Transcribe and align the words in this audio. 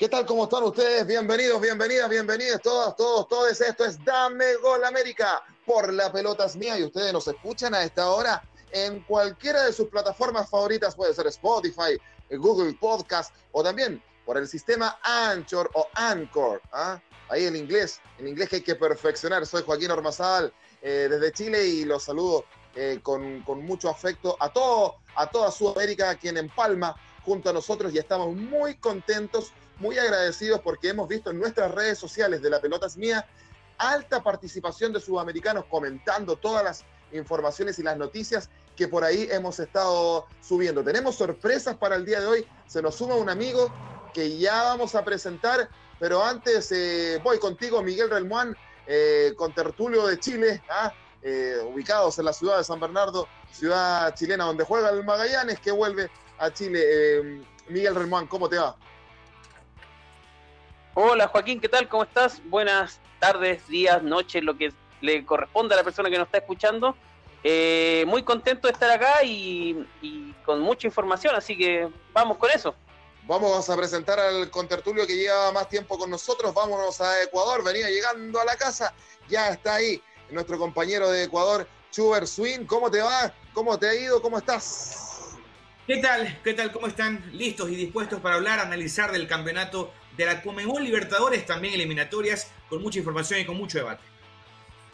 ¿Qué 0.00 0.08
tal? 0.08 0.24
¿Cómo 0.24 0.44
están 0.44 0.62
ustedes? 0.62 1.06
Bienvenidos, 1.06 1.60
bienvenidas, 1.60 2.08
bienvenidas 2.08 2.62
todas, 2.62 2.96
todos, 2.96 3.28
todos. 3.28 3.60
Esto 3.60 3.84
es 3.84 4.02
Dame 4.02 4.54
Gol 4.62 4.82
América 4.82 5.42
por 5.66 5.92
La 5.92 6.10
Pelota 6.10 6.46
es 6.46 6.56
Mía 6.56 6.78
y 6.78 6.84
ustedes 6.84 7.12
nos 7.12 7.28
escuchan 7.28 7.74
a 7.74 7.82
esta 7.82 8.08
hora 8.08 8.42
en 8.72 9.02
cualquiera 9.02 9.62
de 9.64 9.74
sus 9.74 9.88
plataformas 9.88 10.48
favoritas, 10.48 10.96
puede 10.96 11.12
ser 11.12 11.26
Spotify, 11.26 12.00
Google 12.30 12.72
Podcast 12.80 13.34
o 13.52 13.62
también 13.62 14.02
por 14.24 14.38
el 14.38 14.48
sistema 14.48 14.98
Anchor 15.02 15.70
o 15.74 15.86
Anchor. 15.92 16.62
¿ah? 16.72 16.98
Ahí 17.28 17.44
el 17.44 17.56
inglés, 17.56 18.00
el 18.18 18.28
inglés 18.28 18.48
que 18.48 18.56
hay 18.56 18.62
que 18.62 18.76
perfeccionar. 18.76 19.44
Soy 19.44 19.64
Joaquín 19.64 19.90
Ormazal 19.90 20.50
eh, 20.80 21.08
desde 21.10 21.30
Chile 21.30 21.66
y 21.66 21.84
los 21.84 22.04
saludo 22.04 22.46
eh, 22.74 23.00
con, 23.02 23.44
mucho 23.66 23.90
afecto 23.90 24.34
a 24.40 24.50
todo, 24.50 24.94
a 25.14 25.26
toda 25.26 25.50
Sudamérica, 25.50 26.14
quien 26.14 26.38
empalma 26.38 26.96
junto 27.22 27.50
a 27.50 27.52
nosotros 27.52 27.92
y 27.92 27.98
estamos 27.98 28.34
muy 28.34 28.76
contentos 28.76 29.52
muy 29.80 29.98
agradecidos 29.98 30.60
porque 30.60 30.90
hemos 30.90 31.08
visto 31.08 31.30
en 31.30 31.38
nuestras 31.38 31.72
redes 31.72 31.98
sociales 31.98 32.40
de 32.42 32.50
La 32.50 32.60
Pelota 32.60 32.86
es 32.86 32.96
Mía 32.96 33.26
alta 33.80 34.22
participación 34.22 34.92
de 34.92 35.00
sudamericanos 35.00 35.64
comentando 35.64 36.36
todas 36.36 36.62
las 36.62 36.84
informaciones 37.12 37.78
y 37.78 37.82
las 37.82 37.96
noticias 37.96 38.50
que 38.76 38.86
por 38.88 39.02
ahí 39.04 39.26
hemos 39.30 39.58
estado 39.58 40.26
subiendo. 40.40 40.84
Tenemos 40.84 41.16
sorpresas 41.16 41.76
para 41.76 41.96
el 41.96 42.04
día 42.04 42.20
de 42.20 42.26
hoy. 42.26 42.46
Se 42.66 42.82
nos 42.82 42.94
suma 42.94 43.16
un 43.16 43.28
amigo 43.30 43.72
que 44.12 44.38
ya 44.38 44.62
vamos 44.64 44.94
a 44.94 45.04
presentar, 45.04 45.68
pero 45.98 46.22
antes 46.22 46.70
eh, 46.72 47.20
voy 47.24 47.38
contigo, 47.38 47.82
Miguel 47.82 48.10
Relmuán, 48.10 48.54
eh, 48.86 49.32
con 49.36 49.54
Tertulio 49.54 50.06
de 50.06 50.18
Chile, 50.18 50.62
¿ah? 50.68 50.92
eh, 51.22 51.56
ubicados 51.66 52.18
en 52.18 52.26
la 52.26 52.32
ciudad 52.32 52.58
de 52.58 52.64
San 52.64 52.80
Bernardo, 52.80 53.28
ciudad 53.50 54.14
chilena 54.14 54.44
donde 54.44 54.64
juega 54.64 54.90
el 54.90 55.04
Magallanes, 55.04 55.58
que 55.58 55.70
vuelve 55.70 56.10
a 56.38 56.52
Chile. 56.52 57.42
Miguel 57.68 57.94
Relmuán, 57.94 58.26
¿cómo 58.26 58.48
te 58.48 58.58
va? 58.58 58.76
Hola 60.94 61.28
Joaquín, 61.28 61.60
¿qué 61.60 61.68
tal? 61.68 61.88
¿Cómo 61.88 62.02
estás? 62.02 62.42
Buenas 62.46 62.98
tardes, 63.20 63.66
días, 63.68 64.02
noches, 64.02 64.42
lo 64.42 64.58
que 64.58 64.72
le 65.00 65.24
corresponda 65.24 65.74
a 65.74 65.78
la 65.78 65.84
persona 65.84 66.10
que 66.10 66.18
nos 66.18 66.26
está 66.26 66.38
escuchando. 66.38 66.96
Eh, 67.44 68.04
muy 68.08 68.24
contento 68.24 68.66
de 68.66 68.72
estar 68.72 68.90
acá 68.90 69.22
y, 69.22 69.86
y, 70.02 70.32
con 70.44 70.60
mucha 70.60 70.88
información, 70.88 71.36
así 71.36 71.56
que 71.56 71.88
vamos 72.12 72.38
con 72.38 72.50
eso. 72.50 72.74
Vamos 73.22 73.70
a 73.70 73.76
presentar 73.76 74.18
al 74.18 74.50
contertulio 74.50 75.06
que 75.06 75.14
lleva 75.14 75.52
más 75.52 75.68
tiempo 75.68 75.96
con 75.96 76.10
nosotros. 76.10 76.52
Vámonos 76.52 77.00
a 77.00 77.22
Ecuador, 77.22 77.62
venía 77.62 77.88
llegando 77.88 78.40
a 78.40 78.44
la 78.44 78.56
casa, 78.56 78.92
ya 79.28 79.50
está 79.50 79.76
ahí 79.76 80.02
nuestro 80.28 80.58
compañero 80.58 81.08
de 81.08 81.24
Ecuador, 81.24 81.68
Chuber 81.92 82.26
Swin. 82.26 82.66
¿Cómo 82.66 82.90
te 82.90 83.00
va? 83.00 83.32
¿Cómo 83.52 83.78
te 83.78 83.88
ha 83.88 83.94
ido? 83.94 84.20
¿Cómo 84.20 84.38
estás? 84.38 85.36
¿Qué 85.86 85.98
tal? 85.98 86.40
¿Qué 86.42 86.54
tal? 86.54 86.72
¿Cómo 86.72 86.88
están? 86.88 87.30
¿Listos 87.32 87.70
y 87.70 87.76
dispuestos 87.76 88.20
para 88.20 88.36
hablar, 88.36 88.58
analizar 88.58 89.12
del 89.12 89.26
campeonato 89.26 89.92
de 90.16 90.26
la 90.26 90.42
Comebol 90.42 90.82
Libertadores, 90.84 91.46
también 91.46 91.74
eliminatorias, 91.74 92.48
con 92.68 92.82
mucha 92.82 92.98
información 92.98 93.40
y 93.40 93.44
con 93.44 93.56
mucho 93.56 93.78
debate. 93.78 94.02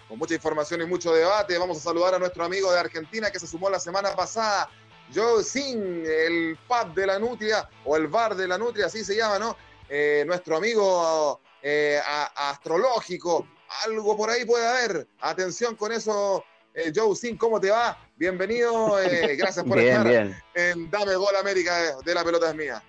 Con 0.08 0.19
mucha 0.19 0.34
información 0.34 0.83
y 0.83 0.86
mucho 0.86 1.12
debate, 1.12 1.58
vamos 1.58 1.78
a 1.78 1.81
saludar 1.81 2.14
a 2.14 2.19
nuestro 2.19 2.45
amigo 2.45 2.70
de 2.73 2.78
Argentina 2.78 3.31
que 3.31 3.41
se 3.41 3.47
sumó 3.47 3.69
la 3.69 3.81
semana 3.81 4.14
pasada, 4.14 4.70
Joe 5.14 5.42
Sin, 5.42 6.05
el 6.07 6.58
pub 6.68 6.95
de 6.95 7.07
la 7.07 7.18
Nutria, 7.18 7.68
o 7.85 7.96
el 7.96 8.07
bar 8.07 8.35
de 8.36 8.46
la 8.46 8.58
Nutria, 8.58 8.86
así 8.86 9.05
se 9.05 9.17
llama, 9.17 9.39
¿no? 9.39 9.57
Eh, 9.89 10.24
nuestro 10.27 10.57
amigo 10.57 11.41
eh, 11.62 12.01
a, 12.05 12.51
astrológico, 12.51 13.48
algo 13.85 14.17
por 14.17 14.30
ahí 14.30 14.45
puede 14.45 14.67
haber. 14.67 15.08
Atención 15.20 15.74
con 15.77 15.92
eso, 15.92 16.45
eh, 16.74 16.92
Joe 16.95 17.17
Sin, 17.17 17.36
¿cómo 17.36 17.61
te 17.61 17.70
va? 17.70 17.98
Bienvenido, 18.17 19.01
eh, 19.01 19.36
gracias 19.39 19.64
por 19.64 19.79
bien, 19.79 19.89
estar 19.89 20.07
bien. 20.07 20.36
en 20.55 20.91
Dame 20.91 21.17
Gol 21.17 21.35
América 21.36 21.96
de 22.05 22.14
la 22.14 22.24
pelota 22.24 22.51
es 22.51 22.55
mía. 22.55 22.83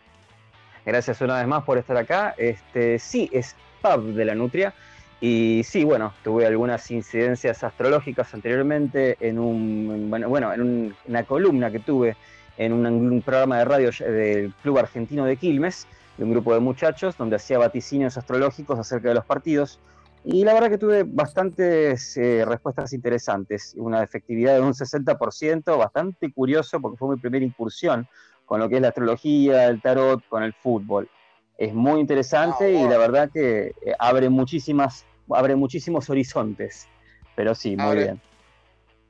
Gracias 0.87 1.19
una 1.19 1.35
vez 1.35 1.47
más 1.47 1.65
por 1.65 1.77
estar 1.77 1.97
acá. 1.97 2.33
Este, 2.37 2.97
sí, 2.97 3.29
es 3.33 3.57
Pub 3.81 4.13
de 4.13 4.23
la 4.23 4.35
Nutria. 4.35 4.73
Y 5.19 5.61
sí, 5.65 5.83
bueno, 5.83 6.13
tuve 6.23 6.45
algunas 6.45 6.89
incidencias 6.91 7.61
astrológicas 7.61 8.33
anteriormente 8.33 9.17
en 9.19 9.37
un, 9.37 10.09
bueno, 10.09 10.53
en 10.53 10.61
un, 10.61 10.95
una 11.05 11.23
columna 11.25 11.71
que 11.71 11.79
tuve 11.79 12.15
en 12.57 12.71
un, 12.71 12.85
un, 12.85 13.21
programa 13.21 13.57
de 13.57 13.65
radio 13.65 13.91
del 13.99 14.53
Club 14.63 14.77
Argentino 14.77 15.25
de 15.25 15.35
Quilmes, 15.35 15.87
de 16.17 16.23
un 16.23 16.31
grupo 16.31 16.53
de 16.53 16.61
muchachos, 16.61 17.17
donde 17.17 17.35
hacía 17.35 17.57
vaticinios 17.57 18.17
astrológicos 18.17 18.79
acerca 18.79 19.09
de 19.09 19.15
los 19.15 19.25
partidos. 19.25 19.81
Y 20.23 20.45
la 20.45 20.53
verdad 20.53 20.69
que 20.69 20.77
tuve 20.77 21.03
bastantes 21.03 22.15
eh, 22.15 22.45
respuestas 22.45 22.93
interesantes, 22.93 23.73
una 23.77 24.03
efectividad 24.03 24.55
de 24.55 24.61
un 24.61 24.71
60%, 24.73 25.77
bastante 25.77 26.31
curioso 26.31 26.79
porque 26.79 26.97
fue 26.97 27.13
mi 27.13 27.19
primera 27.19 27.43
incursión 27.43 28.07
con 28.47 28.61
lo 28.61 28.69
que 28.69 28.77
es 28.77 28.81
la 28.81 28.87
astrología, 28.87 29.65
el 29.65 29.81
tarot, 29.81 30.25
con 30.29 30.41
el 30.41 30.53
fútbol. 30.53 31.09
Es 31.57 31.73
muy 31.73 31.99
interesante 31.99 32.65
oh, 32.65 32.79
wow. 32.79 32.85
y 32.85 32.89
la 32.89 32.97
verdad 32.97 33.29
que 33.31 33.75
eh, 33.81 33.93
abre 33.99 34.29
muchísimas, 34.29 35.05
abre 35.29 35.55
muchísimos 35.55 36.09
horizontes. 36.09 36.87
Pero 37.35 37.53
sí, 37.53 37.75
muy 37.75 37.85
abre. 37.85 38.03
bien. 38.03 38.21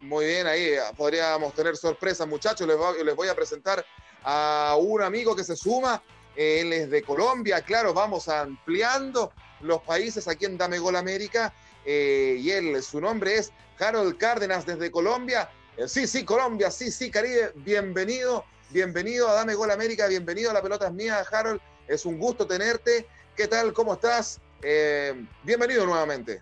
Muy 0.02 0.25
bien, 0.25 0.48
ahí 0.48 0.72
podríamos 0.98 1.53
tener 1.53 1.78
sorpresas, 1.78 2.28
muchachos. 2.28 2.68
Les 2.68 2.78
voy, 2.78 3.03
les 3.03 3.16
voy, 3.16 3.28
a 3.28 3.36
presentar 3.36 3.86
a 4.24 4.75
un 4.80 5.03
amigo 5.03 5.36
que 5.36 5.44
se 5.44 5.56
suma. 5.56 6.02
Él 6.36 6.74
es 6.74 6.90
de 6.90 7.04
Colombia, 7.04 7.62
claro, 7.62 7.94
vamos 7.94 8.30
ampliando 8.30 9.31
los 9.62 9.81
países 9.81 10.28
aquí 10.28 10.46
en 10.46 10.58
Dame 10.58 10.80
Gol 10.80 10.96
América. 10.96 11.54
Eh, 11.86 12.38
y 12.40 12.50
él, 12.52 12.81
su 12.81 13.00
nombre 13.00 13.36
es 13.36 13.52
Harold 13.80 14.18
Cárdenas 14.18 14.66
desde 14.66 14.90
Colombia. 14.90 15.50
Eh, 15.78 15.88
sí, 15.88 16.08
sí, 16.08 16.25
Colombia, 16.25 16.72
sí, 16.72 16.92
sí, 16.92 17.12
Caribe, 17.12 17.52
bienvenido. 17.56 18.44
Bienvenido 18.70 19.30
a 19.30 19.34
Dame 19.34 19.54
Gol 19.54 19.72
América, 19.72 20.08
bienvenido 20.08 20.52
a 20.52 20.54
La 20.54 20.62
Pelota 20.62 20.88
es 20.88 20.94
Mía, 20.94 21.24
Harold. 21.32 21.62
Es 21.88 22.06
un 22.06 22.18
gusto 22.20 22.46
tenerte. 22.46 23.08
¿Qué 23.34 23.48
tal? 23.48 23.72
¿Cómo 23.72 23.94
estás? 23.94 24.42
Eh, 24.62 25.14
bienvenido 25.44 25.86
nuevamente. 25.86 26.42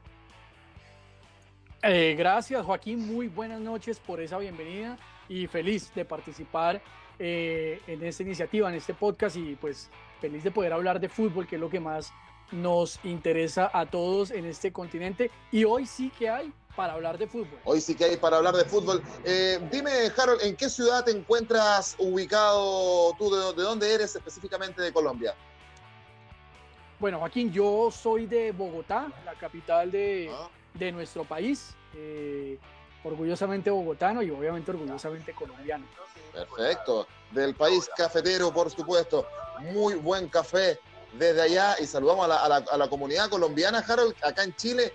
Eh, 1.84 2.16
gracias, 2.18 2.66
Joaquín. 2.66 3.14
Muy 3.14 3.28
buenas 3.28 3.60
noches 3.60 4.00
por 4.00 4.20
esa 4.22 4.40
bienvenida 4.40 4.98
y 5.30 5.46
feliz 5.46 5.94
de 5.94 6.04
participar 6.04 6.82
eh, 7.20 7.80
en 7.86 8.04
esta 8.04 8.24
iniciativa, 8.24 8.70
en 8.70 8.76
este 8.76 8.96
podcast 8.96 9.36
y 9.36 9.56
pues 9.56 9.92
feliz 10.20 10.44
de 10.44 10.50
poder 10.50 10.74
hablar 10.74 11.00
de 11.00 11.10
fútbol, 11.10 11.46
que 11.46 11.58
es 11.58 11.62
lo 11.62 11.70
que 11.70 11.80
más 11.80 12.12
nos 12.52 13.00
interesa 13.04 13.70
a 13.72 13.86
todos 13.86 14.32
en 14.32 14.46
este 14.46 14.72
continente. 14.72 15.30
Y 15.52 15.64
hoy 15.64 15.86
sí 15.86 16.12
que 16.18 16.28
hay 16.28 16.52
para 16.76 16.94
hablar 16.94 17.18
de 17.18 17.28
fútbol. 17.28 17.60
Hoy 17.64 17.82
sí 17.82 17.96
que 17.96 18.06
hay 18.06 18.18
para 18.18 18.38
hablar 18.38 18.56
de 18.56 18.66
fútbol. 18.66 19.02
Eh, 19.24 19.60
dime, 19.72 19.92
Harold, 20.18 20.42
¿en 20.44 20.56
qué 20.56 20.70
ciudad 20.70 21.04
te 21.04 21.12
encuentras 21.12 21.96
ubicado 21.98 23.14
tú? 23.18 23.34
¿De, 23.34 23.54
de 23.54 23.64
dónde 23.64 23.94
eres 23.94 24.16
específicamente 24.16 24.82
de 24.82 24.92
Colombia? 24.92 25.36
Bueno, 27.00 27.20
Joaquín, 27.20 27.52
yo 27.52 27.90
soy 27.92 28.26
de 28.26 28.52
Bogotá, 28.52 29.08
la 29.26 29.34
capital 29.36 29.92
de, 29.92 30.32
ah. 30.34 30.50
de 30.74 30.92
nuestro 30.92 31.24
país. 31.24 31.72
Eh, 31.94 32.58
orgullosamente 33.04 33.70
bogotano 33.70 34.24
y 34.24 34.32
obviamente 34.32 34.72
orgullosamente 34.72 35.34
colombiano. 35.34 35.86
Perfecto. 36.34 37.08
Del 37.32 37.54
país 37.54 37.90
cafetero, 37.96 38.52
por 38.52 38.70
supuesto. 38.72 39.28
Muy 39.60 39.94
buen 39.94 40.28
café 40.28 40.80
desde 41.14 41.42
allá 41.42 41.76
y 41.80 41.86
saludamos 41.86 42.26
a 42.26 42.28
la, 42.28 42.36
a 42.38 42.50
la, 42.50 42.56
a 42.58 42.78
la 42.78 42.90
comunidad 42.90 43.30
colombiana, 43.30 43.80
Harold, 43.88 44.16
acá 44.22 44.44
en 44.44 44.56
Chile 44.56 44.92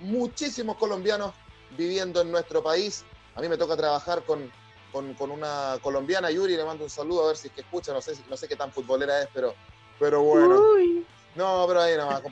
muchísimos 0.00 0.76
colombianos 0.76 1.32
viviendo 1.76 2.20
en 2.20 2.30
nuestro 2.30 2.62
país. 2.62 3.04
A 3.34 3.40
mí 3.40 3.48
me 3.48 3.56
toca 3.56 3.76
trabajar 3.76 4.24
con, 4.24 4.50
con, 4.92 5.30
una 5.30 5.78
colombiana, 5.82 6.30
Yuri, 6.30 6.56
le 6.56 6.64
mando 6.64 6.84
un 6.84 6.90
saludo 6.90 7.24
a 7.24 7.26
ver 7.28 7.36
si 7.36 7.48
es 7.48 7.54
que 7.54 7.60
escucha, 7.60 7.92
no 7.92 8.00
sé, 8.00 8.14
no 8.28 8.36
sé 8.36 8.48
qué 8.48 8.56
tan 8.56 8.72
futbolera 8.72 9.22
es, 9.22 9.28
pero, 9.32 9.54
pero 9.98 10.22
bueno. 10.22 10.60
Uy. 10.74 11.06
No, 11.34 11.64
pero 11.68 11.80
ahí 11.80 11.96
nomás, 11.96 12.22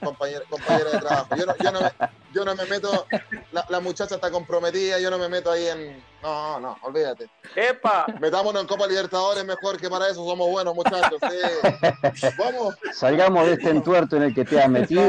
compañera, 0.00 0.42
compañera 0.48 0.90
de 0.90 0.98
trabajo. 0.98 1.36
Yo 1.36 1.46
no, 1.46 1.56
yo 1.56 1.72
no, 1.72 1.80
me, 1.80 1.90
yo 2.32 2.44
no 2.44 2.54
me 2.54 2.64
meto, 2.66 3.06
la, 3.52 3.66
la, 3.68 3.80
muchacha 3.80 4.14
está 4.14 4.30
comprometida, 4.30 5.00
yo 5.00 5.10
no 5.10 5.18
me 5.18 5.28
meto 5.28 5.50
ahí 5.50 5.66
en... 5.66 6.02
No, 6.22 6.60
no, 6.60 6.78
olvídate. 6.82 7.28
¡Epa! 7.56 8.06
Metámonos 8.20 8.62
en 8.62 8.68
Copa 8.68 8.86
Libertadores 8.86 9.44
mejor, 9.44 9.78
que 9.78 9.90
para 9.90 10.06
eso 10.08 10.24
somos 10.24 10.48
buenos, 10.48 10.74
muchachos. 10.74 11.18
Sí. 11.28 12.28
Vamos. 12.38 12.76
Salgamos 12.92 13.46
de 13.46 13.52
este 13.54 13.70
entuerto 13.70 14.16
en 14.16 14.24
el 14.24 14.34
que 14.34 14.44
te 14.44 14.60
has 14.60 14.68
metido. 14.68 15.02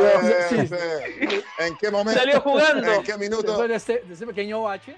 Sí, 0.49 0.67
sí. 0.67 1.43
¿En 1.59 1.77
qué 1.77 1.91
momento? 1.91 2.19
Salió 2.19 2.41
jugando. 2.41 2.91
¿En 2.91 3.03
qué 3.03 3.17
minuto? 3.17 3.43
Después 3.43 3.85
de 3.85 4.01
de 4.01 4.13
este 4.13 4.27
pequeño 4.27 4.63
bache. 4.63 4.95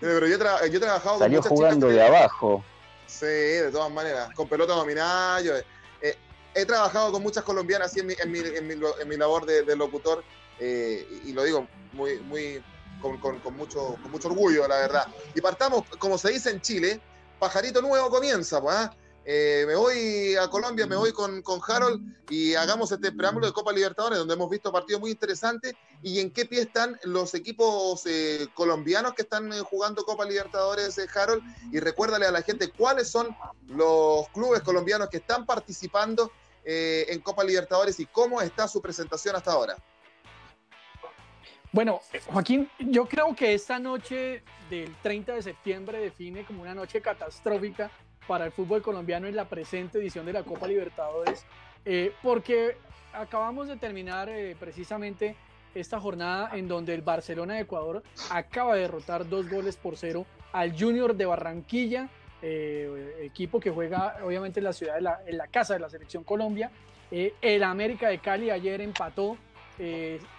Pero 0.00 0.26
yo, 0.26 0.38
tra 0.38 0.66
yo 0.66 0.78
he 0.78 0.80
trabajado 0.80 1.20
Salió 1.20 1.40
con 1.40 1.50
jugando 1.50 1.86
que... 1.86 1.94
de 1.94 2.06
abajo. 2.06 2.64
Sí, 3.06 3.26
de 3.26 3.70
todas 3.70 3.90
maneras. 3.92 4.30
Con 4.34 4.48
pelota 4.48 4.72
dominada. 4.72 5.40
Yo, 5.40 5.56
eh, 5.56 5.64
he 6.54 6.66
trabajado 6.66 7.12
con 7.12 7.22
muchas 7.22 7.44
colombianas 7.44 7.96
en 7.96 8.06
mi, 8.06 9.16
labor 9.16 9.46
de, 9.46 9.76
locutor 9.76 10.24
eh, 10.58 11.06
y, 11.24 11.32
lo 11.32 11.44
digo 11.44 11.66
muy, 11.92 12.18
muy 12.20 12.62
con, 13.00 13.56
mucho, 13.56 13.98
orgullo, 14.24 14.66
la 14.68 14.76
verdad. 14.76 15.06
Y 15.34 15.40
partamos, 15.40 15.84
como 15.98 16.18
se 16.18 16.30
dice 16.30 16.50
en 16.50 16.60
Chile, 16.60 17.00
pajarito 17.38 17.82
nuevo 17.82 18.08
comienza, 18.10 18.60
pues. 18.60 18.76
¿ah? 18.76 18.94
Eh, 19.24 19.64
me 19.68 19.76
voy 19.76 20.34
a 20.34 20.48
Colombia, 20.48 20.84
me 20.84 20.96
voy 20.96 21.12
con, 21.12 21.42
con, 21.42 21.60
Harold 21.64 22.02
y 22.28 22.54
hagamos 22.54 22.90
este 22.90 23.12
preámbulo 23.12 23.46
de 23.46 23.52
Copa 23.52 23.72
Libertadores, 23.72 24.18
donde 24.18 24.34
hemos 24.34 24.50
visto 24.50 24.72
partidos 24.72 25.00
muy 25.00 25.12
interesantes 25.12 25.74
y 26.02 26.18
en 26.18 26.32
qué 26.32 26.44
pie 26.44 26.62
están 26.62 26.98
los 27.04 27.32
equipos 27.34 28.02
eh, 28.06 28.48
colombianos 28.54 29.14
que 29.14 29.22
están 29.22 29.52
jugando 29.62 30.04
Copa 30.04 30.24
Libertadores, 30.24 31.00
Harold, 31.14 31.42
y 31.70 31.78
recuérdale 31.78 32.26
a 32.26 32.32
la 32.32 32.42
gente 32.42 32.72
cuáles 32.72 33.08
son 33.08 33.28
los 33.68 34.28
clubes 34.30 34.62
colombianos 34.62 35.08
que 35.08 35.18
están 35.18 35.46
participando 35.46 36.32
en 36.64 37.20
Copa 37.20 37.44
Libertadores 37.44 37.98
y 38.00 38.06
cómo 38.06 38.40
está 38.40 38.68
su 38.68 38.80
presentación 38.80 39.36
hasta 39.36 39.52
ahora. 39.52 39.76
Bueno, 41.72 42.02
Joaquín, 42.26 42.68
yo 42.78 43.06
creo 43.06 43.34
que 43.34 43.54
esta 43.54 43.78
noche 43.78 44.42
del 44.68 44.94
30 45.02 45.32
de 45.32 45.42
septiembre 45.42 45.98
define 45.98 46.44
como 46.44 46.60
una 46.60 46.74
noche 46.74 47.00
catastrófica 47.00 47.90
para 48.26 48.44
el 48.44 48.52
fútbol 48.52 48.82
colombiano 48.82 49.26
en 49.26 49.34
la 49.34 49.48
presente 49.48 49.98
edición 49.98 50.26
de 50.26 50.34
la 50.34 50.42
Copa 50.42 50.66
Libertadores, 50.66 51.46
eh, 51.86 52.14
porque 52.22 52.76
acabamos 53.14 53.68
de 53.68 53.76
terminar 53.76 54.28
eh, 54.28 54.54
precisamente 54.60 55.34
esta 55.74 55.98
jornada 55.98 56.50
en 56.52 56.68
donde 56.68 56.94
el 56.94 57.00
Barcelona 57.00 57.54
de 57.54 57.60
Ecuador 57.60 58.02
acaba 58.30 58.74
de 58.74 58.82
derrotar 58.82 59.26
dos 59.26 59.48
goles 59.48 59.78
por 59.78 59.96
cero 59.96 60.26
al 60.52 60.78
Junior 60.78 61.14
de 61.16 61.24
Barranquilla, 61.24 62.10
eh, 62.42 63.20
equipo 63.22 63.60
que 63.60 63.70
juega 63.70 64.18
obviamente 64.22 64.60
en 64.60 64.64
la 64.64 64.72
ciudad, 64.72 64.96
de 64.96 65.00
la, 65.00 65.20
en 65.24 65.38
la 65.38 65.46
casa 65.46 65.74
de 65.74 65.80
la 65.80 65.88
selección 65.88 66.24
Colombia. 66.24 66.70
el 67.10 67.62
América 67.62 68.08
de 68.08 68.18
Cali 68.18 68.50
ayer 68.50 68.80
empató 68.80 69.36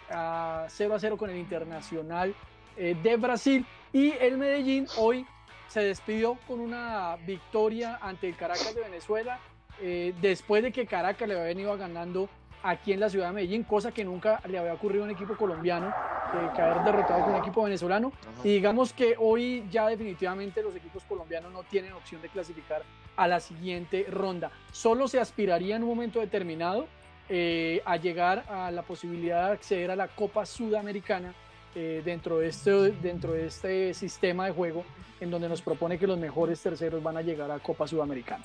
a 0.09 0.65
0 0.67 0.95
a 0.95 0.99
0 0.99 1.17
con 1.17 1.29
el 1.29 1.37
Internacional 1.37 2.35
de 2.75 3.17
Brasil 3.17 3.65
y 3.91 4.11
el 4.19 4.37
Medellín 4.37 4.87
hoy 4.97 5.25
se 5.73 5.81
despidió 5.81 6.37
con 6.47 6.59
una 6.59 7.15
victoria 7.25 7.97
ante 7.99 8.29
el 8.29 8.35
Caracas 8.35 8.75
de 8.75 8.81
Venezuela, 8.81 9.39
eh, 9.81 10.13
después 10.21 10.61
de 10.61 10.71
que 10.71 10.85
Caracas 10.85 11.27
le 11.27 11.33
había 11.33 11.45
venido 11.45 11.75
ganando 11.77 12.29
aquí 12.63 12.93
en 12.93 12.99
la 12.99 13.09
ciudad 13.09 13.27
de 13.27 13.33
Medellín, 13.33 13.63
cosa 13.63 13.91
que 13.91 14.03
nunca 14.03 14.41
le 14.47 14.57
había 14.57 14.73
ocurrido 14.73 15.03
a 15.03 15.05
un 15.05 15.11
equipo 15.11 15.35
colombiano, 15.35 15.89
eh, 15.89 16.49
que 16.55 16.61
haber 16.61 16.83
derrotado 16.83 17.23
con 17.25 17.33
un 17.33 17.41
equipo 17.41 17.63
venezolano. 17.63 18.11
Y 18.43 18.53
digamos 18.53 18.93
que 18.93 19.15
hoy 19.19 19.67
ya 19.69 19.87
definitivamente 19.87 20.63
los 20.63 20.75
equipos 20.75 21.03
colombianos 21.03 21.51
no 21.51 21.63
tienen 21.63 21.93
opción 21.93 22.21
de 22.21 22.29
clasificar 22.29 22.83
a 23.15 23.27
la 23.27 23.39
siguiente 23.39 24.07
ronda. 24.09 24.51
Solo 24.71 25.07
se 25.07 25.19
aspiraría 25.19 25.75
en 25.75 25.83
un 25.83 25.89
momento 25.89 26.19
determinado 26.19 26.87
eh, 27.29 27.81
a 27.85 27.97
llegar 27.97 28.45
a 28.49 28.71
la 28.71 28.81
posibilidad 28.81 29.47
de 29.47 29.53
acceder 29.53 29.91
a 29.91 29.95
la 29.95 30.07
Copa 30.07 30.45
Sudamericana 30.45 31.33
dentro, 31.73 32.37
de 32.37 32.49
este, 32.49 32.71
dentro 33.01 33.31
de 33.31 33.47
este 33.47 33.95
sistema 33.95 34.45
de 34.45 34.51
juego 34.51 34.85
en 35.19 35.31
donde 35.31 35.49
nos 35.49 35.61
propone 35.61 35.97
que 35.97 36.05
los 36.05 36.19
mejores 36.19 36.61
terceros 36.61 37.01
van 37.01 37.17
a 37.17 37.21
llegar 37.21 37.49
a 37.49 37.59
Copa 37.59 37.87
Sudamericana. 37.87 38.43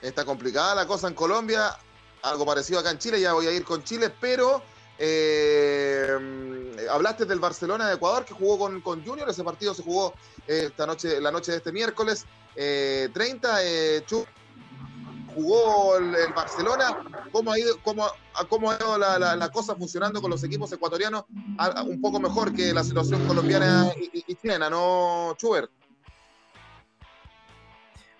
Está 0.00 0.24
complicada 0.24 0.74
la 0.74 0.86
cosa 0.86 1.08
en 1.08 1.14
Colombia, 1.14 1.76
algo 2.22 2.46
parecido 2.46 2.80
acá 2.80 2.90
en 2.90 2.98
Chile, 2.98 3.20
ya 3.20 3.32
voy 3.32 3.46
a 3.46 3.52
ir 3.52 3.64
con 3.64 3.82
Chile, 3.84 4.12
pero 4.20 4.62
eh, 4.98 6.08
hablaste 6.90 7.24
del 7.24 7.38
Barcelona 7.40 7.88
de 7.88 7.94
Ecuador 7.94 8.24
que 8.24 8.34
jugó 8.34 8.58
con, 8.58 8.80
con 8.82 9.04
Junior, 9.04 9.28
ese 9.28 9.42
partido 9.42 9.72
se 9.72 9.82
jugó 9.82 10.12
eh, 10.46 10.64
esta 10.66 10.86
noche, 10.86 11.20
la 11.20 11.30
noche 11.30 11.52
de 11.52 11.58
este 11.58 11.72
miércoles 11.72 12.26
30, 12.54 13.64
eh, 13.64 14.04
jugó 15.34 15.96
el, 15.96 16.32
Barcelona, 16.34 17.02
¿cómo 17.32 17.52
ha 17.52 17.58
ido, 17.58 17.76
cómo, 17.82 18.06
cómo 18.48 18.70
ha 18.70 18.76
ido 18.76 18.98
la, 18.98 19.36
la, 19.36 19.48
cosa 19.50 19.74
funcionando 19.74 20.20
con 20.20 20.30
los 20.30 20.44
equipos 20.44 20.70
ecuatorianos? 20.72 21.24
un 21.86 22.00
poco 22.00 22.20
mejor 22.20 22.52
que 22.52 22.74
la 22.74 22.84
situación 22.84 23.26
colombiana 23.26 23.92
y, 23.96 24.24
y, 24.26 24.34
chilena, 24.34 24.68
¿no, 24.68 25.34
Schubert? 25.38 25.70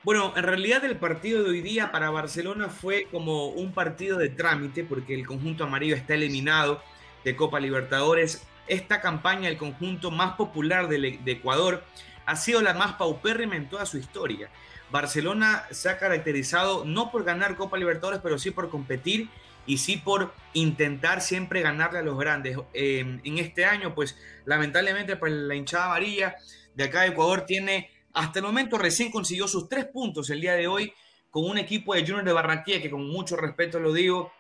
Bueno, 0.03 0.33
en 0.35 0.45
realidad 0.45 0.83
el 0.87 0.97
partido 0.97 1.43
de 1.43 1.51
hoy 1.51 1.61
día 1.61 1.93
para 1.93 2.09
Barcelona 2.09 2.71
fue 2.71 3.07
como 3.11 3.49
un 3.49 3.75
partido 3.75 4.17
de 4.17 4.31
trámite 4.31 4.83
porque 4.83 5.13
el 5.13 5.27
conjunto 5.27 5.65
amarillo 5.65 5.95
está 5.95 6.15
eliminado 6.15 6.83
de 7.23 7.37
Copa 7.37 7.61
Libertadores. 7.61 8.47
Esta 8.67 9.03
campaña, 9.03 9.51
el 9.51 9.59
conjunto 9.59 10.11
más 10.11 10.37
popular 10.37 10.89
de, 10.89 11.21
Ecuador, 11.27 11.85
ha 12.25 12.37
sido 12.37 12.63
la 12.63 12.73
más 12.73 12.95
paupérrima 12.95 13.57
en 13.57 13.69
toda 13.69 13.85
su 13.85 13.99
historia. 13.99 14.49
Barcelona 14.91 15.65
se 15.71 15.91
ha 15.91 15.99
caracterizado 15.99 16.87
no 16.87 17.11
por 17.11 17.25
ganar 17.25 17.57
Copa 17.57 17.77
Libertadores, 17.77 18.21
pero 18.23 18.39
sí 18.39 18.51
por 18.51 18.71
competir 18.71 19.29
y 19.67 19.77
sí 19.77 19.99
por 19.99 20.33
intentar 20.55 21.21
siempre 21.21 21.61
ganarle 21.61 21.99
a 21.99 22.03
los 22.03 22.19
grandes. 22.19 22.57
Eh, 22.73 23.19
en 23.23 23.39
este 23.39 23.67
año, 23.67 23.95
pues 23.95 24.17
lamentablemente, 24.47 25.17
pues, 25.17 25.31
la 25.31 25.55
hinchada 25.55 25.85
amarilla 25.85 26.37
de 26.75 26.85
acá 26.85 27.03
de 27.03 27.09
Ecuador 27.09 27.43
tiene 27.43 27.91
hasta 28.13 28.39
el 28.39 28.45
momento 28.45 28.79
recién 28.79 29.11
consiguió 29.11 29.47
sus 29.47 29.69
tres 29.69 29.87
puntos 29.87 30.31
el 30.31 30.41
día 30.41 30.55
de 30.55 30.67
hoy 30.67 30.93
con 31.31 31.49
un 31.49 31.59
equipo 31.59 31.95
de 31.95 32.03
Junior 32.03 32.25
de 32.25 32.33
Barranquilla 32.33 32.83
que 32.83 32.91
con 32.91 33.07
mucho 33.09 33.37
respeto 33.37 33.79
lo 33.79 33.93
digo, 33.93 34.33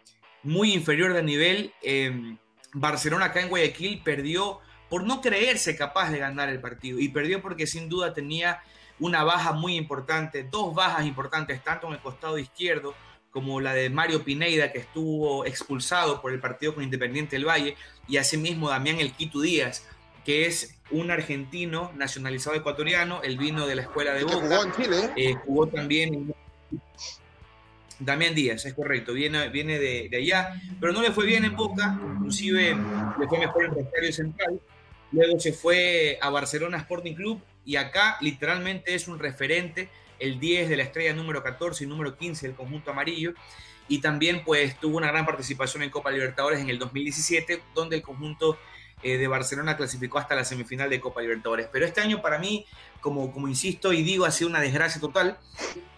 muy 0.42 0.72
inferior 0.72 1.12
de 1.12 1.22
nivel. 1.22 1.72
Em, 1.82 2.36
Barcelona 2.72 3.26
acá 3.26 3.40
en 3.40 3.48
Guayaquil 3.48 4.02
perdió 4.02 4.60
por 4.88 5.04
no 5.04 5.20
creerse 5.20 5.76
capaz 5.76 6.10
de 6.10 6.18
ganar 6.18 6.48
el 6.48 6.60
partido 6.60 6.98
y 6.98 7.08
perdió 7.08 7.40
porque 7.40 7.66
sin 7.66 7.88
duda 7.88 8.12
tenía 8.12 8.60
una 8.98 9.24
baja 9.24 9.52
muy 9.52 9.76
importante, 9.76 10.44
dos 10.44 10.74
bajas 10.74 11.06
importantes, 11.06 11.62
tanto 11.62 11.86
en 11.86 11.94
el 11.94 12.00
costado 12.00 12.38
izquierdo 12.38 12.94
como 13.30 13.60
la 13.60 13.72
de 13.72 13.88
Mario 13.90 14.24
Pineida, 14.24 14.72
que 14.72 14.78
estuvo 14.78 15.46
expulsado 15.46 16.20
por 16.20 16.32
el 16.32 16.40
partido 16.40 16.74
con 16.74 16.82
Independiente 16.82 17.36
del 17.36 17.46
Valle, 17.46 17.76
y 18.08 18.16
asimismo 18.16 18.68
Damián 18.68 18.98
El 18.98 19.12
Quito 19.12 19.40
Díaz, 19.40 19.86
que 20.24 20.46
es 20.46 20.79
un 20.90 21.10
argentino 21.10 21.92
nacionalizado 21.96 22.56
ecuatoriano, 22.56 23.22
él 23.22 23.38
vino 23.38 23.66
de 23.66 23.76
la 23.76 23.82
escuela 23.82 24.12
de 24.12 24.24
Boca. 24.24 24.36
Jugó 24.36 24.64
en 24.64 24.72
Chile. 24.72 25.10
Eh, 25.16 25.34
jugó 25.44 25.66
también 25.68 26.34
Damián 28.00 28.34
Díaz, 28.34 28.64
es 28.64 28.74
correcto, 28.74 29.12
viene, 29.12 29.48
viene 29.50 29.78
de, 29.78 30.10
allá, 30.16 30.58
pero 30.80 30.92
no 30.92 31.02
le 31.02 31.12
fue 31.12 31.26
bien 31.26 31.44
en 31.44 31.54
Boca, 31.54 31.98
inclusive 32.14 32.74
le 33.18 33.28
fue 33.28 33.38
mejor 33.38 33.64
en 33.66 33.74
Rosario 33.74 34.12
Central, 34.12 34.60
luego 35.12 35.38
se 35.38 35.52
fue 35.52 36.18
a 36.22 36.30
Barcelona 36.30 36.78
Sporting 36.78 37.14
Club 37.14 37.42
y 37.64 37.76
acá 37.76 38.16
literalmente 38.22 38.94
es 38.94 39.06
un 39.06 39.18
referente, 39.18 39.90
el 40.18 40.40
10 40.40 40.70
de 40.70 40.76
la 40.78 40.82
estrella 40.84 41.12
número 41.12 41.42
14 41.42 41.84
y 41.84 41.86
número 41.86 42.16
15 42.16 42.46
del 42.46 42.56
conjunto 42.56 42.90
amarillo, 42.90 43.34
y 43.86 44.00
también 44.00 44.44
pues 44.44 44.78
tuvo 44.80 44.96
una 44.96 45.08
gran 45.08 45.26
participación 45.26 45.82
en 45.82 45.90
Copa 45.90 46.10
Libertadores 46.10 46.60
en 46.60 46.70
el 46.70 46.78
2017, 46.78 47.60
donde 47.74 47.96
el 47.96 48.02
conjunto 48.02 48.56
eh, 49.02 49.16
de 49.16 49.28
Barcelona 49.28 49.76
clasificó 49.76 50.18
hasta 50.18 50.34
la 50.34 50.44
semifinal 50.44 50.90
de 50.90 51.00
Copa 51.00 51.22
Libertadores. 51.22 51.68
Pero 51.72 51.86
este 51.86 52.00
año 52.00 52.20
para 52.20 52.38
mí, 52.38 52.66
como, 53.00 53.32
como 53.32 53.48
insisto 53.48 53.92
y 53.92 54.02
digo, 54.02 54.24
ha 54.24 54.30
sido 54.30 54.50
una 54.50 54.60
desgracia 54.60 55.00
total. 55.00 55.38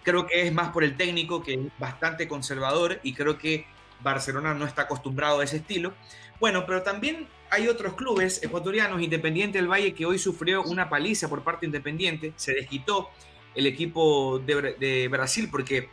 Creo 0.03 0.27
que 0.27 0.47
es 0.47 0.53
más 0.53 0.71
por 0.71 0.85
el 0.85 0.97
técnico, 0.97 1.43
que 1.43 1.55
es 1.55 1.61
bastante 1.79 2.29
conservador 2.29 3.01
y 3.03 3.15
creo 3.15 3.39
que 3.39 3.67
Barcelona 4.03 4.55
no 4.55 4.67
está 4.67 4.83
acostumbrado 4.83 5.41
a 5.41 5.45
ese 5.45 5.59
estilo. 5.59 5.95
Bueno, 6.41 6.65
pero 6.67 6.83
también 6.83 7.29
hay 7.51 7.69
otros 7.69 7.95
clubes 7.95 8.43
ecuatorianos, 8.43 9.03
Independiente 9.03 9.59
del 9.59 9.71
Valle, 9.71 9.95
que 9.95 10.07
hoy 10.07 10.19
sufrió 10.19 10.63
una 10.63 10.89
paliza 10.89 11.29
por 11.29 11.43
parte 11.43 11.67
Independiente. 11.67 12.33
Se 12.37 12.53
desquitó 12.53 13.11
el 13.55 13.67
equipo 13.67 14.39
de, 14.39 14.75
de 14.79 15.09
Brasil 15.09 15.49
porque 15.51 15.89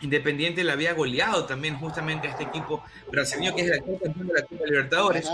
Independiente 0.00 0.64
le 0.64 0.72
había 0.72 0.92
goleado 0.92 1.46
también 1.46 1.76
justamente 1.76 2.28
a 2.28 2.32
este 2.32 2.44
equipo 2.44 2.82
brasileño 3.10 3.54
que 3.54 3.62
es 3.62 3.68
el 3.68 3.74
actual 3.74 3.98
campeón 4.02 4.26
de 4.26 4.34
la 4.34 4.42
Copa 4.42 4.64
Libertadores. 4.66 5.30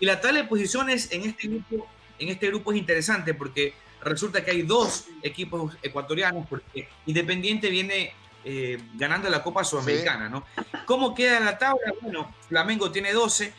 Y 0.00 0.06
la 0.06 0.20
tabla 0.20 0.42
de 0.42 0.48
posiciones 0.48 1.10
en 1.12 1.22
este 1.22 1.48
grupo, 1.48 1.86
en 2.18 2.28
este 2.28 2.48
grupo 2.48 2.72
es 2.72 2.78
interesante 2.78 3.34
porque 3.34 3.74
resulta 4.02 4.44
que 4.44 4.50
hay 4.50 4.62
dos 4.62 5.06
equipos 5.22 5.76
ecuatorianos, 5.82 6.46
porque 6.48 6.88
Independiente 7.06 7.70
viene 7.70 8.12
eh, 8.44 8.78
ganando 8.94 9.30
la 9.30 9.42
Copa 9.42 9.64
Sudamericana, 9.64 10.28
¿no? 10.28 10.44
¿Cómo 10.84 11.14
queda 11.14 11.40
la 11.40 11.58
tabla? 11.58 11.94
Bueno, 12.02 12.34
Flamengo 12.48 12.90
tiene 12.90 13.12
12, 13.12 13.52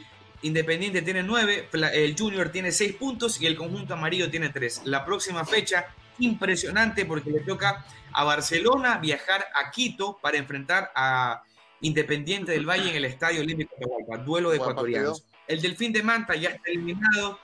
Independiente 0.43 1.01
tiene 1.01 1.23
9, 1.23 1.69
el 1.93 2.15
Junior 2.17 2.49
tiene 2.49 2.71
6 2.71 2.93
puntos 2.93 3.41
y 3.41 3.47
el 3.47 3.55
conjunto 3.55 3.95
amarillo 3.95 4.29
tiene 4.29 4.49
3. 4.49 4.81
La 4.85 5.03
próxima 5.03 5.43
fecha, 5.43 5.87
impresionante 6.19 7.05
porque 7.05 7.31
le 7.31 7.39
toca 7.39 7.85
a 8.13 8.23
Barcelona 8.23 8.97
viajar 8.99 9.45
a 9.55 9.71
Quito 9.71 10.19
para 10.21 10.37
enfrentar 10.37 10.91
a 10.95 11.41
Independiente 11.81 12.51
del 12.51 12.67
Valle 12.67 12.89
en 12.89 12.95
el 12.95 13.05
Estadio 13.05 13.41
Olímpico 13.41 13.75
de 13.77 13.85
Hualpa, 13.85 14.23
duelo 14.23 14.51
de 14.51 14.57
ecuatorianos. 14.57 15.23
El 15.47 15.61
Delfín 15.61 15.93
de 15.93 16.03
Manta 16.03 16.35
ya 16.35 16.49
está 16.49 16.69
eliminado. 16.69 17.39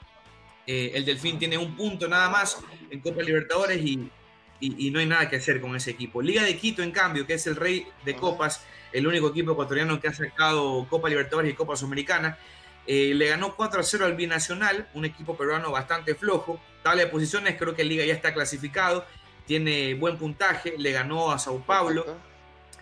Eh, 0.66 0.92
el 0.96 1.06
Delfín 1.06 1.40
tiene 1.40 1.58
un 1.58 1.76
punto 1.76 2.08
nada 2.08 2.30
más 2.30 2.60
en 2.90 3.00
Copa 3.00 3.22
Libertadores 3.22 3.82
y, 3.82 4.10
no 4.92 5.00
hay 5.00 5.06
nada 5.08 5.28
que 5.28 5.38
hacer 5.38 5.60
con 5.60 5.76
ese 5.76 5.92
equipo. 5.92 6.22
Liga 6.22 6.44
de 6.44 6.56
Quito, 6.56 6.84
en 6.84 6.92
cambio, 6.92 7.26
que 7.26 7.34
es 7.34 7.48
el 7.48 7.56
rey 7.56 7.88
de 8.06 8.16
copas, 8.16 8.64
el 8.94 9.08
único 9.08 9.30
equipo 9.30 9.54
ecuatoriano 9.54 10.00
que 10.00 10.08
ha 10.08 10.14
sacado 10.14 10.86
Copa 10.88 11.10
Libertadores 11.10 11.52
y 11.52 11.56
Copa 11.56 11.76
Sudamericana, 11.76 12.38
eh, 12.86 13.14
le 13.16 13.28
ganó 13.28 13.56
4 13.56 13.80
a 13.80 13.84
0 13.84 14.06
al 14.06 14.16
Binacional, 14.16 14.88
un 14.94 15.06
equipo 15.06 15.36
peruano 15.36 15.72
bastante 15.72 16.14
flojo. 16.14 16.60
Tabla 16.84 17.04
de 17.04 17.08
posiciones, 17.08 17.56
creo 17.58 17.76
que 17.76 17.84
Liga 17.84 18.06
ya 18.06 18.14
está 18.14 18.34
clasificado, 18.34 19.06
tiene 19.46 19.96
buen 19.96 20.18
puntaje, 20.18 20.76
le 20.78 20.92
ganó 20.92 21.32
a 21.32 21.40
Sao 21.40 21.64
Paulo 21.66 22.06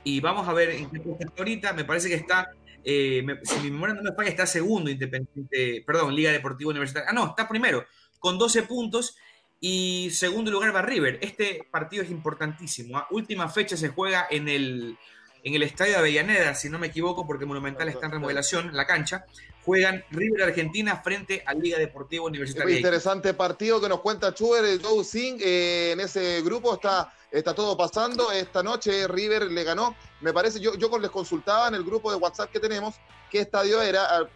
y 0.03 0.19
vamos 0.21 0.47
a 0.47 0.53
ver 0.53 0.69
en 0.71 0.89
qué 0.89 0.97
está 0.97 1.33
ahorita. 1.38 1.73
Me 1.73 1.83
parece 1.83 2.09
que 2.09 2.15
está, 2.15 2.49
eh, 2.83 3.25
si 3.43 3.59
mi 3.59 3.71
memoria 3.71 3.95
no 3.95 4.03
me 4.03 4.13
falla, 4.13 4.29
está 4.29 4.45
segundo 4.45 4.89
Independiente, 4.89 5.83
perdón, 5.86 6.15
Liga 6.15 6.31
Deportiva 6.31 6.71
Universitaria. 6.71 7.09
Ah, 7.09 7.13
no, 7.13 7.27
está 7.27 7.48
primero, 7.48 7.86
con 8.19 8.38
12 8.38 8.63
puntos. 8.63 9.15
Y 9.62 10.09
segundo 10.12 10.51
lugar 10.51 10.74
va 10.74 10.81
River. 10.81 11.19
Este 11.21 11.67
partido 11.69 12.03
es 12.03 12.09
importantísimo. 12.09 12.98
¿ah? 12.98 13.07
Última 13.12 13.50
fecha 13.50 13.75
se 13.75 13.89
juega 13.89 14.25
en 14.29 14.48
el, 14.48 14.98
en 15.43 15.53
el 15.55 15.63
estadio 15.63 15.93
de 15.93 16.00
Avellaneda, 16.00 16.55
si 16.55 16.69
no 16.69 16.79
me 16.79 16.88
equivoco, 16.88 17.25
porque 17.25 17.46
Monumental 17.46 17.88
está 17.89 18.08
en 18.08 18.13
remodelación, 18.13 18.72
la 18.74 18.86
cancha. 18.86 19.25
Juegan 19.65 20.03
River 20.12 20.43
Argentina 20.43 20.98
frente 20.98 21.43
a 21.46 21.53
Liga 21.53 21.77
Deportiva 21.77 22.25
Universitaria. 22.25 22.77
interesante 22.77 23.34
partido 23.34 23.79
que 23.79 23.89
nos 23.89 24.00
cuenta 24.00 24.34
Chuber, 24.34 24.65
el 24.65 24.81
Joe 24.81 25.03
Singh. 25.03 25.41
Eh, 25.41 25.91
en 25.93 26.00
ese 26.00 26.41
grupo 26.41 26.74
está, 26.74 27.13
está 27.31 27.53
todo 27.53 27.77
pasando. 27.77 28.31
Esta 28.31 28.63
noche 28.63 29.08
River 29.08 29.43
le 29.43 29.63
ganó. 29.63 29.96
Me 30.22 30.34
parece, 30.34 30.60
yo, 30.60 30.75
yo 30.75 30.98
les 30.98 31.12
consultaba 31.12 31.67
en 31.67 31.75
el 31.75 31.84
grupo 31.84 32.10
de 32.10 32.17
WhatsApp 32.17 32.51
que 32.51 32.60
tenemos 32.60 32.96
qué 33.29 33.41
estadio 33.41 33.81
era. 33.81 34.05
Ah, 34.10 34.27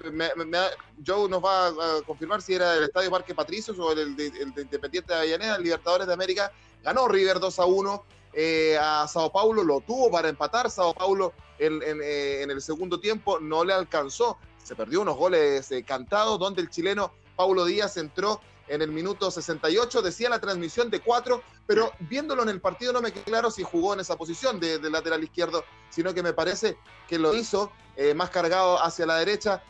Joe 1.06 1.30
nos 1.30 1.44
va 1.44 1.68
a 1.68 2.02
confirmar 2.06 2.42
si 2.42 2.54
era 2.54 2.76
el 2.76 2.84
estadio 2.84 3.12
Parque 3.12 3.34
Patricios 3.34 3.78
o 3.80 3.92
el, 3.92 4.16
de, 4.16 4.28
Independiente 4.28 5.14
de 5.14 5.20
Avellaneda, 5.20 5.56
el 5.56 5.64
Libertadores 5.64 6.08
de 6.08 6.14
América. 6.14 6.52
Ganó 6.84 7.08
River 7.08 7.40
2 7.40 7.60
a 7.60 7.66
1 7.66 8.06
eh, 8.34 8.78
a 8.80 9.08
Sao 9.08 9.32
Paulo, 9.32 9.64
lo 9.64 9.82
tuvo 9.82 10.10
para 10.10 10.30
empatar. 10.30 10.70
Sao 10.70 10.94
Paulo 10.94 11.34
en, 11.60 11.82
eh, 11.84 12.44
el 12.44 12.62
segundo 12.62 13.00
tiempo 13.00 13.40
no 13.40 13.64
le 13.64 13.74
alcanzó. 13.74 14.38
Se 14.64 14.76
perdió 14.76 15.02
unos 15.02 15.18
goles 15.18 15.72
eh, 15.72 15.84
cantados 15.84 16.40
donde 16.40 16.62
el 16.62 16.70
chileno 16.70 17.12
Paulo 17.36 17.66
Díaz 17.66 17.98
entró 17.98 18.42
en 18.68 18.82
el 18.82 18.92
minuto 18.92 19.30
68. 19.30 20.02
Decía 20.02 20.30
la 20.30 20.40
transmisión 20.40 20.90
de 20.90 21.00
cuatro, 21.00 21.44
pero 21.68 21.92
viéndolo 22.00 22.44
en 22.44 22.50
el 22.50 22.62
partido 22.62 22.94
no 22.94 23.02
me 23.02 23.12
queda 23.12 23.24
claro 23.24 23.52
si 23.52 23.64
jugó 23.64 23.94
en 23.94 24.00
esa 24.00 24.16
posición 24.16 24.60
de, 24.60 24.80
lateral 24.90 25.24
izquierdo, 25.24 25.64
sino 25.90 26.14
que 26.14 26.24
me 26.24 26.34
parece 26.34 26.78
que 27.08 27.20
lo 27.20 27.36
hizo 27.36 27.72
más 28.16 28.30
cargado 28.30 28.82
hacia 28.82 29.06
la 29.06 29.18
derecha. 29.18 29.62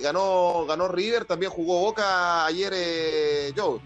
Ganó, 0.00 0.64
ganó 0.66 0.88
River, 0.88 1.24
también 1.24 1.50
jugó 1.50 1.80
Boca 1.80 2.46
ayer, 2.46 2.72
Joe. 3.56 3.80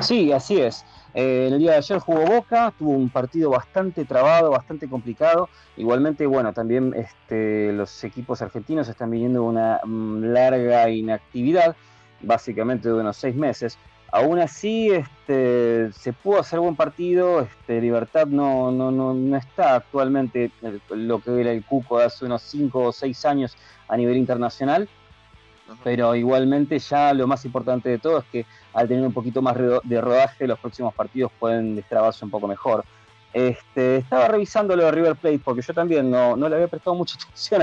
Sí, 0.00 0.32
así 0.32 0.60
es. 0.60 0.84
El 1.16 1.58
día 1.58 1.70
de 1.70 1.76
ayer 1.78 1.98
jugó 1.98 2.26
Boca, 2.26 2.74
tuvo 2.78 2.90
un 2.90 3.08
partido 3.08 3.48
bastante 3.48 4.04
trabado, 4.04 4.50
bastante 4.50 4.86
complicado. 4.86 5.48
Igualmente, 5.78 6.26
bueno, 6.26 6.52
también 6.52 6.92
este, 6.94 7.72
los 7.72 8.04
equipos 8.04 8.42
argentinos 8.42 8.86
están 8.88 9.10
viviendo 9.10 9.42
una 9.42 9.80
mm, 9.82 10.24
larga 10.24 10.90
inactividad, 10.90 11.74
básicamente 12.20 12.88
de 12.88 12.94
unos 12.96 13.16
seis 13.16 13.34
meses. 13.34 13.78
Aún 14.12 14.38
así, 14.40 14.90
este, 14.90 15.90
se 15.92 16.12
pudo 16.12 16.38
hacer 16.38 16.60
buen 16.60 16.76
partido. 16.76 17.40
Este, 17.40 17.80
Libertad 17.80 18.26
no, 18.26 18.70
no, 18.70 18.90
no, 18.90 19.36
está 19.38 19.76
actualmente 19.76 20.50
lo 20.90 21.20
que 21.20 21.40
era 21.40 21.50
el 21.50 21.64
Cuco 21.64 21.98
de 21.98 22.04
hace 22.04 22.26
unos 22.26 22.42
5 22.42 22.78
o 22.78 22.92
6 22.92 23.24
años 23.24 23.56
a 23.88 23.96
nivel 23.96 24.18
internacional. 24.18 24.86
Pero 25.82 26.14
igualmente 26.14 26.78
ya 26.78 27.12
lo 27.12 27.26
más 27.26 27.44
importante 27.44 27.88
de 27.88 27.98
todo 27.98 28.18
es 28.18 28.24
que 28.26 28.46
al 28.72 28.88
tener 28.88 29.04
un 29.04 29.12
poquito 29.12 29.42
más 29.42 29.56
de 29.56 30.00
rodaje, 30.00 30.46
los 30.46 30.58
próximos 30.58 30.94
partidos 30.94 31.32
pueden 31.38 31.76
destrabarse 31.76 32.24
un 32.24 32.30
poco 32.30 32.46
mejor. 32.46 32.84
Este, 33.32 33.96
estaba 33.98 34.28
revisando 34.28 34.74
lo 34.74 34.84
de 34.84 34.92
River 34.92 35.16
Plate 35.16 35.40
porque 35.44 35.60
yo 35.60 35.74
también 35.74 36.10
no, 36.10 36.36
le 36.36 36.54
había 36.54 36.68
prestado 36.68 36.96
mucha 36.96 37.16
atención 37.20 37.62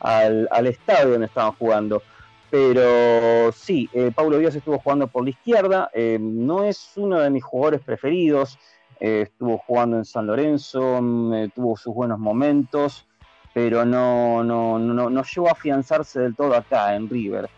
al, 0.00 0.48
al, 0.50 0.66
estadio 0.66 1.10
donde 1.10 1.26
estaban 1.26 1.52
jugando. 1.52 2.02
Pero 2.50 3.52
sí, 3.52 3.88
eh, 3.92 4.10
Paulo 4.14 4.38
Díaz 4.38 4.54
estuvo 4.54 4.78
jugando 4.78 5.06
por 5.06 5.24
la 5.24 5.30
izquierda, 5.30 5.90
eh, 5.94 6.18
no 6.20 6.64
es 6.64 6.92
uno 6.96 7.18
de 7.20 7.30
mis 7.30 7.42
jugadores 7.42 7.80
preferidos, 7.80 8.58
eh, 9.00 9.22
estuvo 9.22 9.58
jugando 9.58 9.96
en 9.96 10.04
San 10.04 10.26
Lorenzo, 10.26 11.00
mm, 11.00 11.50
tuvo 11.54 11.76
sus 11.76 11.94
buenos 11.94 12.18
momentos, 12.18 13.06
pero 13.54 13.84
no, 13.84 14.42
no, 14.42 14.78
no, 14.78 15.10
no 15.10 15.22
llegó 15.22 15.48
a 15.48 15.52
afianzarse 15.52 16.20
del 16.20 16.34
todo 16.34 16.54
acá 16.54 16.94
en 16.94 17.08
River. 17.08 17.48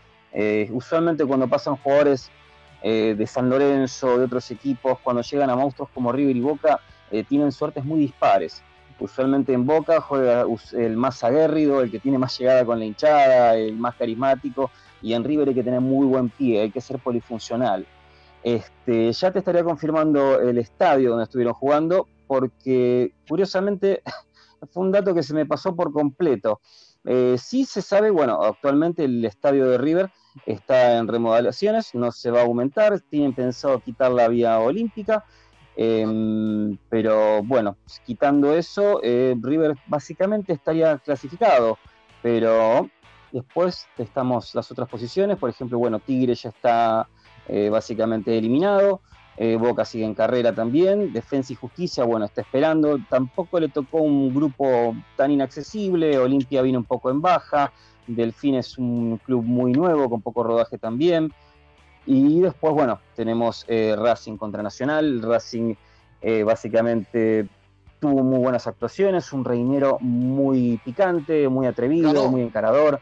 usualmente 0.71 1.25
cuando 1.25 1.47
pasan 1.47 1.77
jugadores 1.77 2.29
de 2.83 3.25
San 3.27 3.49
Lorenzo, 3.49 4.19
de 4.19 4.25
otros 4.25 4.51
equipos, 4.51 4.99
cuando 4.99 5.21
llegan 5.23 5.49
a 5.49 5.55
monstruos 5.55 5.89
como 5.93 6.11
River 6.11 6.35
y 6.35 6.41
Boca, 6.41 6.79
tienen 7.27 7.51
suertes 7.51 7.83
muy 7.83 7.99
dispares. 7.99 8.61
Usualmente 8.99 9.51
en 9.53 9.65
Boca 9.65 9.99
juega 9.99 10.45
el 10.73 10.95
más 10.95 11.23
aguerrido, 11.23 11.81
el 11.81 11.91
que 11.91 11.99
tiene 11.99 12.17
más 12.17 12.37
llegada 12.37 12.65
con 12.65 12.79
la 12.79 12.85
hinchada, 12.85 13.55
el 13.55 13.75
más 13.75 13.95
carismático, 13.95 14.71
y 15.01 15.13
en 15.13 15.23
River 15.23 15.49
hay 15.49 15.55
que 15.55 15.63
tener 15.63 15.81
muy 15.81 16.07
buen 16.07 16.29
pie, 16.29 16.61
hay 16.61 16.71
que 16.71 16.81
ser 16.81 16.99
polifuncional. 16.99 17.85
Este, 18.41 19.11
ya 19.11 19.31
te 19.31 19.39
estaría 19.39 19.63
confirmando 19.63 20.39
el 20.39 20.57
estadio 20.57 21.09
donde 21.09 21.25
estuvieron 21.25 21.53
jugando, 21.53 22.07
porque 22.27 23.11
curiosamente 23.27 24.01
fue 24.71 24.83
un 24.83 24.91
dato 24.91 25.13
que 25.13 25.23
se 25.23 25.33
me 25.33 25.45
pasó 25.45 25.75
por 25.75 25.91
completo. 25.91 26.61
Eh, 27.03 27.35
sí 27.37 27.65
se 27.65 27.81
sabe, 27.81 28.09
bueno, 28.09 28.41
actualmente 28.41 29.03
el 29.03 29.23
estadio 29.25 29.69
de 29.69 29.77
River 29.77 30.09
está 30.45 30.97
en 30.97 31.07
remodelaciones, 31.07 31.93
no 31.93 32.11
se 32.11 32.31
va 32.31 32.41
a 32.41 32.45
aumentar, 32.45 32.99
tienen 33.01 33.33
pensado 33.33 33.79
quitar 33.79 34.11
la 34.11 34.27
vía 34.27 34.59
olímpica, 34.59 35.23
em, 35.75 36.77
pero 36.89 37.43
bueno, 37.43 37.77
quitando 38.05 38.55
eso, 38.55 38.99
eh, 39.03 39.35
River 39.39 39.75
básicamente 39.87 40.53
estaría 40.53 40.97
clasificado, 40.97 41.77
pero 42.23 42.89
Después 43.35 43.85
estamos 43.97 44.55
las 44.55 44.71
otras 44.71 44.87
posiciones, 44.87 45.37
por 45.37 45.49
ejemplo, 45.49 45.77
bueno, 45.77 45.99
Tigre 45.99 46.35
ya 46.35 46.47
está 46.47 47.09
eh, 47.49 47.67
básicamente 47.69 48.37
eliminado, 48.37 49.01
eh, 49.37 49.57
Boca 49.57 49.85
sigue 49.85 50.05
en 50.05 50.13
carrera 50.13 50.53
también, 50.53 51.11
Defensa 51.11 51.53
y 51.53 51.55
Justicia, 51.55 52.03
bueno, 52.03 52.25
está 52.25 52.41
esperando, 52.41 52.99
tampoco 53.09 53.59
le 53.59 53.69
tocó 53.69 53.99
un 53.99 54.33
grupo 54.33 54.95
tan 55.17 55.31
inaccesible, 55.31 56.17
Olimpia 56.17 56.61
vino 56.61 56.79
un 56.79 56.85
poco 56.85 57.09
en 57.11 57.21
baja, 57.21 57.71
Delfín 58.07 58.55
es 58.55 58.77
un 58.77 59.17
club 59.23 59.43
muy 59.43 59.73
nuevo, 59.73 60.09
con 60.09 60.21
poco 60.21 60.43
rodaje 60.43 60.77
también, 60.77 61.33
y 62.05 62.39
después, 62.41 62.73
bueno, 62.73 62.99
tenemos 63.15 63.65
eh, 63.67 63.95
Racing 63.97 64.37
contra 64.37 64.61
Nacional, 64.61 65.21
Racing 65.21 65.75
básicamente 66.43 67.47
tuvo 67.99 68.23
muy 68.23 68.39
buenas 68.39 68.67
actuaciones, 68.67 69.31
un 69.33 69.45
reinero 69.45 69.97
muy 69.99 70.79
picante, 70.83 71.47
muy 71.49 71.67
atrevido, 71.67 72.29
muy 72.29 72.41
encarador. 72.41 72.99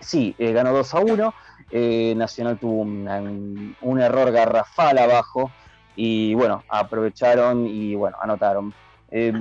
Sí, 0.00 0.34
eh, 0.38 0.52
ganó 0.52 0.72
2 0.72 0.94
a 0.94 1.00
1. 1.00 1.34
Eh, 1.70 2.14
Nacional 2.16 2.58
tuvo 2.58 2.82
un 2.82 4.00
error 4.00 4.30
garrafal 4.30 4.98
abajo 4.98 5.50
y 5.96 6.34
bueno, 6.34 6.62
aprovecharon 6.68 7.66
y 7.66 7.94
bueno, 7.94 8.16
anotaron. 8.20 8.72
Eh, 9.10 9.32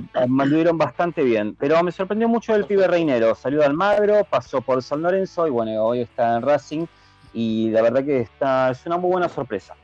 bastante 0.74 1.24
bien, 1.24 1.55
pero 1.55 1.81
me 1.83 1.91
sorprendió 1.91 2.27
mucho 2.29 2.55
el 2.55 2.65
pibe 2.65 2.88
Reinero. 2.88 3.35
Salió 3.35 3.59
de 3.59 3.65
Almagro, 3.65 4.24
pasó 4.24 4.62
por 4.62 4.81
San 4.81 5.01
Lorenzo 5.01 5.47
y 5.47 5.50
bueno, 5.50 5.83
hoy 5.83 6.01
está 6.01 6.38
en 6.38 6.43
Racing 6.43 6.85
y 7.33 7.69
la 7.71 7.81
verdad 7.81 8.05
que 8.05 8.21
está, 8.21 8.71
es 8.71 8.85
una 8.85 8.97
muy 8.97 9.12
buena 9.12 9.27
sorpresa. 9.27 9.75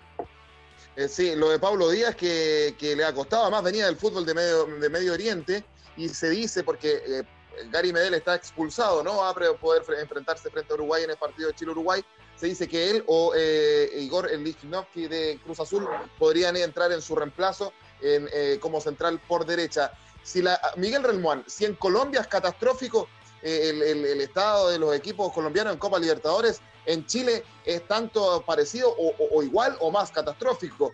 sí, 1.10 1.36
lo 1.36 1.50
de 1.50 1.60
Pablo 1.60 1.90
Díaz 1.90 2.16
que, 2.16 2.76
le 2.80 3.04
ha 3.04 3.14
costado, 3.14 3.44
además 3.44 3.64
venía 3.64 3.88
del 3.88 3.98
fútbol 3.98 4.26
de 4.26 4.34
Medio, 4.34 4.66
de 4.66 4.90
Medio 4.90 5.14
Oriente 5.14 5.64
y 5.98 6.08
se 6.08 6.30
dice 6.30 6.64
porque 6.64 7.26
Gary 7.70 7.92
Medel 7.92 8.14
está 8.14 8.36
expulsado, 8.36 9.04
¿no? 9.04 9.18
Va 9.18 9.30
a 9.30 9.34
poder 9.34 9.84
enfrentarse 10.00 10.50
frente 10.50 10.72
a 10.72 10.76
Uruguay 10.76 11.04
en 11.04 11.12
el 11.12 11.18
partido 11.18 11.50
de 11.50 11.56
Chile-Uruguay. 11.56 12.04
Se 12.36 12.48
dice 12.48 12.68
que 12.68 12.90
él 12.90 13.04
o 13.08 13.34
eh, 13.36 13.92
Igor 14.00 14.32
Lichnowsky 14.32 15.08
de 15.08 15.40
Cruz 15.44 15.60
Azul 15.60 15.88
podrían 16.18 16.56
entrar 16.58 16.92
en 16.92 17.02
su 17.02 17.16
reemplazo 17.16 17.74
eh, 18.02 18.58
como 18.62 18.82
central 18.82 19.20
por 19.28 19.46
derecha. 19.46 19.92
Si 20.24 20.44
Miguel 20.78 21.04
Relmuán, 21.04 21.44
si 21.48 21.66
en 21.66 21.76
Colombia 21.76 22.22
es 22.22 22.28
catastrófico 22.28 23.08
eh, 23.42 23.70
el, 23.70 24.22
estado 24.22 24.70
de 24.70 24.80
los 24.80 24.96
equipos 24.96 25.32
colombianos 25.34 25.74
en 25.74 25.80
Copa 25.80 26.00
Libertadores, 26.00 26.62
en 26.86 27.06
Chile 27.06 27.44
es 27.66 27.88
tanto 27.88 28.44
parecido 28.44 28.96
o, 28.98 29.44
igual 29.44 29.78
o 29.80 29.92
más 29.92 30.12
catastrófico. 30.12 30.94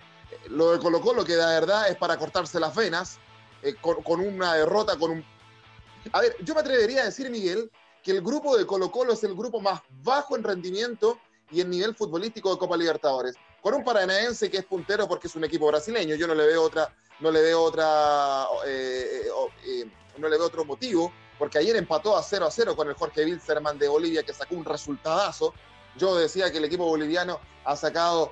Lo 0.49 0.73
de 0.73 0.79
Colo 0.79 1.01
Colo 1.01 1.23
que 1.23 1.35
de 1.35 1.45
verdad 1.45 1.89
es 1.89 1.95
para 1.95 2.17
cortarse 2.17 2.59
las 2.59 2.75
venas, 2.75 3.19
con 3.81 4.19
una 4.19 4.55
derrota, 4.55 4.97
con 4.97 5.11
un 5.11 5.25
a 6.13 6.21
ver, 6.21 6.35
yo 6.43 6.53
me 6.53 6.61
atrevería 6.61 7.01
a 7.01 7.05
decir, 7.05 7.29
Miguel, 7.29 7.71
que 8.03 8.11
el 8.11 8.21
grupo 8.21 8.57
de 8.57 8.65
Colo 8.65 8.91
Colo 8.91 9.13
es 9.13 9.23
el 9.23 9.35
grupo 9.35 9.59
más 9.59 9.81
bajo 10.03 10.35
en 10.35 10.43
rendimiento 10.43 11.19
y 11.51 11.61
en 11.61 11.69
nivel 11.69 11.95
futbolístico 11.95 12.51
de 12.51 12.57
Copa 12.57 12.77
Libertadores. 12.77 13.35
Con 13.61 13.73
un 13.73 13.83
paranaense 13.83 14.49
que 14.49 14.57
es 14.57 14.65
puntero 14.65 15.07
porque 15.07 15.27
es 15.27 15.35
un 15.35 15.43
equipo 15.43 15.67
brasileño, 15.67 16.15
yo 16.15 16.27
no 16.27 16.35
le 16.35 16.45
veo 16.45 16.63
otra, 16.63 16.93
no 17.19 17.31
le 17.31 17.41
veo 17.41 17.61
otra, 17.61 18.47
eh, 18.65 19.23
eh, 19.25 19.29
eh, 19.65 19.91
no 20.17 20.29
le 20.29 20.37
veo 20.37 20.47
otro 20.47 20.65
motivo, 20.65 21.11
porque 21.37 21.57
ayer 21.57 21.75
empató 21.75 22.15
a 22.15 22.23
0 22.23 22.45
a 22.45 22.51
0 22.51 22.75
con 22.75 22.87
el 22.87 22.93
Jorge 22.93 23.25
Wilstermann 23.25 23.77
de 23.77 23.87
Bolivia, 23.87 24.23
que 24.23 24.33
sacó 24.33 24.55
un 24.55 24.65
resultadazo. 24.65 25.53
Yo 25.97 26.15
decía 26.15 26.51
que 26.51 26.59
el 26.59 26.65
equipo 26.65 26.85
boliviano 26.85 27.39
ha 27.65 27.75
sacado 27.75 28.31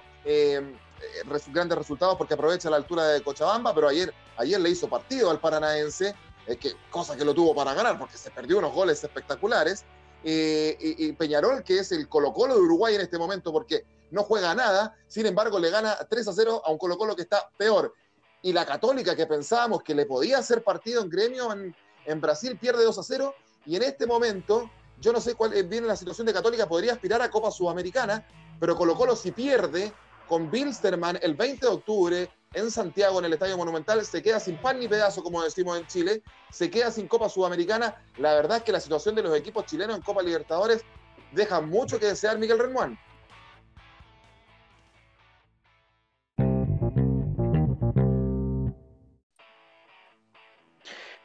grandes 1.51 1.77
resultados 1.77 2.15
porque 2.15 2.33
aprovecha 2.33 2.69
la 2.69 2.77
altura 2.77 3.07
de 3.07 3.21
Cochabamba, 3.21 3.75
pero 3.75 3.87
ayer, 3.87 4.13
ayer 4.37 4.59
le 4.59 4.69
hizo 4.69 4.87
partido 4.87 5.29
al 5.29 5.39
paranaense 5.39 6.15
que, 6.45 6.73
cosa 6.91 7.15
que 7.15 7.25
lo 7.25 7.33
tuvo 7.33 7.55
para 7.55 7.73
ganar, 7.73 7.97
porque 7.97 8.17
se 8.17 8.31
perdió 8.31 8.59
unos 8.59 8.73
goles 8.73 9.03
espectaculares. 9.03 9.83
Eh, 10.23 10.75
y, 10.79 11.13
Peñarol, 11.13 11.63
que 11.63 11.79
es 11.79 11.91
el 11.91 12.07
Colo 12.09 12.33
Colo 12.33 12.55
de 12.55 12.61
Uruguay 12.61 12.95
en 12.95 13.01
este 13.01 13.17
momento, 13.17 13.51
porque 13.51 13.85
no 14.11 14.23
juega 14.23 14.55
nada, 14.55 14.95
sin 15.07 15.25
embargo 15.25 15.59
le 15.59 15.69
gana 15.69 15.95
3 16.09 16.27
a 16.27 16.33
0 16.33 16.61
a 16.65 16.71
un 16.71 16.77
Colo 16.77 16.97
Colo 16.97 17.15
que 17.15 17.23
está 17.23 17.49
peor. 17.57 17.93
y 18.41 18.53
la 18.53 18.65
Católica, 18.65 19.15
que 19.15 19.25
pensábamos 19.25 19.81
que 19.81 19.95
le 19.95 20.05
podía 20.05 20.37
hacer 20.37 20.63
partido 20.63 21.01
en 21.01 21.09
gremio 21.09 21.51
en, 21.51 22.21
Brasil, 22.21 22.57
pierde 22.59 22.83
2 22.83 22.97
a 22.97 23.03
0. 23.03 23.33
Y 23.65 23.75
en 23.75 23.83
este 23.83 24.05
momento, 24.05 24.69
yo 25.01 25.11
no 25.11 25.19
sé 25.19 25.33
cuál 25.33 25.51
viene 25.63 25.87
la 25.87 25.95
situación 25.95 26.27
de 26.27 26.33
Católica, 26.33 26.67
podría 26.67 26.93
aspirar 26.93 27.21
a 27.23 27.31
Copa 27.31 27.49
Sudamericana, 27.49 28.27
pero 28.59 28.75
Colo 28.75 28.95
Colo 28.95 29.15
si 29.15 29.31
pierde 29.31 29.91
con 30.27 30.49
Bilsterman 30.49 31.19
el 31.21 31.33
20 31.33 31.65
de 31.65 31.71
octubre 31.71 32.29
en 32.55 32.71
Santiago, 32.71 33.19
en 33.19 33.25
el 33.25 33.33
Estadio 33.33 33.57
Monumental, 33.57 34.03
se 34.05 34.21
queda 34.21 34.39
sin 34.39 34.57
pan 34.57 34.79
ni 34.79 34.87
pedazo, 34.87 35.21
como 35.21 35.43
decimos 35.43 35.77
en 35.77 35.85
Chile, 35.87 36.23
se 36.51 36.69
queda 36.69 36.89
sin 36.89 37.07
Copa 37.07 37.29
Sudamericana. 37.29 38.01
La 38.17 38.33
verdad 38.33 38.57
es 38.57 38.63
que 38.63 38.71
la 38.71 38.79
situación 38.79 39.13
de 39.13 39.23
los 39.23 39.37
equipos 39.37 39.65
chilenos 39.65 39.97
en 39.97 40.01
Copa 40.01 40.23
Libertadores 40.23 40.83
deja 41.31 41.59
mucho 41.59 41.99
que 41.99 42.07
desear 42.07 42.37
Miguel 42.37 42.59
Renmuán. 42.59 42.97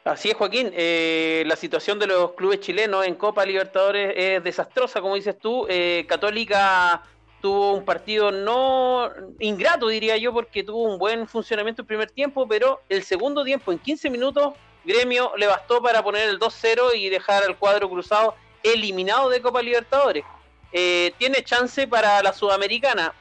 Así 0.03 0.31
es, 0.31 0.35
Joaquín. 0.35 0.73
Eh, 0.73 1.45
la 1.47 1.55
situación 1.55 2.01
de 2.01 2.09
los 2.09 2.33
clubes 2.33 2.59
chilenos 2.59 3.07
en 3.07 3.15
Copa 3.15 3.45
Libertadores 3.45 4.13
es 4.17 4.43
desastrosa, 4.43 5.01
como 5.01 5.15
dices 5.15 5.39
tú. 5.39 5.67
Eh, 5.69 6.05
Católica 6.09 7.05
tuvo 7.41 7.73
un 7.75 7.85
partido 7.85 8.31
no 8.31 9.11
ingrato, 9.39 9.89
diría 9.89 10.17
yo, 10.17 10.33
porque 10.33 10.63
tuvo 10.63 10.83
un 10.83 10.99
buen 10.99 11.27
funcionamiento 11.27 11.83
el 11.83 11.87
primer 11.87 12.11
tiempo, 12.11 12.47
pero 12.47 12.81
el 12.89 13.03
segundo 13.03 13.45
tiempo, 13.45 13.73
en 13.73 13.79
15 13.79 14.11
minutos, 14.11 14.55
Gremio 14.85 15.33
le 15.37 15.47
bastó 15.47 15.83
para 15.83 16.03
poner 16.03 16.29
el 16.29 16.39
2-0 16.39 16.95
y 16.97 17.09
dejar 17.09 17.43
al 17.43 17.57
cuadro 17.57 17.89
cruzado 17.89 18.35
eliminado 18.63 19.29
de 19.29 19.41
Copa 19.41 19.63
Libertadores. 19.63 20.25
Eh, 20.73 21.13
tiene 21.19 21.43
chance 21.43 21.87
para 21.87 22.23
la 22.23 22.33
Sudamericana. 22.33 23.15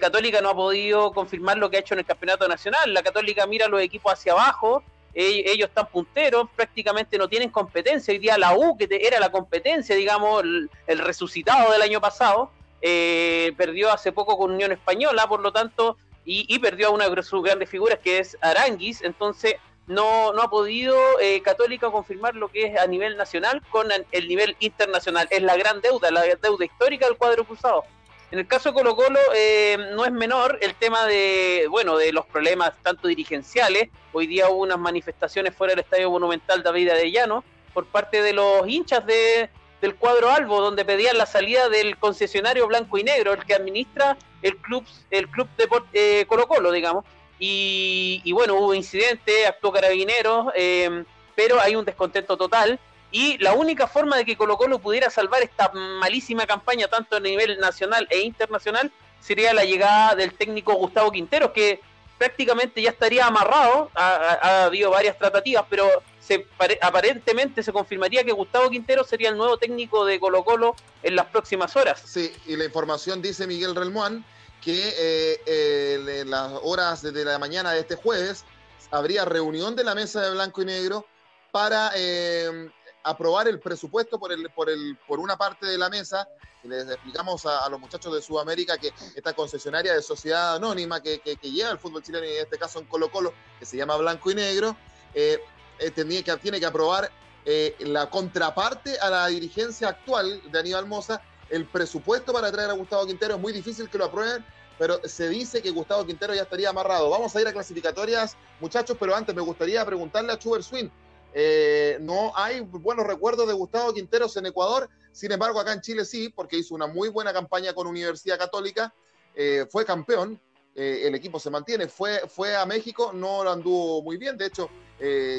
Católica 0.00 0.40
no 0.40 0.50
ha 0.50 0.54
podido 0.54 1.10
confirmar 1.10 1.58
lo 1.58 1.68
que 1.68 1.76
ha 1.76 1.80
hecho 1.80 1.94
en 1.94 2.00
el 2.00 2.06
Campeonato 2.06 2.46
Nacional. 2.46 2.94
La 2.94 3.02
Católica 3.02 3.46
mira 3.46 3.66
los 3.66 3.80
equipos 3.80 4.12
hacia 4.12 4.30
abajo 4.30 4.84
ellos 5.14 5.68
están 5.68 5.86
punteros, 5.88 6.48
prácticamente 6.54 7.18
no 7.18 7.28
tienen 7.28 7.50
competencia. 7.50 8.12
Hoy 8.12 8.18
día 8.18 8.38
la 8.38 8.54
U, 8.54 8.76
que 8.76 8.88
era 8.90 9.18
la 9.18 9.30
competencia, 9.30 9.96
digamos, 9.96 10.42
el, 10.42 10.98
resucitado 10.98 11.72
del 11.72 11.82
año 11.82 12.00
pasado, 12.00 12.50
eh, 12.82 13.52
perdió 13.56 13.92
hace 13.92 14.12
poco 14.12 14.36
con 14.38 14.52
Unión 14.52 14.72
Española, 14.72 15.26
por 15.28 15.40
lo 15.40 15.52
tanto, 15.52 15.96
y, 16.24 16.58
perdió 16.60 16.88
a 16.88 16.90
una 16.90 17.08
de 17.08 17.22
sus 17.22 17.42
grandes 17.42 17.68
figuras 17.68 17.98
que 17.98 18.18
es 18.18 18.38
Aranguis, 18.40 19.02
entonces 19.02 19.56
no, 19.88 20.32
no 20.32 20.42
ha 20.42 20.50
podido 20.50 20.96
eh, 21.20 21.42
Católica 21.42 21.90
confirmar 21.90 22.36
lo 22.36 22.48
que 22.48 22.66
es 22.66 22.78
a 22.78 22.86
nivel 22.86 23.16
nacional 23.16 23.60
con 23.70 23.88
el 23.90 24.28
nivel 24.28 24.56
internacional. 24.60 25.26
Es 25.30 25.42
la 25.42 25.56
gran 25.56 25.80
deuda, 25.80 26.12
la 26.12 26.22
deuda 26.22 26.64
histórica 26.64 27.06
del 27.06 27.16
cuadro 27.16 27.44
cruzado. 27.44 27.84
En 28.30 28.38
el 28.38 28.46
caso 28.46 28.68
de 28.68 28.74
Colo 28.76 28.94
Colo 28.94 29.18
eh, 29.34 29.76
no 29.96 30.04
es 30.04 30.12
menor 30.12 30.58
el 30.62 30.76
tema 30.76 31.04
de, 31.06 31.66
bueno, 31.68 31.96
de 31.96 32.12
los 32.12 32.26
problemas 32.26 32.72
tanto 32.82 33.08
dirigenciales. 33.08 33.88
Hoy 34.12 34.28
día 34.28 34.48
hubo 34.48 34.62
unas 34.62 34.78
manifestaciones 34.78 35.52
fuera 35.52 35.72
del 35.72 35.80
Estadio 35.80 36.10
Monumental 36.10 36.62
David 36.62 36.90
Arellano 36.90 37.42
por 37.74 37.86
parte 37.86 38.22
de 38.22 38.32
los 38.32 38.68
hinchas 38.68 39.04
de, 39.04 39.50
del 39.80 39.96
cuadro 39.96 40.30
Albo, 40.30 40.60
donde 40.60 40.84
pedían 40.84 41.18
la 41.18 41.26
salida 41.26 41.68
del 41.68 41.96
concesionario 41.96 42.66
blanco 42.66 42.98
y 42.98 43.04
negro, 43.04 43.32
el 43.32 43.44
que 43.44 43.54
administra 43.54 44.16
el 44.42 44.56
club, 44.58 44.84
el 45.10 45.28
club 45.28 45.48
de 45.56 45.68
eh, 45.92 46.26
Colo 46.26 46.46
Colo, 46.46 46.72
digamos. 46.72 47.04
Y, 47.38 48.30
bueno, 48.32 48.54
hubo 48.56 48.74
incidentes, 48.74 49.46
actuó 49.46 49.72
carabineros, 49.72 50.48
eh, 50.54 51.04
pero 51.34 51.58
hay 51.58 51.74
un 51.74 51.86
descontento 51.86 52.36
total 52.36 52.78
y 53.12 53.38
la 53.38 53.54
única 53.54 53.86
forma 53.86 54.16
de 54.16 54.24
que 54.24 54.36
Colo 54.36 54.56
Colo 54.56 54.78
pudiera 54.78 55.10
salvar 55.10 55.42
esta 55.42 55.70
malísima 55.72 56.46
campaña, 56.46 56.86
tanto 56.88 57.16
a 57.16 57.20
nivel 57.20 57.58
nacional 57.58 58.06
e 58.10 58.20
internacional, 58.20 58.92
sería 59.20 59.52
la 59.52 59.64
llegada 59.64 60.14
del 60.14 60.34
técnico 60.34 60.74
Gustavo 60.74 61.10
Quinteros, 61.10 61.50
que 61.50 61.80
prácticamente 62.20 62.82
ya 62.82 62.90
estaría 62.90 63.24
amarrado. 63.26 63.90
Ha, 63.94 64.64
habido 64.64 64.90
varias 64.90 65.16
tratativas, 65.16 65.64
pero 65.70 65.88
se, 66.20 66.46
aparentemente 66.82 67.62
se 67.62 67.72
confirmaría 67.72 68.22
que 68.22 68.32
Gustavo 68.32 68.68
Quinteros 68.68 69.08
sería 69.08 69.30
el 69.30 69.38
nuevo 69.38 69.56
técnico 69.56 70.04
de 70.04 70.20
Colo 70.20 70.44
Colo 70.44 70.76
en 71.02 71.16
las 71.16 71.26
próximas 71.26 71.74
horas. 71.76 72.02
Sí, 72.04 72.30
y 72.46 72.56
la 72.56 72.66
información 72.66 73.22
dice 73.22 73.46
Miguel 73.46 73.74
Relmuán 73.74 74.22
que 74.60 74.94
eh, 74.98 76.20
en 76.20 76.30
las 76.30 76.52
horas 76.62 77.00
de 77.00 77.24
la 77.24 77.38
mañana 77.38 77.72
de 77.72 77.80
este 77.80 77.96
jueves 77.96 78.44
habría 78.90 79.24
reunión 79.24 79.74
de 79.74 79.84
la 79.84 79.94
mesa 79.94 80.20
de 80.20 80.30
blanco 80.32 80.60
y 80.60 80.66
negro 80.66 81.06
para 81.52 81.90
eh, 81.96 82.68
aprobar 83.02 83.48
el 83.48 83.60
presupuesto 83.60 84.18
por, 84.18 84.32
el, 84.32 84.50
por, 84.50 84.70
el, 84.70 84.98
por 85.06 85.18
una 85.20 85.36
parte 85.36 85.66
de 85.66 85.78
la 85.78 85.88
mesa. 85.88 86.28
Y 86.62 86.68
les 86.68 86.88
explicamos 86.88 87.46
a, 87.46 87.68
los 87.68 87.80
muchachos 87.80 88.14
de 88.14 88.20
Sudamérica 88.20 88.76
que 88.76 88.92
esta 89.14 89.32
concesionaria 89.32 89.94
de 89.94 90.02
sociedad 90.02 90.56
anónima 90.56 91.02
que, 91.02 91.20
que, 91.20 91.36
lleva 91.50 91.70
el 91.70 91.78
fútbol 91.78 92.02
chileno, 92.02 92.26
y 92.26 92.30
en 92.30 92.42
este 92.42 92.58
caso 92.58 92.78
en 92.78 92.84
Colo 92.86 93.10
Colo, 93.10 93.32
que 93.58 93.64
se 93.64 93.76
llama 93.76 93.96
Blanco 93.96 94.30
y 94.30 94.34
Negro, 94.34 94.76
eh, 95.14 95.40
eh 95.78 95.90
tiene, 95.90 96.22
que, 96.22 96.36
tiene 96.36 96.60
que 96.60 96.66
aprobar 96.66 97.10
eh, 97.46 97.74
la 97.80 98.10
contraparte 98.10 98.98
a 98.98 99.08
la 99.08 99.26
dirigencia 99.28 99.88
actual 99.88 100.42
de 100.50 100.58
Aníbal 100.58 100.86
Moza, 100.86 101.22
el 101.48 101.66
presupuesto 101.66 102.32
para 102.32 102.52
traer 102.52 102.70
a 102.70 102.74
Gustavo 102.74 103.06
Quintero. 103.06 103.36
Es 103.36 103.40
muy 103.40 103.54
difícil 103.54 103.88
que 103.88 103.96
lo 103.96 104.04
aprueben, 104.04 104.44
pero 104.78 105.00
se 105.04 105.30
dice 105.30 105.62
que 105.62 105.70
Gustavo 105.70 106.04
Quintero 106.04 106.34
ya 106.34 106.42
estaría 106.42 106.68
amarrado. 106.68 107.08
Vamos 107.08 107.34
a 107.34 107.40
ir 107.40 107.48
a 107.48 107.52
clasificatorias, 107.54 108.36
muchachos, 108.60 108.98
pero 109.00 109.16
antes 109.16 109.34
me 109.34 109.40
gustaría 109.40 109.84
preguntarle 109.86 110.32
a 110.32 110.38
Chuber 110.38 110.62
Swin 110.62 110.92
eh, 111.32 111.98
no 112.00 112.32
hay 112.34 112.60
buenos 112.60 113.06
recuerdos 113.06 113.46
de 113.46 113.54
Gustavo 113.54 113.92
Quinteros 113.92 114.36
en 114.36 114.46
Ecuador, 114.46 114.88
sin 115.12 115.32
embargo 115.32 115.60
acá 115.60 115.72
en 115.72 115.80
Chile 115.80 116.04
sí, 116.04 116.28
porque 116.28 116.56
hizo 116.56 116.74
una 116.74 116.86
muy 116.86 117.08
buena 117.08 117.32
campaña 117.32 117.72
con 117.72 117.86
Universidad 117.86 118.38
Católica, 118.38 118.92
eh, 119.34 119.66
fue 119.70 119.84
campeón, 119.84 120.40
eh, 120.74 121.02
el 121.04 121.14
equipo 121.14 121.38
se 121.38 121.50
mantiene, 121.50 121.88
fue, 121.88 122.20
fue 122.28 122.56
a 122.56 122.66
México, 122.66 123.12
no 123.12 123.44
lo 123.44 123.52
anduvo 123.52 124.02
muy 124.02 124.16
bien, 124.16 124.36
de 124.36 124.46
hecho 124.46 124.68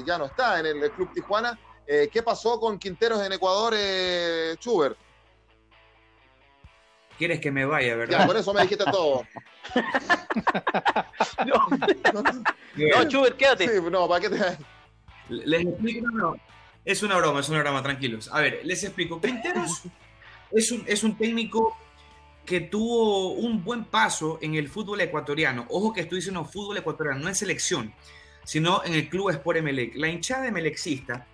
ya 0.06 0.18
no 0.18 0.26
está 0.26 0.60
en 0.60 0.66
el, 0.66 0.92
Club 0.92 1.14
Tijuana. 1.14 1.60
¿Qué 1.86 2.24
pasó 2.26 2.60
con 2.60 2.80
Quinteros 2.80 3.24
en 3.24 3.34
Ecuador, 3.34 3.76
Chuber? 4.58 4.98
Quieres 7.20 7.40
que 7.40 7.52
me 7.52 7.64
vaya, 7.66 7.96
¿verdad? 7.96 8.22
Ya, 8.22 8.26
por 8.26 8.36
eso 8.36 8.52
me 8.52 8.64
dijiste 8.64 8.86
todo. 8.86 9.24
no, 11.46 13.08
Chuber, 13.08 13.36
quédate. 13.36 13.68
Sí, 13.68 13.84
no, 13.92 14.08
¿para 14.08 14.22
qué 14.22 14.30
te... 14.32 14.58
Les 15.32 15.66
explico, 15.66 16.08
no, 16.12 16.36
es 16.84 17.04
una 17.04 17.18
broma, 17.18 17.40
es 17.40 17.50
una 17.50 17.60
broma, 17.60 17.82
tranquilos. 17.82 18.30
A 18.32 18.42
ver, 18.42 18.62
les 18.64 18.84
explico. 18.84 19.22
Quinteros 19.22 19.84
es 20.52 20.72
un, 20.72 20.84
es 20.88 21.04
un 21.04 21.18
técnico 21.18 21.78
que 22.46 22.60
tuvo 22.60 23.34
un 23.34 23.64
buen 23.64 23.86
paso 23.86 24.40
en 24.42 24.56
el 24.56 24.68
fútbol 24.68 25.02
ecuatoriano. 25.02 25.66
Ojo 25.70 25.94
que 25.94 26.02
estoy 26.02 26.18
diciendo 26.18 26.44
fútbol 26.44 26.78
ecuatoriano, 26.78 27.20
no 27.20 27.28
en 27.28 27.36
selección, 27.36 27.94
sino 28.44 28.84
en 28.84 28.94
el 28.94 29.10
club 29.10 29.30
Sport 29.30 29.60
Emelec. 29.60 29.96
La 29.96 30.08
hinchada 30.08 30.44
de 30.44 30.52
Melexista 30.52 31.28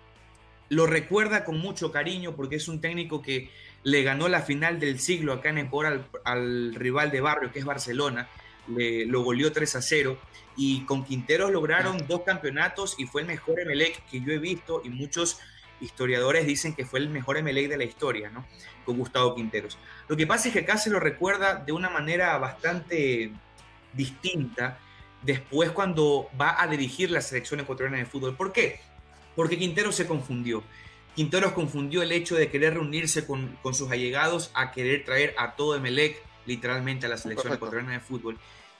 lo 0.68 0.86
recuerda 0.86 1.44
con 1.44 1.58
mucho 1.58 1.90
cariño 1.90 2.36
porque 2.36 2.56
es 2.56 2.68
un 2.68 2.80
técnico 2.80 3.22
que 3.22 3.50
le 3.84 4.02
ganó 4.02 4.28
la 4.28 4.42
final 4.42 4.78
del 4.78 5.00
siglo 5.00 5.32
acá 5.32 5.48
en 5.48 5.58
Ecuador 5.58 5.92
al, 5.92 6.08
al 6.24 6.74
rival 6.74 7.10
de 7.10 7.20
barrio, 7.20 7.50
que 7.50 7.58
es 7.58 7.64
Barcelona. 7.64 8.28
Le, 8.68 9.06
lo 9.06 9.22
goleó 9.22 9.50
3 9.50 9.76
a 9.76 9.82
0 9.82 10.18
y 10.58 10.80
con 10.80 11.04
Quinteros 11.04 11.52
lograron 11.52 12.04
dos 12.08 12.22
campeonatos 12.22 12.96
y 12.98 13.06
fue 13.06 13.20
el 13.20 13.28
mejor 13.28 13.60
Emelec 13.60 14.04
que 14.10 14.20
yo 14.20 14.32
he 14.32 14.38
visto 14.38 14.82
y 14.84 14.90
muchos 14.90 15.38
historiadores 15.80 16.46
dicen 16.46 16.74
que 16.74 16.84
fue 16.84 16.98
el 16.98 17.08
mejor 17.08 17.36
Emelec 17.36 17.68
de 17.68 17.76
la 17.76 17.84
historia, 17.84 18.28
¿no? 18.28 18.44
Con 18.84 18.98
Gustavo 18.98 19.36
Quinteros. 19.36 19.78
Lo 20.08 20.16
que 20.16 20.26
pasa 20.26 20.48
es 20.48 20.54
que 20.54 20.60
acá 20.60 20.76
se 20.76 20.90
lo 20.90 20.98
recuerda 20.98 21.54
de 21.54 21.70
una 21.70 21.88
manera 21.88 22.36
bastante 22.38 23.30
distinta 23.92 24.80
después 25.22 25.70
cuando 25.70 26.28
va 26.38 26.60
a 26.60 26.66
dirigir 26.66 27.12
la 27.12 27.20
selección 27.20 27.60
ecuatoriana 27.60 27.98
de 27.98 28.06
fútbol. 28.06 28.36
¿Por 28.36 28.52
qué? 28.52 28.80
Porque 29.36 29.56
Quinteros 29.56 29.94
se 29.94 30.08
confundió. 30.08 30.64
Quinteros 31.14 31.52
confundió 31.52 32.02
el 32.02 32.10
hecho 32.10 32.34
de 32.34 32.50
querer 32.50 32.74
reunirse 32.74 33.24
con, 33.24 33.56
con 33.62 33.74
sus 33.74 33.92
allegados 33.92 34.50
a 34.54 34.72
querer 34.72 35.04
traer 35.04 35.34
a 35.38 35.54
todo 35.54 35.76
Emelec 35.76 36.20
literalmente 36.46 37.06
a 37.06 37.08
la 37.08 37.16
selección 37.16 37.52
ecuatoriana 37.52 37.92
de 37.92 38.00
fútbol. 38.00 38.38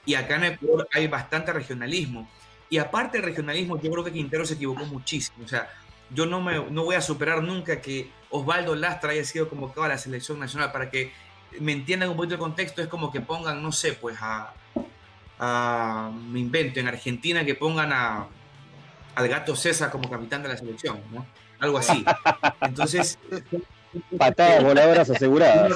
Y 0.09 0.15
acá 0.15 0.37
en 0.37 0.45
Ecuador 0.45 0.89
hay 0.91 1.07
bastante 1.07 1.53
regionalismo. 1.53 2.27
Y 2.71 2.79
aparte 2.79 3.19
del 3.19 3.27
regionalismo, 3.27 3.79
yo 3.79 3.91
creo 3.91 4.03
que 4.03 4.11
Quintero 4.11 4.47
se 4.47 4.55
equivocó 4.55 4.87
muchísimo. 4.87 5.45
O 5.45 5.49
sea, 5.49 5.69
yo 6.09 6.25
no, 6.25 6.41
me, 6.41 6.55
no 6.71 6.85
voy 6.85 6.95
a 6.95 7.03
superar 7.03 7.43
nunca 7.43 7.83
que 7.83 8.11
Osvaldo 8.31 8.75
Lastra 8.75 9.11
haya 9.11 9.23
sido 9.25 9.51
convocado 9.51 9.85
a 9.85 9.89
la 9.89 9.99
selección 9.99 10.41
nacional. 10.41 10.73
Para 10.73 10.89
que 10.89 11.13
me 11.61 11.73
entiendan 11.73 12.09
un 12.09 12.17
poquito 12.17 12.37
el 12.37 12.41
contexto, 12.41 12.81
es 12.81 12.89
como 12.89 13.13
que 13.13 13.21
pongan, 13.21 13.63
no 13.63 13.71
sé, 13.71 13.93
pues 13.93 14.17
a, 14.23 14.55
a 15.39 16.11
me 16.11 16.41
invento, 16.41 16.81
en 16.81 16.89
Argentina 16.89 17.45
que 17.45 17.55
pongan 17.55 17.93
a, 17.93 18.29
al 19.15 19.29
gato 19.29 19.55
César 19.57 19.91
como 19.91 20.09
capitán 20.09 20.43
de 20.43 20.49
la 20.49 20.57
selección, 20.57 21.03
¿no? 21.13 21.27
Algo 21.61 21.77
así. 21.77 22.03
Entonces... 22.63 23.19
Patadas 24.19 24.63
voladoras 24.63 25.11
aseguradas 25.11 25.73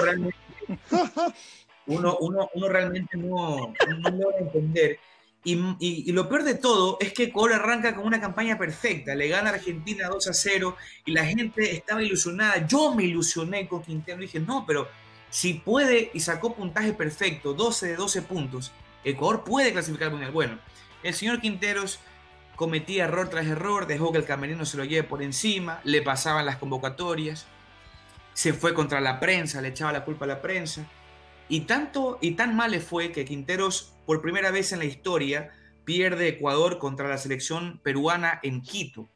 uno, 1.92 2.16
uno, 2.20 2.50
uno 2.54 2.68
realmente 2.68 3.16
no, 3.16 3.72
no 3.98 4.10
logra 4.10 4.38
entender. 4.38 4.98
Y, 5.44 5.58
y, 5.80 6.12
lo 6.12 6.28
peor 6.28 6.44
de 6.44 6.54
todo 6.54 6.98
es 7.00 7.12
que 7.12 7.24
Ecuador 7.24 7.54
arranca 7.54 7.96
con 7.96 8.06
una 8.06 8.20
campaña 8.20 8.56
perfecta, 8.56 9.12
le 9.16 9.26
gana 9.26 9.50
Argentina 9.50 10.08
2 10.08 10.28
a 10.28 10.32
0 10.32 10.76
y 11.04 11.10
la 11.12 11.24
gente 11.24 11.72
estaba 11.74 12.00
ilusionada. 12.00 12.64
Yo 12.66 12.94
me 12.94 13.02
ilusioné 13.02 13.66
con 13.66 13.82
Quintero 13.82 14.18
y 14.18 14.26
dije, 14.26 14.38
no, 14.38 14.64
pero 14.64 14.88
si 15.30 15.54
puede 15.54 16.10
y 16.14 16.20
sacó 16.20 16.54
puntaje 16.54 16.92
perfecto, 16.92 17.54
12 17.54 17.88
de 17.88 17.96
12 17.96 18.22
puntos, 18.22 18.70
Ecuador 19.02 19.42
puede 19.42 19.72
clasificar 19.72 20.06
al 20.06 20.12
Mundial. 20.12 20.30
Bueno, 20.30 20.58
El 21.02 21.14
señor 21.14 21.40
Quinteros 21.40 21.98
cometía 22.54 23.04
error 23.04 23.28
tras 23.28 23.46
error, 23.46 23.86
dejó 23.88 24.12
que 24.12 24.18
el 24.18 24.24
camerino 24.24 24.64
se 24.64 24.76
lo 24.76 24.84
lleve 24.84 25.02
por 25.02 25.22
encima, 25.22 25.80
le 25.82 26.02
pasaban 26.02 26.46
las 26.46 26.58
convocatorias, 26.58 27.46
se 28.34 28.52
fue 28.52 28.74
contra 28.74 29.00
la 29.00 29.18
prensa, 29.18 29.60
le 29.60 29.68
echaba 29.68 29.92
la 29.92 30.04
culpa 30.04 30.24
a 30.24 30.28
la 30.28 30.40
prensa. 30.40 30.86
Y 31.48 31.62
tanto 31.62 32.18
y 32.20 32.32
tan 32.32 32.56
mal 32.56 32.70
le 32.70 32.80
fue 32.80 33.12
que 33.12 33.24
Quinteros, 33.24 33.94
por 34.06 34.22
primera 34.22 34.50
vez 34.50 34.72
en 34.72 34.78
la 34.78 34.84
historia, 34.84 35.52
pierde 35.84 36.28
Ecuador 36.28 36.78
contra 36.78 37.08
la 37.08 37.18
selección 37.18 37.80
peruana 37.82 38.40
en 38.42 38.62
Quito. 38.62 39.08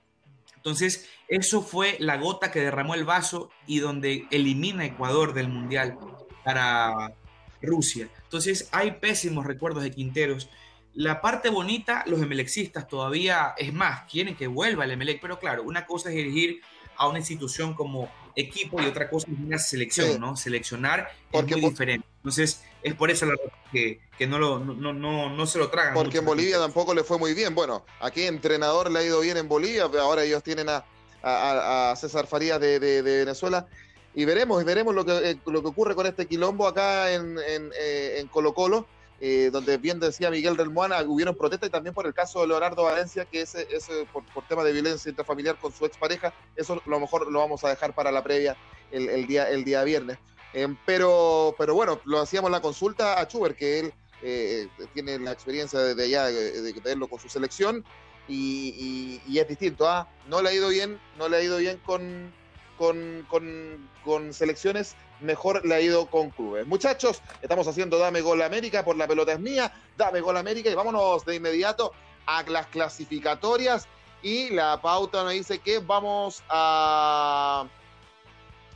Entonces, 0.57 1.09
eso 1.29 1.63
fue 1.63 1.97
la 2.01 2.17
gota 2.17 2.51
que 2.51 2.61
derramó 2.61 2.95
el 2.95 3.05
vaso 3.05 3.51
y 3.67 3.79
donde 3.79 4.27
elimina 4.31 4.85
Ecuador 4.85 5.33
del 5.33 5.49
Mundial 5.49 5.97
para 6.45 7.15
Rusia. 7.63 8.09
Entonces, 8.25 8.69
hay 8.73 8.93
pésimos 8.93 9.47
recuerdos 9.47 9.85
de 9.85 9.93
Quinteros. 9.93 10.51
La 10.93 11.21
parte 11.21 11.51
bonita, 11.51 12.03
los 12.07 12.21
emelexistas 12.21 12.89
todavía, 12.89 13.55
es 13.57 13.73
más, 13.73 14.11
quieren 14.11 14.35
que 14.35 14.47
vuelva 14.47 14.85
el 14.85 14.91
Emelec, 14.91 15.21
pero 15.21 15.39
claro, 15.39 15.63
una 15.63 15.87
cosa 15.87 16.09
es 16.09 16.17
dirigir 16.17 16.61
a 16.97 17.07
una 17.07 17.19
institución 17.19 17.75
como 17.75 18.11
equipo 18.37 18.81
y 18.81 18.87
otra 18.87 19.09
cosa 19.09 19.27
es 19.31 19.39
una 19.39 19.59
selección, 19.59 20.21
¿no? 20.21 20.37
Seleccionar 20.37 21.11
Porque 21.31 21.55
es 21.55 21.61
muy 21.61 21.71
diferente. 21.71 22.07
Entonces, 22.19 22.63
es 22.83 22.95
por 22.95 23.11
eso 23.11 23.25
la 23.27 23.35
que, 23.73 24.01
que 24.19 24.27
no, 24.27 24.39
lo, 24.39 24.59
no, 24.59 24.93
no, 24.93 25.31
no, 25.31 25.47
se 25.47 25.59
lo 25.59 25.71
tragan. 25.71 25.95
Porque 25.95 26.19
en 26.19 26.27
Bolivia 26.27 26.59
tampoco 26.59 26.95
le 26.95 27.03
fue 27.03 27.19
muy 27.19 27.35
bien. 27.35 27.55
Bueno, 27.55 27.85
aquí 28.01 28.23
entrenador 28.23 28.91
le 28.91 28.99
ha 28.99 29.03
ido 29.03 29.21
bien 29.21 29.39
en 29.39 29.49
Bolivia, 29.49 29.85
ahora 29.85 30.23
ellos 30.23 30.43
tienen 30.43 30.69
a, 30.69 30.85
a, 31.23 31.97
César 31.97 32.27
Farías 32.27 32.61
de, 32.61 32.79
de, 32.79 33.03
Venezuela. 33.03 33.67
Y 34.15 34.25
veremos, 34.25 34.65
veremos 34.65 34.95
lo 34.95 35.05
que, 35.05 35.31
eh, 35.31 35.39
lo 35.47 35.63
que 35.63 35.69
ocurre 35.69 35.95
con 35.95 36.07
este 36.07 36.27
quilombo 36.27 36.67
acá 36.67 37.13
en, 37.13 37.39
en, 37.39 37.71
eh, 37.79 38.19
en 38.19 38.29
Colo 38.29 38.55
Colo. 38.55 38.87
Eh, 39.19 39.49
donde 39.51 39.79
bien 39.79 39.99
decía 39.99 40.31
Miguel 40.31 40.57
del 40.57 40.71
Moana, 40.71 41.03
hubieron 41.03 41.35
protestas 41.35 41.69
y 41.69 41.73
también 41.73 41.95
por 41.95 42.07
el 42.07 42.13
caso 42.13 42.43
de 42.43 42.49
Leonardo 42.49 42.83
Valencia, 42.83 43.25
que 43.25 43.41
ese 43.41 43.67
por, 44.13 44.25
por, 44.27 44.47
tema 44.47 44.63
de 44.63 44.73
violencia 44.73 45.09
intrafamiliar 45.09 45.57
con 45.59 45.73
su 45.73 45.87
expareja, 45.87 46.35
eso 46.55 46.75
a 46.75 46.91
lo 46.91 47.01
mejor 47.01 47.31
lo 47.33 47.39
vamos 47.39 47.65
a 47.65 47.71
dejar 47.71 47.95
para 47.95 48.13
la 48.13 48.23
previa 48.23 48.57
el, 48.91 49.09
el 49.09 49.27
día, 49.27 49.49
el 49.49 49.65
día 49.65 49.85
viernes. 49.85 50.19
Eh, 50.53 50.69
pero, 50.85 51.55
pero 51.59 51.75
bueno, 51.75 52.01
lo 52.05 52.21
hacíamos 52.21 52.51
la 52.51 52.61
consulta 52.61 53.19
a 53.21 53.27
Chuber, 53.27 53.55
que 53.55 53.81
él 53.81 53.95
eh, 54.23 54.69
tiene 54.95 55.19
la 55.19 55.33
experiencia 55.33 55.79
de 55.79 56.03
allá 56.03 56.27
de, 56.27 56.73
verlo 56.85 57.09
con 57.09 57.19
su 57.19 57.29
selección 57.29 57.85
y, 58.29 59.21
y, 59.27 59.39
es 59.39 59.49
distinto. 59.49 59.89
¿ah? 59.89 60.09
No 60.29 60.43
le 60.43 60.51
ha 60.51 60.55
ido 60.55 60.69
bien, 60.69 60.99
no 61.19 61.29
le 61.29 61.37
ha 61.37 61.43
ido 61.43 61.59
bien 61.59 61.79
con, 61.85 62.33
con, 62.77 63.27
con, 63.29 63.89
con 64.05 64.33
selecciones 64.33 64.97
mejor 65.21 65.65
le 65.65 65.75
ha 65.75 65.81
ido 65.81 66.07
con 66.07 66.31
clubes. 66.31 66.67
Muchachos, 66.67 67.23
estamos 67.43 67.67
haciendo 67.67 67.99
Dame 67.99 68.21
Gol 68.21 68.43
América 68.43 68.85
por 68.85 68.97
la 68.97 69.07
pelota 69.07 69.33
es 69.33 69.41
mía, 69.41 69.73
Dame 69.97 70.21
Gol 70.21 70.37
América 70.37 70.71
y 70.71 70.75
vámonos 70.75 71.25
de 71.25 71.37
inmediato 71.37 71.93
a 72.27 72.43
las 72.45 72.67
clasificatorias 72.67 73.87
y 74.23 74.51
la 74.51 74.81
pauta 74.81 75.23
nos 75.23 75.33
dice 75.33 75.59
que 75.59 75.79
vamos 75.79 76.43
a 76.49 77.67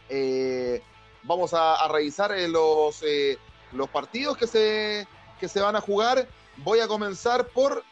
eh, 0.09 0.83
vamos 1.23 1.53
a, 1.55 1.87
revisar 1.89 2.33
eh, 2.33 2.49
los, 2.49 3.03
eh, 3.03 3.39
los 3.73 3.89
partidos 3.89 4.37
que 4.37 4.47
se, 4.47 5.07
que 5.39 5.49
se 5.49 5.61
van 5.61 5.77
a 5.77 5.81
jugar. 5.81 6.29
Voy 6.59 6.81
a 6.81 6.89
comenzar 6.89 7.47
por 7.49 7.85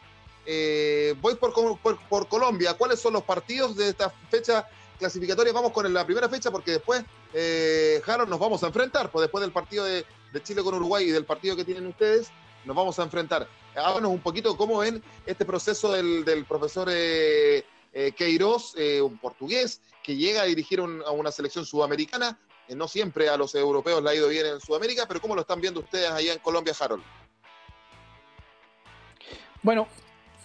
voy 1.21 1.35
por, 1.35 1.53
por, 1.79 1.99
por 2.07 2.27
Colombia. 2.27 2.73
¿Cuáles 2.73 2.99
son 2.99 3.13
los 3.13 3.23
partidos 3.23 3.75
de 3.75 3.89
esta 3.89 4.09
fecha 4.31 4.67
clasificatoria? 4.99 5.51
Vamos 5.51 5.71
con 5.71 5.91
la 5.91 6.05
primera 6.05 6.29
fecha 6.29 6.51
porque 6.51 6.71
después 6.71 7.03
eh, 7.33 8.01
Harold, 8.05 8.29
nos 8.29 8.39
vamos 8.39 8.61
a 8.63 8.67
enfrentar, 8.67 9.09
pues 9.09 9.21
después 9.23 9.41
del 9.41 9.51
partido 9.51 9.85
de, 9.85 10.05
Chile 10.43 10.61
con 10.61 10.75
Uruguay 10.75 11.05
y 11.05 11.11
del 11.11 11.25
partido 11.25 11.55
que 11.55 11.65
tienen 11.65 11.87
ustedes, 11.87 12.29
nos 12.65 12.75
vamos 12.75 12.99
a 12.99 13.03
enfrentar. 13.03 13.47
Háganos 13.75 14.11
un 14.11 14.19
poquito 14.19 14.55
cómo 14.55 14.79
ven 14.79 15.01
este 15.25 15.45
proceso 15.45 15.91
del, 15.91 16.45
profesor 16.47 16.87
eh, 16.91 17.65
eh, 17.93 18.11
Queiroz, 18.11 18.75
un 19.01 19.17
portugués, 19.17 19.81
que 20.03 20.15
llega 20.15 20.43
a 20.43 20.45
dirigir 20.45 20.79
a 20.79 21.11
una 21.11 21.31
selección 21.31 21.65
sudamericana. 21.65 22.37
no 22.75 22.87
siempre 22.87 23.29
a 23.29 23.37
los 23.37 23.55
europeos 23.55 24.03
le 24.03 24.09
ha 24.11 24.15
ido 24.15 24.27
bien 24.27 24.45
en 24.45 24.59
Sudamérica, 24.59 25.07
pero 25.07 25.19
¿cómo 25.19 25.33
lo 25.33 25.41
están 25.41 25.61
viendo 25.61 25.79
ustedes 25.79 26.11
allá 26.11 26.33
en 26.33 26.39
Colombia, 26.39 26.75
Harold? 26.79 27.03
Bueno, 29.63 29.87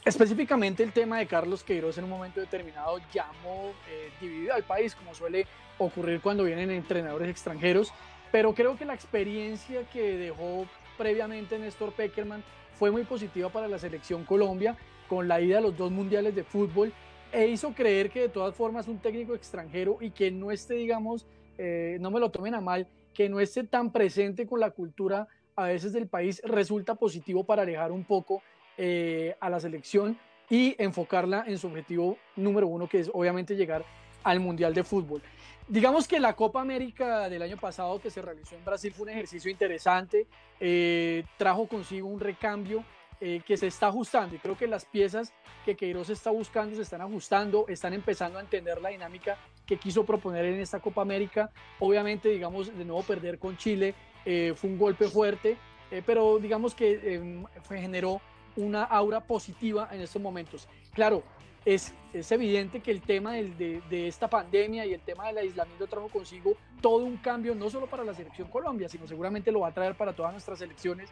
específicamente 0.04 0.82
el 0.82 0.92
tema 0.92 1.18
de 1.18 1.26
Carlos 1.26 1.64
Queiroz 1.64 1.96
en 1.98 2.04
un 2.04 2.10
momento 2.10 2.40
determinado 2.40 2.98
llamó 3.12 3.72
dividido 4.20 4.54
al 4.54 4.64
país, 4.64 4.94
como 4.94 5.14
suele 5.14 5.46
ocurrir 5.78 6.20
cuando 6.20 6.44
vienen 6.44 6.70
entrenadores 6.70 7.28
extranjeros, 7.28 7.92
pero 8.30 8.54
creo 8.54 8.76
que 8.76 8.84
la 8.84 8.94
experiencia 8.94 9.84
que 9.90 10.18
dejó 10.18 10.66
previamente 10.98 11.58
Néstor 11.58 11.92
Peckerman 11.92 12.44
fue 12.78 12.90
muy 12.90 13.04
positiva 13.04 13.48
para 13.48 13.68
la 13.68 13.78
selección 13.78 14.24
Colombia, 14.24 14.76
con 15.08 15.28
la 15.28 15.40
ida 15.40 15.58
a 15.58 15.60
los 15.60 15.76
dos 15.76 15.90
mundiales 15.90 16.34
de 16.34 16.44
fútbol, 16.44 16.92
e 17.32 17.48
hizo 17.48 17.72
creer 17.72 18.10
que 18.10 18.20
de 18.20 18.28
todas 18.28 18.54
formas 18.54 18.86
un 18.88 18.98
técnico 18.98 19.34
extranjero 19.34 19.98
y 20.00 20.10
que 20.10 20.30
no 20.30 20.50
esté, 20.50 20.74
digamos, 20.74 21.26
eh, 21.58 21.98
no 22.00 22.10
me 22.10 22.20
lo 22.20 22.30
tomen 22.30 22.54
a 22.54 22.60
mal, 22.60 22.86
que 23.12 23.28
no 23.28 23.40
esté 23.40 23.64
tan 23.64 23.92
presente 23.92 24.46
con 24.46 24.60
la 24.60 24.70
cultura 24.70 25.28
a 25.56 25.64
veces 25.66 25.92
del 25.92 26.08
país, 26.08 26.40
resulta 26.44 26.96
positivo 26.96 27.44
para 27.44 27.62
alejar 27.62 27.92
un 27.92 28.04
poco 28.04 28.42
eh, 28.76 29.37
a 29.40 29.50
la 29.50 29.60
selección 29.60 30.18
y 30.50 30.74
enfocarla 30.78 31.44
en 31.46 31.58
su 31.58 31.68
objetivo 31.68 32.18
número 32.37 32.66
uno, 32.66 32.88
que 32.88 33.00
es 33.00 33.10
obviamente 33.12 33.56
llegar 33.56 33.84
al 34.22 34.40
Mundial 34.40 34.74
de 34.74 34.84
Fútbol. 34.84 35.22
Digamos 35.68 36.06
que 36.06 36.20
la 36.20 36.34
Copa 36.34 36.60
América 36.60 37.28
del 37.28 37.42
año 37.42 37.56
pasado 37.56 37.98
que 38.00 38.10
se 38.10 38.20
realizó 38.20 38.54
en 38.54 38.64
Brasil 38.64 38.92
fue 38.92 39.04
un 39.04 39.10
ejercicio 39.10 39.50
interesante, 39.50 40.26
eh, 40.60 41.24
trajo 41.38 41.66
consigo 41.66 42.08
un 42.08 42.20
recambio 42.20 42.84
eh, 43.20 43.40
que 43.46 43.56
se 43.56 43.68
está 43.68 43.87
ajustando 43.87 44.34
y 44.34 44.38
creo 44.38 44.58
que 44.58 44.66
las 44.66 44.84
piezas 44.84 45.32
que 45.64 45.74
Queiroz 45.74 46.10
está 46.10 46.30
buscando 46.30 46.76
se 46.76 46.82
están 46.82 47.00
ajustando, 47.00 47.64
están 47.68 47.94
empezando 47.94 48.38
a 48.38 48.42
entender 48.42 48.82
la 48.82 48.90
dinámica 48.90 49.38
que 49.64 49.78
quiso 49.78 50.04
proponer 50.04 50.44
en 50.44 50.60
esta 50.60 50.80
Copa 50.80 51.00
América. 51.00 51.50
Obviamente, 51.78 52.28
digamos, 52.28 52.76
de 52.76 52.84
nuevo 52.84 53.02
perder 53.02 53.38
con 53.38 53.56
Chile 53.56 53.94
eh, 54.26 54.52
fue 54.54 54.68
un 54.68 54.78
golpe 54.78 55.08
fuerte, 55.08 55.56
pero 56.04 56.38
digamos 56.40 56.74
que 56.74 57.14
em, 57.14 57.44
generó 57.68 58.20
una 58.56 58.84
aura 58.84 59.20
positiva 59.20 59.88
en 59.92 60.00
estos 60.00 60.20
momentos. 60.20 60.68
Claro, 60.92 61.22
es, 61.64 61.94
es 62.12 62.30
evidente 62.32 62.80
que 62.80 62.90
el 62.90 63.00
tema 63.00 63.32
de, 63.32 63.82
de, 63.88 64.08
esta 64.08 64.28
pandemia 64.28 64.84
y 64.86 64.92
el 64.92 65.00
tema 65.00 65.26
del 65.26 65.38
aislamiento 65.38 65.86
trajo 65.86 66.08
consigo 66.08 66.56
todo 66.80 67.04
un 67.04 67.16
cambio, 67.16 67.54
no 67.54 67.70
solo 67.70 67.86
para 67.86 68.04
la 68.04 68.14
selección 68.14 68.48
Colombia, 68.48 68.88
sino 68.88 69.06
seguramente 69.06 69.50
lo 69.50 69.60
va 69.60 69.68
a 69.68 69.74
traer 69.74 69.94
para 69.94 70.12
todas 70.12 70.32
nuestras 70.32 70.58
selecciones 70.58 71.10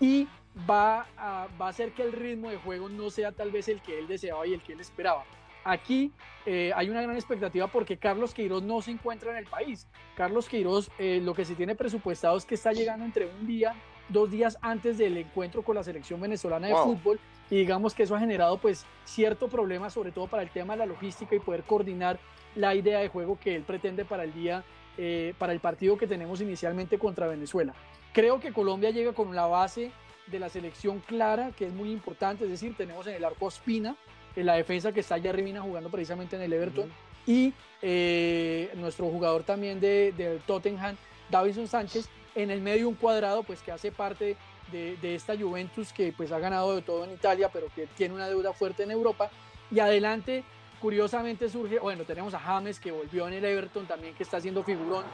y 0.00 0.26
va 0.68 1.06
a, 1.16 1.46
va 1.60 1.66
a 1.66 1.68
hacer 1.68 1.92
que 1.92 2.02
el 2.02 2.12
ritmo 2.12 2.50
de 2.50 2.56
juego 2.56 2.88
no 2.88 3.10
sea 3.10 3.32
tal 3.32 3.50
vez 3.52 3.68
el 3.68 3.80
que 3.80 3.98
él 3.98 4.08
deseaba 4.08 4.46
y 4.46 4.54
el 4.54 4.62
que 4.62 4.72
él 4.72 4.80
esperaba. 4.80 5.24
Aquí 5.64 6.10
eh, 6.44 6.72
hay 6.74 6.90
una 6.90 7.02
gran 7.02 7.14
expectativa 7.14 7.68
porque 7.68 7.96
Carlos 7.96 8.34
Queiroz 8.34 8.62
no 8.64 8.82
se 8.82 8.90
encuentra 8.90 9.30
en 9.30 9.36
el 9.36 9.46
país. 9.46 9.86
Carlos 10.16 10.48
Queiroz 10.48 10.90
eh, 10.98 11.20
lo 11.22 11.34
que 11.34 11.44
se 11.44 11.54
tiene 11.54 11.76
presupuestado 11.76 12.36
es 12.36 12.44
que 12.44 12.56
está 12.56 12.72
llegando 12.72 13.04
entre 13.04 13.26
un 13.26 13.46
día, 13.46 13.74
dos 14.08 14.30
días 14.30 14.58
antes 14.60 14.98
del 14.98 15.16
encuentro 15.16 15.62
con 15.62 15.76
la 15.76 15.82
selección 15.82 16.20
venezolana 16.20 16.68
de 16.68 16.74
fútbol 16.74 17.18
y 17.50 17.56
digamos 17.56 17.94
que 17.94 18.04
eso 18.04 18.14
ha 18.14 18.20
generado 18.20 18.58
pues 18.58 18.86
cierto 19.04 19.48
problema 19.48 19.90
sobre 19.90 20.12
todo 20.12 20.26
para 20.26 20.42
el 20.42 20.50
tema 20.50 20.74
de 20.74 20.80
la 20.80 20.86
logística 20.86 21.34
y 21.34 21.40
poder 21.40 21.62
coordinar 21.64 22.18
la 22.54 22.74
idea 22.74 22.98
de 22.98 23.08
juego 23.08 23.38
que 23.38 23.54
él 23.54 23.62
pretende 23.62 24.04
para 24.04 24.24
el 24.24 24.32
día, 24.34 24.64
eh, 24.98 25.34
para 25.38 25.52
el 25.52 25.60
partido 25.60 25.96
que 25.96 26.06
tenemos 26.06 26.40
inicialmente 26.40 26.98
contra 26.98 27.26
Venezuela. 27.26 27.74
Creo 28.12 28.40
que 28.40 28.52
Colombia 28.52 28.90
llega 28.90 29.12
con 29.12 29.34
la 29.34 29.46
base 29.46 29.90
de 30.26 30.38
la 30.38 30.48
selección 30.48 31.00
clara, 31.00 31.50
que 31.56 31.66
es 31.66 31.72
muy 31.72 31.90
importante, 31.90 32.44
es 32.44 32.50
decir, 32.50 32.76
tenemos 32.76 33.06
en 33.06 33.14
el 33.14 33.24
arco 33.24 33.48
Espina, 33.48 33.96
en 34.36 34.46
la 34.46 34.54
defensa 34.54 34.92
que 34.92 35.00
está 35.00 35.16
allá 35.16 35.30
arriba 35.30 35.60
jugando 35.60 35.88
precisamente 35.88 36.36
en 36.36 36.42
el 36.42 36.52
Everton, 36.52 36.90
y 37.26 37.52
eh, 37.80 38.70
nuestro 38.76 39.08
jugador 39.08 39.44
también 39.44 39.80
de, 39.80 40.12
de 40.12 40.40
Tottenham, 40.46 40.96
Davison 41.30 41.66
Sánchez, 41.66 42.08
en 42.34 42.50
el 42.50 42.60
medio 42.60 42.88
un 42.88 42.94
cuadrado, 42.94 43.42
pues 43.42 43.62
que 43.62 43.72
hace 43.72 43.92
parte 43.92 44.36
de, 44.70 45.14
esta 45.14 45.36
Juventus 45.36 45.92
que 45.92 46.12
pues 46.12 46.32
ha 46.32 46.38
ganado 46.38 46.74
de 46.74 46.82
todo 46.82 47.04
en 47.04 47.12
Italia, 47.12 47.50
pero 47.52 47.68
que 47.74 47.86
tiene 47.86 48.14
una 48.14 48.28
deuda 48.28 48.52
fuerte 48.52 48.82
en 48.84 48.90
Europa. 48.90 49.30
Y 49.70 49.80
adelante, 49.80 50.44
curiosamente 50.80 51.48
surge, 51.48 51.78
bueno, 51.78 52.04
tenemos 52.04 52.34
a 52.34 52.38
James 52.38 52.80
que 52.80 52.90
volvió 52.90 53.28
en 53.28 53.34
el 53.34 53.44
Everton 53.44 53.86
también, 53.86 54.14
que 54.14 54.22
está 54.22 54.38
haciendo 54.38 54.62
figurón 54.62 55.04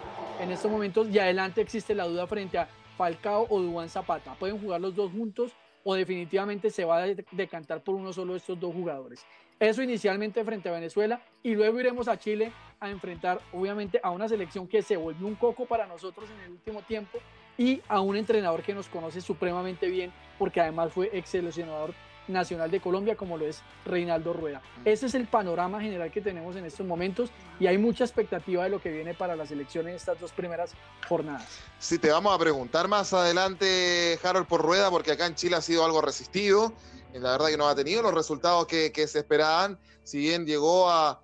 en 0.40 0.50
estos 0.50 0.70
momentos. 0.70 1.08
Y 1.08 1.18
adelante 1.18 1.60
existe 1.60 1.94
la 1.94 2.04
duda 2.04 2.26
frente 2.26 2.58
a 2.58 2.68
Falcao 2.96 3.46
o 3.50 3.60
Duan 3.60 3.88
Zapata. 3.88 4.34
Pueden 4.34 4.60
jugar 4.60 4.80
los 4.80 4.94
dos 4.94 5.10
juntos 5.12 5.52
o 5.84 5.94
definitivamente 5.94 6.70
se 6.70 6.84
va 6.84 7.02
a 7.02 7.06
decantar 7.32 7.82
por 7.82 7.94
uno 7.94 8.12
solo 8.12 8.32
de 8.34 8.38
estos 8.38 8.58
dos 8.58 8.72
jugadores. 8.72 9.24
Eso 9.60 9.82
inicialmente 9.82 10.44
frente 10.44 10.68
a 10.68 10.72
Venezuela 10.72 11.20
y 11.42 11.54
luego 11.54 11.80
iremos 11.80 12.06
a 12.06 12.18
Chile 12.18 12.52
a 12.78 12.90
enfrentar 12.90 13.40
obviamente 13.52 13.98
a 14.02 14.10
una 14.10 14.28
selección 14.28 14.68
que 14.68 14.82
se 14.82 14.96
volvió 14.96 15.26
un 15.26 15.34
coco 15.34 15.66
para 15.66 15.86
nosotros 15.86 16.30
en 16.30 16.40
el 16.44 16.50
último 16.52 16.82
tiempo 16.82 17.18
y 17.56 17.82
a 17.88 18.00
un 18.00 18.16
entrenador 18.16 18.62
que 18.62 18.72
nos 18.72 18.88
conoce 18.88 19.20
supremamente 19.20 19.88
bien 19.88 20.12
porque 20.38 20.60
además 20.60 20.92
fue 20.92 21.10
ex 21.12 21.30
seleccionador 21.30 21.92
nacional 22.28 22.70
de 22.70 22.80
Colombia 22.80 23.16
como 23.16 23.36
lo 23.36 23.46
es 23.46 23.62
Reinaldo 23.84 24.32
Rueda. 24.32 24.62
Ese 24.84 25.06
es 25.06 25.14
el 25.14 25.26
panorama 25.26 25.80
general 25.80 26.12
que 26.12 26.20
tenemos 26.20 26.54
en 26.54 26.64
estos 26.64 26.86
momentos 26.86 27.30
y 27.58 27.66
hay 27.66 27.78
mucha 27.78 28.04
expectativa 28.04 28.62
de 28.62 28.70
lo 28.70 28.80
que 28.80 28.92
viene 28.92 29.14
para 29.14 29.34
la 29.34 29.44
selección 29.44 29.88
en 29.88 29.94
estas 29.94 30.20
dos 30.20 30.30
primeras 30.30 30.72
jornadas. 31.08 31.58
Sí, 31.80 31.98
te 31.98 32.10
vamos 32.10 32.32
a 32.32 32.38
preguntar 32.38 32.86
más 32.86 33.12
adelante, 33.12 34.18
Harold, 34.22 34.46
por 34.46 34.62
Rueda, 34.62 34.90
porque 34.90 35.12
acá 35.12 35.26
en 35.26 35.34
Chile 35.34 35.56
ha 35.56 35.62
sido 35.62 35.84
algo 35.84 36.00
resistido 36.00 36.72
la 37.20 37.32
verdad 37.32 37.48
que 37.48 37.56
no 37.56 37.68
ha 37.68 37.74
tenido 37.74 38.02
los 38.02 38.14
resultados 38.14 38.66
que, 38.66 39.06
se 39.06 39.20
esperaban, 39.20 39.78
si 40.02 40.18
bien 40.18 40.46
llegó 40.46 40.88
a, 40.88 41.20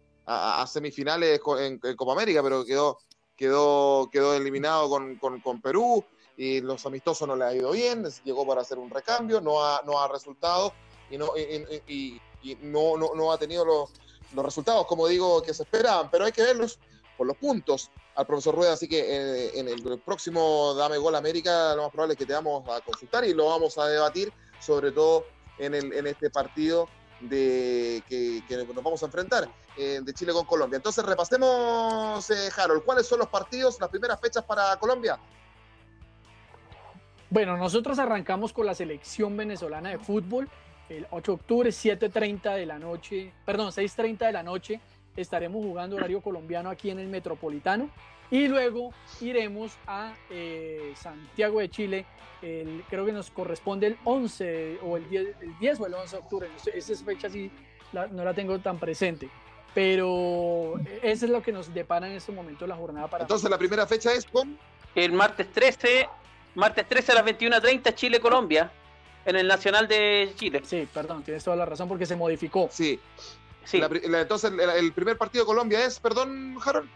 semifinales 0.66 1.40
en, 1.58 1.78
Copa 1.96 2.12
América, 2.12 2.42
pero 2.42 2.64
quedó, 2.64 2.98
quedó, 3.36 4.08
quedó 4.10 4.34
eliminado 4.34 4.88
con, 4.88 5.60
Perú 5.62 6.04
y 6.36 6.60
los 6.60 6.84
amistosos 6.86 7.28
no 7.28 7.36
le 7.36 7.44
ha 7.44 7.54
ido 7.54 7.70
bien, 7.72 8.04
llegó 8.24 8.46
para 8.46 8.62
hacer 8.62 8.78
un 8.78 8.90
recambio, 8.90 9.40
no 9.40 9.64
ha, 9.64 9.82
no 9.84 10.00
ha 10.00 10.08
resultado 10.08 10.72
y 11.10 11.18
no, 11.18 11.30
y, 11.36 12.20
no, 12.62 12.96
no, 12.96 13.32
ha 13.32 13.38
tenido 13.38 13.64
los, 13.64 13.90
los 14.34 14.44
resultados, 14.44 14.86
como 14.86 15.06
digo, 15.06 15.42
que 15.42 15.54
se 15.54 15.62
esperaban, 15.62 16.10
pero 16.10 16.24
hay 16.24 16.32
que 16.32 16.42
verlos 16.42 16.78
por 17.16 17.26
los 17.26 17.36
puntos 17.36 17.90
al 18.14 18.26
profesor 18.26 18.54
Rueda, 18.54 18.72
así 18.72 18.88
que 18.88 19.00
eh, 19.00 19.58
en 19.58 19.68
el 19.68 20.00
próximo 20.00 20.74
Dame 20.74 20.98
Gol 20.98 21.14
América 21.16 21.74
lo 21.74 21.82
más 21.82 21.90
probable 21.90 22.14
es 22.14 22.18
que 22.18 22.26
te 22.26 22.32
vamos 22.32 22.68
a 22.68 22.80
consultar 22.80 23.24
y 23.24 23.34
lo 23.34 23.46
vamos 23.46 23.76
a 23.78 23.86
debatir, 23.86 24.32
sobre 24.60 24.92
todo 24.92 25.26
en, 25.58 25.74
el, 25.74 25.92
en 25.92 26.06
este 26.06 26.30
partido 26.30 26.88
de 27.20 28.02
que, 28.08 28.42
nos 28.74 28.82
vamos 28.82 29.02
a 29.02 29.06
enfrentar 29.06 29.48
eh, 29.76 30.00
de 30.02 30.14
Chile 30.14 30.32
con 30.32 30.44
Colombia. 30.44 30.76
Entonces 30.76 31.04
repasemos, 31.04 32.28
eh, 32.30 32.50
Harold, 32.56 32.82
¿cuáles 32.84 33.06
son 33.06 33.18
los 33.18 33.28
partidos, 33.28 33.78
las 33.80 33.88
primeras 33.88 34.20
fechas 34.20 34.44
para 34.44 34.76
Colombia? 34.76 35.18
Bueno, 37.30 37.56
nosotros 37.56 37.98
arrancamos 37.98 38.52
con 38.52 38.66
la 38.66 38.74
selección 38.74 39.36
venezolana 39.36 39.90
de 39.90 39.98
fútbol 39.98 40.48
el 40.88 41.06
8 41.10 41.32
de 41.32 41.36
octubre, 41.36 41.70
7.30 41.70 42.56
de 42.56 42.66
la 42.66 42.78
noche, 42.78 43.32
perdón, 43.46 43.70
6.30 43.70 44.26
de 44.26 44.32
la 44.32 44.42
noche 44.42 44.80
estaremos 45.16 45.64
jugando 45.64 45.96
horario 45.96 46.20
colombiano 46.20 46.70
aquí 46.70 46.90
en 46.90 46.98
el 46.98 47.08
Metropolitano 47.08 47.88
y 48.30 48.48
luego 48.48 48.92
iremos 49.20 49.72
a 49.86 50.14
eh, 50.30 50.92
Santiago 50.96 51.60
de 51.60 51.68
Chile, 51.68 52.06
creo 52.90 53.06
que 53.06 53.12
nos 53.12 53.30
corresponde 53.30 53.86
el 53.86 53.98
11 54.04 54.80
o 54.82 54.98
el 54.98 55.08
10, 55.08 55.36
el 55.40 55.58
10 55.58 55.80
o 55.80 55.86
el 55.86 55.94
11 55.94 56.16
de 56.16 56.22
octubre, 56.22 56.48
esa 56.74 57.04
fecha 57.04 57.30
sí 57.30 57.50
no 57.92 58.24
la 58.24 58.34
tengo 58.34 58.58
tan 58.58 58.78
presente, 58.78 59.30
pero 59.72 60.74
eso 61.02 61.24
es 61.24 61.30
lo 61.30 61.42
que 61.42 61.52
nos 61.52 61.72
depara 61.72 62.06
en 62.06 62.14
este 62.14 62.32
momento 62.32 62.66
la 62.66 62.76
jornada 62.76 63.08
para... 63.08 63.24
Entonces 63.24 63.48
la 63.48 63.56
primera 63.56 63.86
fecha 63.86 64.12
es 64.12 64.26
con... 64.26 64.58
El 64.94 65.12
martes 65.12 65.50
13, 65.52 66.08
martes 66.54 66.88
13 66.88 67.12
a 67.12 67.14
las 67.16 67.24
21.30 67.24 67.94
Chile-Colombia, 67.94 68.70
en 69.24 69.36
el 69.36 69.48
Nacional 69.48 69.88
de 69.88 70.32
Chile. 70.36 70.62
Sí, 70.64 70.86
perdón, 70.92 71.24
tienes 71.24 71.42
toda 71.42 71.56
la 71.56 71.64
razón 71.64 71.88
porque 71.88 72.06
se 72.06 72.14
modificó. 72.14 72.68
Sí, 72.70 73.00
entonces, 73.72 74.52
el, 74.52 74.92
primer 74.92 75.16
partido 75.16 75.44
de 75.44 75.46
Colombia 75.46 75.84
es, 75.84 75.98
perdón, 75.98 76.56
Harold. 76.64 76.88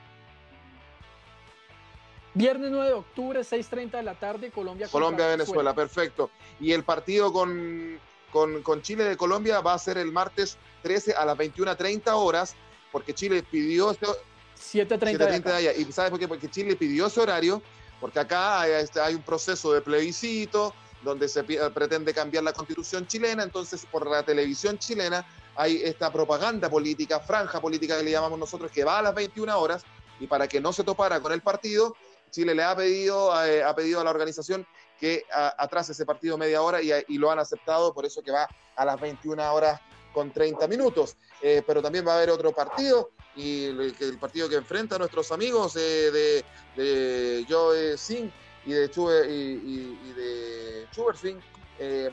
Viernes 2.34 2.70
9 2.70 2.86
de 2.86 2.94
octubre, 2.94 3.40
6.30 3.40 3.90
de 3.90 4.02
la 4.02 4.14
tarde, 4.14 4.50
Colombia. 4.50 4.88
Colombia-Venezuela, 4.88 5.74
perfecto. 5.74 6.30
Y 6.60 6.72
el 6.72 6.84
partido 6.84 7.32
con, 7.32 7.98
con, 8.32 8.82
Chile 8.82 9.04
de 9.04 9.16
Colombia 9.16 9.60
va 9.60 9.74
a 9.74 9.78
ser 9.78 9.98
el 9.98 10.12
martes 10.12 10.58
13 10.82 11.14
a 11.14 11.24
las 11.24 11.36
21.30 11.36 12.12
horas, 12.12 12.54
porque 12.92 13.14
Chile 13.14 13.42
pidió... 13.42 13.90
7.30 13.92 15.42
de 15.42 15.52
allá. 15.52 15.72
¿Y 15.72 15.84
sabes 15.92 16.10
por 16.10 16.18
qué? 16.18 16.28
Porque 16.28 16.50
Chile 16.50 16.76
pidió 16.76 17.06
ese 17.06 17.20
horario, 17.20 17.62
porque 18.00 18.18
acá 18.18 18.60
hay, 18.60 18.72
este, 18.72 19.00
hay 19.00 19.14
un 19.14 19.22
proceso 19.22 19.72
de 19.72 19.80
plebiscito, 19.80 20.74
donde 21.02 21.28
se 21.28 21.44
pretende 21.44 22.12
cambiar 22.12 22.44
la 22.44 22.52
constitución 22.52 23.06
chilena, 23.06 23.42
entonces 23.44 23.86
por 23.90 24.08
la 24.08 24.22
televisión 24.22 24.78
chilena 24.78 25.24
hay 25.54 25.80
esta 25.82 26.12
propaganda 26.12 26.68
política, 26.68 27.20
franja 27.20 27.60
política 27.60 27.96
que 27.96 28.04
le 28.04 28.10
llamamos 28.10 28.38
nosotros, 28.38 28.70
que 28.70 28.84
va 28.84 28.98
a 28.98 29.02
las 29.02 29.14
21 29.14 29.58
horas 29.58 29.84
y 30.20 30.26
para 30.26 30.48
que 30.48 30.60
no 30.60 30.72
se 30.72 30.84
topara 30.84 31.20
con 31.20 31.32
el 31.32 31.40
partido, 31.40 31.96
Chile 32.30 32.54
le 32.54 32.62
ha 32.62 32.76
pedido, 32.76 33.44
eh, 33.44 33.62
ha 33.62 33.74
pedido 33.74 34.00
a 34.00 34.04
la 34.04 34.10
organización 34.10 34.66
que 34.98 35.24
atrase 35.30 35.92
ese 35.92 36.04
partido 36.04 36.36
media 36.36 36.60
hora 36.60 36.80
y, 36.82 37.18
lo 37.18 37.30
han 37.30 37.38
aceptado, 37.38 37.94
por 37.94 38.04
eso 38.04 38.22
que 38.22 38.32
va 38.32 38.48
a 38.74 38.84
las 38.84 39.00
21 39.00 39.54
horas 39.54 39.80
con 40.12 40.32
30 40.32 40.66
minutos. 40.66 41.16
Eh, 41.40 41.62
pero 41.66 41.80
también 41.80 42.06
va 42.06 42.14
a 42.14 42.16
haber 42.16 42.30
otro 42.30 42.52
partido, 42.52 43.10
y 43.36 43.66
el, 43.66 44.18
partido 44.20 44.48
que 44.48 44.56
enfrenta 44.56 44.96
a 44.96 44.98
nuestros 44.98 45.30
amigos 45.30 45.76
eh, 45.76 46.10
de, 46.10 46.44
de 46.76 47.46
Joe 47.48 47.96
Singh 47.96 48.32
y 48.66 48.72
de 48.72 48.90
Chuber, 48.90 49.30
y, 49.30 50.12
de 50.16 50.86
Singh, 51.14 51.40
eh, 51.78 52.10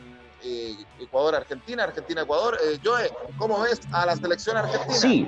Ecuador-Argentina, 0.99 1.85
Argentina-Ecuador. 1.85 2.59
Joe, 2.83 3.09
¿cómo 3.39 3.61
ves 3.61 3.81
a 3.91 4.05
la 4.05 4.15
selección 4.15 4.57
argentina? 4.57 4.93
Sí. 4.93 5.27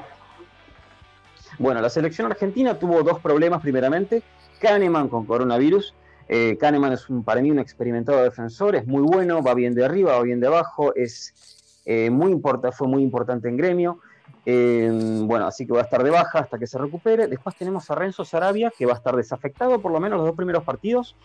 Bueno, 1.58 1.82
la 1.82 1.90
selección 1.90 2.32
argentina 2.32 2.78
tuvo 2.78 3.02
dos 3.02 3.20
problemas 3.20 3.62
primeramente. 3.62 4.22
Kahneman 4.58 5.10
con 5.10 5.26
coronavirus. 5.26 5.94
Eh, 6.28 6.58
Kahneman 6.60 6.94
es 6.94 7.10
un, 7.10 7.24
para 7.24 7.42
mí 7.42 7.52
un 7.52 7.60
experimentado 7.60 8.22
defensor, 8.24 8.76
es 8.76 8.86
muy 8.86 9.02
bueno, 9.02 9.42
va 9.42 9.54
bien 9.54 9.74
de 9.74 9.86
arriba, 9.86 10.14
va 10.14 10.24
bien 10.24 10.40
de 10.40 10.48
abajo, 10.48 10.94
es 10.96 11.82
eh, 11.86 12.10
muy 12.10 12.42
fue 12.74 12.88
muy 12.88 13.02
importante 13.02 13.48
en 13.48 13.58
gremio. 13.58 14.00
bueno, 14.46 15.48
así 15.48 15.66
que 15.66 15.74
va 15.74 15.82
a 15.82 15.84
estar 15.84 16.04
de 16.04 16.10
baja 16.10 16.40
hasta 16.40 16.58
que 16.58 16.68
se 16.68 16.78
recupere. 16.78 17.28
Después 17.28 17.56
tenemos 17.56 17.90
a 17.90 17.96
Renzo 17.96 18.26
Sarabia, 18.26 18.72
que 18.78 18.86
va 18.86 18.94
a 18.94 18.98
estar 18.98 19.16
desafectado 19.16 19.80
por 19.80 19.92
lo 19.92 20.00
menos 20.00 20.18
los 20.18 20.28
dos 20.28 20.36
primeros 20.36 20.64
partidos 20.64 21.16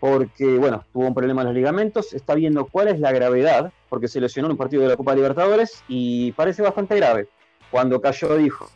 porque, 0.00 0.58
bueno, 0.58 0.84
tuvo 0.92 1.06
un 1.06 1.14
problema 1.14 1.42
en 1.42 1.48
los 1.48 1.56
ligamentos, 1.56 2.12
está 2.12 2.34
viendo 2.34 2.66
cuál 2.66 2.88
es 2.88 3.00
la 3.00 3.12
gravedad, 3.12 3.72
porque 3.88 4.08
se 4.08 4.20
lesionó 4.20 4.46
en 4.46 4.52
un 4.52 4.58
partido 4.58 4.82
de 4.82 4.88
la 4.88 4.96
Copa 4.96 5.14
Libertadores 5.14 5.82
y 5.88 6.32
parece 6.32 6.62
bastante 6.62 6.96
grave. 6.96 7.28
Cuando 7.70 8.00
cayó 8.00 8.36
dijo, 8.36 8.68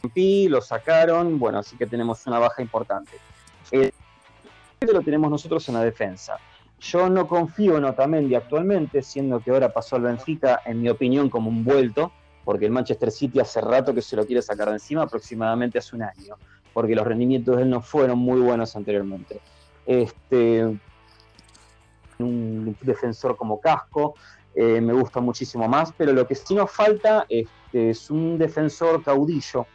lo 0.48 0.60
sacaron, 0.60 1.38
bueno, 1.38 1.58
así 1.58 1.76
que 1.76 1.86
tenemos 1.86 2.26
una 2.26 2.38
baja 2.38 2.62
importante. 2.62 3.12
Lo 4.80 5.02
tenemos 5.02 5.30
nosotros 5.30 5.68
en 5.68 5.74
la 5.74 5.84
defensa. 5.84 6.38
Yo 6.80 7.10
no 7.10 7.28
confío 7.28 7.76
en 7.76 7.84
Otamendi 7.84 8.34
actualmente, 8.34 9.02
siendo 9.02 9.38
que 9.40 9.50
ahora 9.50 9.74
pasó 9.74 9.96
al 9.96 10.02
Benfica, 10.02 10.62
en 10.64 10.80
mi 10.80 10.88
opinión, 10.88 11.28
como 11.28 11.50
un 11.50 11.62
vuelto, 11.62 12.12
porque 12.46 12.64
el 12.64 12.72
Manchester 12.72 13.10
City 13.10 13.40
hace 13.40 13.60
rato 13.60 13.94
que 13.94 14.00
se 14.00 14.16
lo 14.16 14.24
quiere 14.24 14.40
sacar 14.40 14.68
de 14.68 14.74
encima, 14.74 15.02
aproximadamente 15.02 15.78
hace 15.78 15.94
un 15.94 16.02
año, 16.04 16.36
porque 16.72 16.94
los 16.94 17.06
rendimientos 17.06 17.58
de 17.58 17.64
él 17.64 17.68
no 17.68 17.82
fueron 17.82 18.18
muy 18.18 18.40
buenos 18.40 18.74
anteriormente. 18.74 19.42
Este, 19.84 20.64
un 22.18 22.74
defensor 22.80 23.36
como 23.36 23.60
Casco, 23.60 24.14
eh, 24.54 24.80
me 24.80 24.94
gusta 24.94 25.20
muchísimo 25.20 25.68
más, 25.68 25.92
pero 25.94 26.14
lo 26.14 26.26
que 26.26 26.34
sí 26.34 26.54
nos 26.54 26.70
falta 26.70 27.26
este, 27.28 27.90
es 27.90 28.10
un 28.10 28.38
defensor 28.38 29.02
caudillo, 29.02 29.66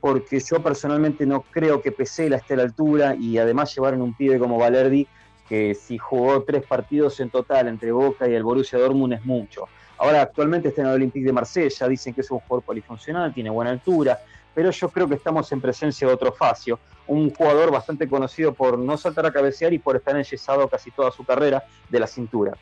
porque 0.00 0.40
yo 0.40 0.62
personalmente 0.62 1.26
no 1.26 1.42
creo 1.42 1.82
que 1.82 1.92
Pesela 1.92 2.36
esté 2.36 2.54
a 2.54 2.58
la 2.58 2.62
altura 2.64 3.14
y 3.14 3.38
además 3.38 3.74
llevaron 3.74 4.00
un 4.02 4.14
pibe 4.14 4.38
como 4.38 4.58
Valerdi, 4.58 5.06
que 5.48 5.74
si 5.74 5.98
jugó 5.98 6.42
tres 6.42 6.64
partidos 6.64 7.20
en 7.20 7.30
total 7.30 7.68
entre 7.68 7.92
Boca 7.92 8.28
y 8.28 8.34
el 8.34 8.42
Borussia 8.42 8.78
Dortmund 8.78 9.14
es 9.14 9.24
mucho. 9.24 9.68
Ahora 9.98 10.22
actualmente 10.22 10.68
está 10.68 10.80
en 10.82 10.88
el 10.88 10.94
Olympique 10.94 11.26
de 11.26 11.32
Marsella, 11.32 11.88
dicen 11.88 12.14
que 12.14 12.22
es 12.22 12.30
un 12.30 12.38
jugador 12.40 12.64
polifuncional, 12.64 13.34
tiene 13.34 13.50
buena 13.50 13.70
altura, 13.70 14.18
pero 14.54 14.70
yo 14.70 14.88
creo 14.88 15.08
que 15.08 15.16
estamos 15.16 15.50
en 15.52 15.60
presencia 15.60 16.06
de 16.06 16.14
otro 16.14 16.32
Facio, 16.32 16.78
un 17.06 17.30
jugador 17.34 17.70
bastante 17.70 18.08
conocido 18.08 18.54
por 18.54 18.78
no 18.78 18.96
saltar 18.96 19.26
a 19.26 19.32
cabecear 19.32 19.72
y 19.72 19.78
por 19.78 19.96
estar 19.96 20.14
enyesado 20.14 20.68
casi 20.68 20.90
toda 20.90 21.10
su 21.10 21.24
carrera 21.24 21.64
de 21.88 22.00
la 22.00 22.06
cintura. 22.06 22.56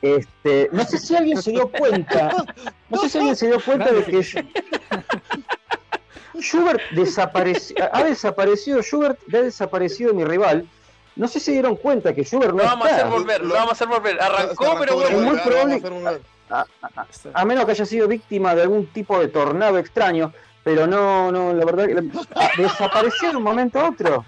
Este, 0.00 0.70
no 0.72 0.84
sé 0.84 0.98
si 0.98 1.14
alguien 1.14 1.42
se 1.42 1.50
dio 1.50 1.70
cuenta, 1.70 2.46
no 2.88 2.98
sé 2.98 3.08
si 3.10 3.18
alguien 3.18 3.36
se 3.36 3.48
dio 3.48 3.60
cuenta 3.60 3.92
de 3.92 4.04
que 4.04 4.22
Schubert 6.40 6.80
desapareció, 6.92 7.76
ha 7.92 8.02
desaparecido, 8.02 8.82
Schubert 8.82 9.18
ha 9.32 9.38
desaparecido 9.38 10.14
mi 10.14 10.24
rival. 10.24 10.68
No 11.16 11.28
sé 11.28 11.40
si 11.40 11.46
se 11.46 11.52
dieron 11.52 11.76
cuenta 11.76 12.14
que 12.14 12.24
Schubert 12.24 12.52
no 12.52 12.58
lo 12.58 12.64
vamos 12.64 12.88
a 12.88 12.94
hacer 12.94 13.06
volver, 13.06 13.44
lo 13.44 13.54
vamos 13.54 13.70
a 13.70 13.72
hacer 13.72 13.88
volver. 13.88 14.20
Arrancó, 14.20 14.76
pero 14.78 14.96
bueno. 14.96 15.18
muy 15.20 15.38
probable, 15.38 15.82
a 17.32 17.44
menos 17.44 17.64
que 17.64 17.70
haya 17.72 17.86
sido 17.86 18.08
víctima 18.08 18.54
de 18.54 18.62
algún 18.62 18.86
tipo 18.88 19.18
de 19.18 19.28
tornado 19.28 19.78
extraño, 19.78 20.32
pero 20.64 20.86
no, 20.86 21.30
no, 21.30 21.52
la 21.52 21.64
verdad 21.64 21.86
que 21.86 22.02
ah, 22.34 22.50
desapareció 22.56 23.30
de 23.30 23.36
un 23.36 23.42
momento 23.42 23.80
a 23.80 23.90
otro. 23.90 24.24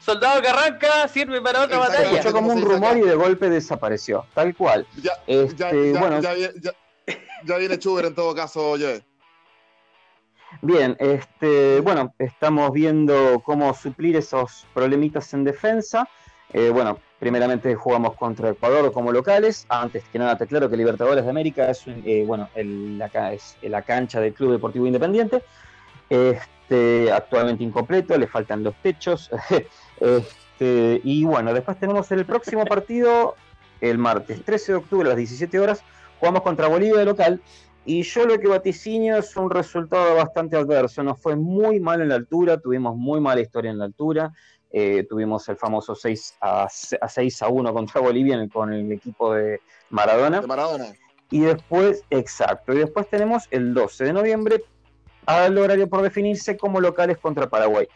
Soldado 0.00 0.42
que 0.42 0.48
arranca 0.48 1.06
sirve 1.08 1.40
para 1.40 1.62
otra 1.62 1.78
batalla. 1.78 2.10
Escuchó 2.10 2.32
como 2.32 2.52
un 2.52 2.62
rumor 2.62 2.96
y 2.96 3.02
de 3.02 3.14
golpe 3.14 3.48
desapareció, 3.48 4.26
tal 4.34 4.54
cual. 4.54 4.86
Ya, 5.00 5.12
este, 5.26 5.92
bueno, 5.92 6.20
ya, 6.20 6.34
viene 7.44 7.78
Chuber 7.78 8.06
en 8.06 8.14
todo 8.14 8.34
caso, 8.34 8.70
oye. 8.70 9.04
Bien, 10.60 10.96
este, 11.00 11.80
bueno, 11.80 12.14
estamos 12.18 12.72
viendo 12.72 13.40
cómo 13.44 13.72
suplir 13.74 14.16
esos 14.16 14.66
problemitas 14.74 15.32
en 15.32 15.44
defensa. 15.44 16.08
Eh, 16.52 16.70
bueno, 16.70 16.98
primeramente 17.18 17.74
jugamos 17.74 18.14
contra 18.16 18.50
Ecuador 18.50 18.92
como 18.92 19.12
locales. 19.12 19.64
Antes 19.68 20.04
que 20.12 20.18
nada, 20.18 20.36
te 20.36 20.46
claro 20.46 20.68
que 20.68 20.76
Libertadores 20.76 21.24
de 21.24 21.30
América 21.30 21.70
es, 21.70 21.84
eh, 21.86 22.24
bueno, 22.26 22.48
la, 22.54 23.10
la 23.62 23.82
cancha 23.82 24.20
del 24.20 24.34
Club 24.34 24.52
Deportivo 24.52 24.86
Independiente. 24.86 25.42
Este, 26.10 27.10
actualmente 27.10 27.64
incompleto, 27.64 28.16
le 28.18 28.26
faltan 28.26 28.62
los 28.62 28.74
techos. 28.82 29.30
este, 30.00 31.00
y 31.02 31.24
bueno, 31.24 31.54
después 31.54 31.78
tenemos 31.78 32.12
el 32.12 32.26
próximo 32.26 32.66
partido, 32.66 33.34
el 33.80 33.96
martes 33.98 34.44
13 34.44 34.72
de 34.72 34.78
octubre 34.78 35.06
a 35.06 35.10
las 35.10 35.16
17 35.16 35.58
horas. 35.58 35.82
Jugamos 36.22 36.42
contra 36.42 36.68
Bolivia 36.68 36.98
de 36.98 37.04
local. 37.04 37.42
Y 37.84 38.04
yo 38.04 38.24
lo 38.26 38.38
que 38.38 38.46
vaticinio 38.46 39.16
es 39.16 39.36
un 39.36 39.50
resultado 39.50 40.14
bastante 40.14 40.56
adverso. 40.56 41.02
Nos 41.02 41.20
fue 41.20 41.34
muy 41.34 41.80
mal 41.80 42.00
en 42.00 42.10
la 42.10 42.14
altura, 42.14 42.60
tuvimos 42.60 42.96
muy 42.96 43.20
mala 43.20 43.40
historia 43.40 43.72
en 43.72 43.78
la 43.78 43.86
altura. 43.86 44.32
eh, 44.70 45.04
tuvimos 45.10 45.48
el 45.48 45.56
famoso 45.56 45.96
6 45.96 46.36
a, 46.40 46.68
6 46.68 47.42
a 47.42 47.48
1 47.48 47.72
contra 47.74 48.00
Bolivia 48.00 48.38
con 48.52 48.72
el 48.72 48.92
equipo 48.92 49.34
de 49.34 49.60
Maradona. 49.90 50.40
De 50.40 50.46
Maradona. 50.46 50.92
Y 51.28 51.40
después, 51.40 52.04
exacto, 52.08 52.72
y 52.72 52.78
después 52.78 53.08
tenemos 53.10 53.48
el 53.50 53.74
12 53.74 54.04
de 54.04 54.12
noviembre 54.12 54.62
al 55.26 55.58
horario 55.58 55.88
por 55.88 56.02
definirse 56.02 56.56
como 56.56 56.80
locales 56.80 57.18
contra 57.18 57.50
Paraguay. 57.50 57.88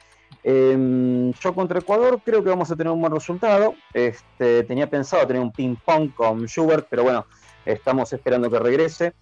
Em, 0.42 1.32
yo 1.32 1.54
contra 1.54 1.78
Ecuador 1.78 2.20
creo 2.24 2.42
que 2.42 2.50
vamos 2.50 2.72
a 2.72 2.76
tener 2.76 2.92
un 2.92 3.00
buen 3.00 3.12
resultado. 3.12 3.74
Este, 3.94 4.64
tenía 4.64 4.90
pensado 4.90 5.24
tener 5.28 5.40
un 5.40 5.52
ping-pong 5.52 6.12
con 6.12 6.46
Schubert, 6.46 6.88
pero 6.90 7.04
bueno, 7.04 7.24
estamos 7.66 8.12
esperando 8.12 8.50
que 8.50 8.58
regrese. 8.58 9.12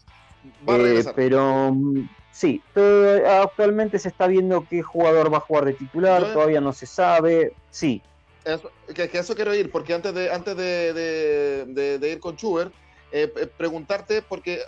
Eh, 0.66 1.04
pero 1.16 1.72
mm, 1.72 2.08
sí, 2.30 2.62
actualmente 3.40 3.98
se 3.98 4.08
está 4.08 4.26
viendo 4.26 4.66
qué 4.68 4.82
jugador 4.82 5.32
va 5.32 5.38
a 5.38 5.40
jugar 5.40 5.64
de 5.64 5.72
titular, 5.74 6.32
todavía 6.32 6.60
no 6.60 6.72
se 6.72 6.86
sabe. 6.86 7.54
Sí. 7.70 8.02
Eso, 8.44 8.70
que, 8.94 9.10
eso 9.12 9.34
quiero 9.34 9.54
ir, 9.54 9.70
porque 9.70 9.94
antes 9.94 10.14
de, 10.14 10.30
antes 10.30 10.56
de, 10.56 12.08
ir 12.12 12.20
con 12.20 12.36
Schubert, 12.36 12.72
eh, 13.10 13.32
eh, 13.34 13.46
preguntarte, 13.46 14.20
porque 14.20 14.60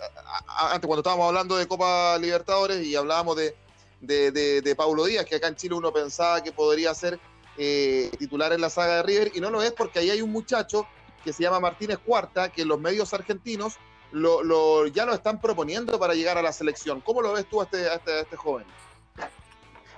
antes 0.47 0.87
cuando 0.87 1.01
estábamos 1.01 1.27
hablando 1.27 1.57
de 1.57 1.67
Copa 1.67 2.17
Libertadores 2.17 2.83
y 2.83 2.95
hablábamos 2.95 3.35
de 3.35 3.55
de, 4.01 4.61
de, 4.61 4.75
Paulo 4.75 5.05
Díaz, 5.05 5.25
que 5.25 5.35
acá 5.35 5.47
en 5.47 5.55
Chile 5.55 5.75
uno 5.75 5.91
pensaba 5.91 6.41
que 6.41 6.51
podría 6.51 6.93
ser 6.93 7.19
eh, 7.57 8.11
titular 8.17 8.53
en 8.53 8.61
la 8.61 8.69
saga 8.69 8.97
de 8.97 9.03
River, 9.03 9.31
y 9.33 9.41
no 9.41 9.49
lo 9.49 9.61
es 9.61 9.71
porque 9.71 9.99
ahí 9.99 10.09
hay 10.09 10.21
un 10.21 10.31
muchacho 10.31 10.87
que 11.27 11.33
se 11.33 11.43
llama 11.43 11.59
Martínez 11.59 11.97
Cuarta, 11.97 12.47
que 12.47 12.63
los 12.63 12.79
medios 12.79 13.13
argentinos 13.13 13.75
lo, 14.13 14.87
ya 14.87 15.05
lo 15.05 15.13
están 15.13 15.41
proponiendo 15.41 15.99
para 15.99 16.13
llegar 16.13 16.37
a 16.37 16.41
la 16.41 16.53
selección. 16.53 17.01
¿Cómo 17.01 17.21
lo 17.21 17.33
ves 17.33 17.45
tú 17.47 17.59
a 17.59 17.65
este, 17.65 17.85
este, 17.93 18.21
este 18.21 18.37
joven? 18.37 18.65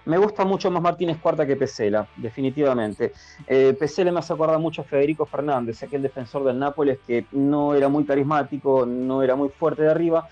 Me 0.06 0.18
gusta 0.18 0.44
mucho 0.44 0.72
más 0.72 0.82
Martínez 0.82 1.20
Cuarta 1.22 1.46
que 1.46 1.56
Pesela, 1.56 2.08
definitivamente. 2.15 3.13
Eh, 3.46 3.76
Pesela 3.80 4.12
me 4.12 4.18
hace 4.18 4.34
acordar 4.34 4.58
mucho 4.58 4.82
a 4.82 4.86
Federico 4.86 5.24
Fernández, 5.28 5.84
aquel 5.84 6.02
defensor 6.02 6.44
del 6.46 6.58
Nápoles 6.58 6.98
que 7.06 7.28
no 7.32 7.76
era 7.76 7.89
muy 7.89 8.06
carismático, 8.06 8.88
no 8.88 9.22
era 9.22 9.36
muy 9.36 9.50
fuerte 9.50 9.84
de 9.84 9.92
arriba, 9.92 10.28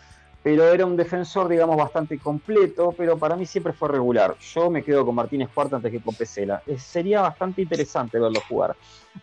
pero 0.48 0.72
era 0.72 0.86
un 0.86 0.96
defensor, 0.96 1.50
digamos, 1.50 1.76
bastante 1.76 2.18
completo, 2.18 2.96
pero 2.98 3.18
para 3.18 3.36
mí 3.36 3.46
siempre 3.46 3.74
fue 3.74 3.90
regular. 3.90 4.34
Yo 4.40 4.70
me 4.70 4.82
quedo 4.82 5.06
con 5.06 5.14
Martínez 5.14 5.50
Cuarta 5.54 5.76
antes 5.76 5.92
que 5.92 6.00
con 6.00 6.16
Pesela. 6.16 6.64
sería 6.78 7.20
bastante 7.20 7.64
interesante 7.64 8.18
verlo 8.18 8.40
jugar. 8.48 8.74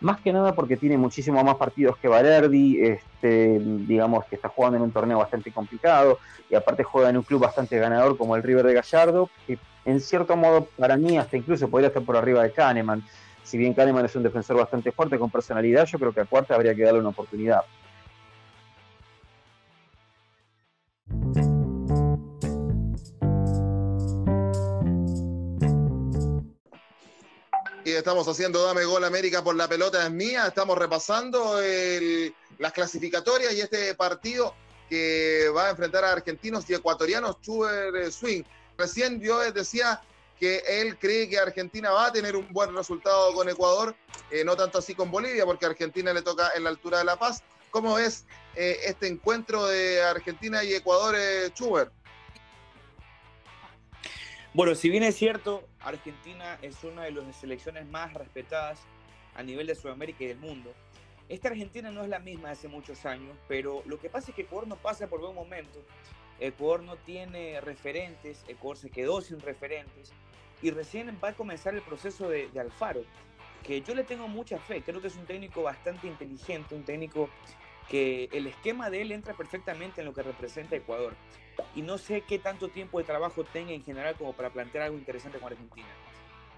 Más 0.00 0.20
que 0.20 0.34
nada 0.34 0.54
porque 0.54 0.76
tiene 0.76 0.98
muchísimo 0.98 1.42
más 1.42 1.54
partidos 1.54 1.96
que 1.96 2.08
Valerdi, 2.08 2.78
este, 2.78 3.58
digamos 3.58 4.26
que 4.26 4.34
está 4.34 4.50
jugando 4.50 4.76
en 4.76 4.82
un 4.82 4.90
torneo 4.90 5.16
bastante 5.16 5.50
complicado, 5.50 6.18
y 6.50 6.56
aparte 6.56 6.84
juega 6.84 7.08
en 7.08 7.16
un 7.16 7.22
club 7.22 7.40
bastante 7.40 7.78
ganador 7.78 8.18
como 8.18 8.36
el 8.36 8.42
River 8.42 8.66
de 8.66 8.74
Gallardo, 8.74 9.30
que 9.46 9.58
en 9.86 10.00
cierto 10.02 10.36
modo 10.36 10.68
para 10.76 10.98
mí 10.98 11.16
hasta 11.16 11.38
incluso 11.38 11.70
podría 11.70 11.88
estar 11.88 12.02
por 12.02 12.18
arriba 12.18 12.42
de 12.42 12.52
Kahneman. 12.52 13.02
Si 13.44 13.56
bien 13.56 13.72
Kahneman 13.72 14.04
es 14.04 14.14
un 14.14 14.24
defensor 14.24 14.58
bastante 14.58 14.92
fuerte 14.92 15.18
con 15.18 15.30
personalidad, 15.30 15.86
yo 15.86 15.98
creo 15.98 16.12
que 16.12 16.20
a 16.20 16.26
Cuarta 16.26 16.54
habría 16.54 16.74
que 16.74 16.82
darle 16.82 17.00
una 17.00 17.08
oportunidad. 17.08 17.62
Estamos 27.96 28.26
haciendo 28.28 28.64
Dame 28.64 28.84
Gol 28.84 29.04
América 29.04 29.42
por 29.42 29.54
la 29.54 29.68
pelota 29.68 30.04
es 30.04 30.10
mía. 30.10 30.46
Estamos 30.46 30.76
repasando 30.76 31.58
las 32.58 32.72
clasificatorias 32.72 33.52
y 33.54 33.60
este 33.60 33.94
partido 33.94 34.54
que 34.88 35.48
va 35.54 35.66
a 35.66 35.70
enfrentar 35.70 36.04
a 36.04 36.12
argentinos 36.12 36.68
y 36.68 36.74
ecuatorianos, 36.74 37.40
Chuber 37.40 38.12
Swing. 38.12 38.42
Recién 38.76 39.20
yo 39.20 39.40
decía 39.52 40.00
que 40.38 40.62
él 40.66 40.98
cree 40.98 41.28
que 41.28 41.38
Argentina 41.38 41.90
va 41.90 42.06
a 42.06 42.12
tener 42.12 42.36
un 42.36 42.52
buen 42.52 42.74
resultado 42.74 43.32
con 43.34 43.48
Ecuador, 43.48 43.94
eh, 44.30 44.44
no 44.44 44.56
tanto 44.56 44.78
así 44.78 44.94
con 44.94 45.10
Bolivia, 45.10 45.44
porque 45.44 45.66
Argentina 45.66 46.12
le 46.12 46.22
toca 46.22 46.50
en 46.56 46.64
la 46.64 46.70
altura 46.70 46.98
de 46.98 47.04
La 47.04 47.16
Paz. 47.16 47.42
¿Cómo 47.70 47.94
ves 47.94 48.24
eh, 48.54 48.78
este 48.84 49.06
encuentro 49.06 49.66
de 49.66 50.02
Argentina 50.02 50.62
y 50.64 50.74
Ecuador, 50.74 51.14
eh, 51.16 51.50
Chuber? 51.54 51.90
Bueno, 54.52 54.74
si 54.74 54.88
bien 54.88 55.02
es 55.02 55.16
cierto, 55.16 55.66
Argentina 55.84 56.58
es 56.62 56.82
una 56.84 57.02
de 57.02 57.12
las 57.12 57.36
selecciones 57.36 57.86
más 57.86 58.12
respetadas 58.14 58.80
a 59.34 59.42
nivel 59.42 59.66
de 59.66 59.74
Sudamérica 59.74 60.24
y 60.24 60.28
del 60.28 60.38
mundo. 60.38 60.72
Esta 61.28 61.48
Argentina 61.48 61.90
no 61.90 62.02
es 62.02 62.08
la 62.08 62.18
misma 62.18 62.50
hace 62.50 62.68
muchos 62.68 63.06
años, 63.06 63.36
pero 63.48 63.82
lo 63.86 63.98
que 63.98 64.10
pasa 64.10 64.30
es 64.30 64.34
que 64.34 64.42
Ecuador 64.42 64.68
no 64.68 64.76
pasa 64.76 65.06
por 65.06 65.20
buen 65.20 65.34
momento. 65.34 65.82
Ecuador 66.40 66.82
no 66.82 66.96
tiene 66.96 67.60
referentes, 67.60 68.44
Ecuador 68.48 68.76
se 68.76 68.90
quedó 68.90 69.20
sin 69.20 69.40
referentes 69.40 70.12
y 70.62 70.70
recién 70.70 71.18
va 71.22 71.28
a 71.28 71.34
comenzar 71.34 71.74
el 71.74 71.82
proceso 71.82 72.28
de, 72.28 72.48
de 72.48 72.60
Alfaro, 72.60 73.02
que 73.62 73.80
yo 73.80 73.94
le 73.94 74.04
tengo 74.04 74.28
mucha 74.28 74.58
fe. 74.58 74.82
Creo 74.82 75.00
que 75.00 75.08
es 75.08 75.16
un 75.16 75.26
técnico 75.26 75.62
bastante 75.62 76.06
inteligente, 76.06 76.74
un 76.74 76.84
técnico 76.84 77.28
que 77.88 78.28
el 78.32 78.46
esquema 78.46 78.90
de 78.90 79.02
él 79.02 79.12
entra 79.12 79.34
perfectamente 79.34 80.00
en 80.00 80.06
lo 80.06 80.14
que 80.14 80.22
representa 80.22 80.76
Ecuador 80.76 81.14
y 81.74 81.82
no 81.82 81.98
sé 81.98 82.22
qué 82.22 82.38
tanto 82.38 82.68
tiempo 82.68 82.98
de 82.98 83.04
trabajo 83.04 83.44
tenga 83.44 83.72
en 83.72 83.84
general 83.84 84.14
como 84.16 84.32
para 84.32 84.50
plantear 84.50 84.84
algo 84.84 84.98
interesante 84.98 85.38
con 85.38 85.52
Argentina. 85.52 85.88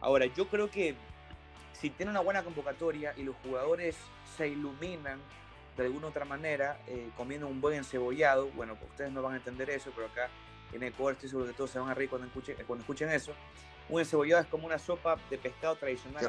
Ahora, 0.01 0.27
yo 0.27 0.49
creo 0.49 0.71
que 0.71 0.95
si 1.73 1.91
tiene 1.91 2.11
una 2.11 2.21
buena 2.21 2.43
convocatoria 2.43 3.15
y 3.17 3.23
los 3.23 3.37
jugadores 3.43 3.97
se 4.37 4.49
iluminan 4.49 5.21
de 5.77 5.85
alguna 5.85 6.09
otra 6.09 6.25
manera, 6.25 6.81
eh, 6.87 7.11
comiendo 7.17 7.47
un 7.47 7.61
buen 7.61 7.77
encebollado, 7.77 8.49
bueno, 8.53 8.77
pues 8.77 8.91
ustedes 8.91 9.12
no 9.12 9.23
van 9.23 9.35
a 9.35 9.37
entender 9.37 9.69
eso, 9.69 9.91
pero 9.95 10.07
acá 10.07 10.31
en 10.73 10.83
Ecuador 10.83 11.15
estoy 11.15 11.29
seguro 11.29 11.49
que 11.49 11.55
todos 11.55 11.71
se 11.71 11.79
van 11.79 11.91
a 11.91 11.95
reír 11.95 12.09
cuando 12.09 12.27
escuchen, 12.27 12.57
cuando 12.67 12.83
escuchen 12.83 13.11
eso. 13.11 13.33
Un 13.89 14.01
encebollado 14.01 14.43
es 14.43 14.49
como 14.49 14.67
una 14.67 14.79
sopa 14.79 15.17
de 15.31 15.39
pescado 15.39 15.77
tradicional 15.77 16.27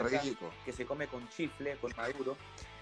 que 0.65 0.73
se 0.73 0.85
come 0.85 1.07
con 1.07 1.27
chifle, 1.29 1.75
con 1.77 1.93
maduro. 1.95 2.37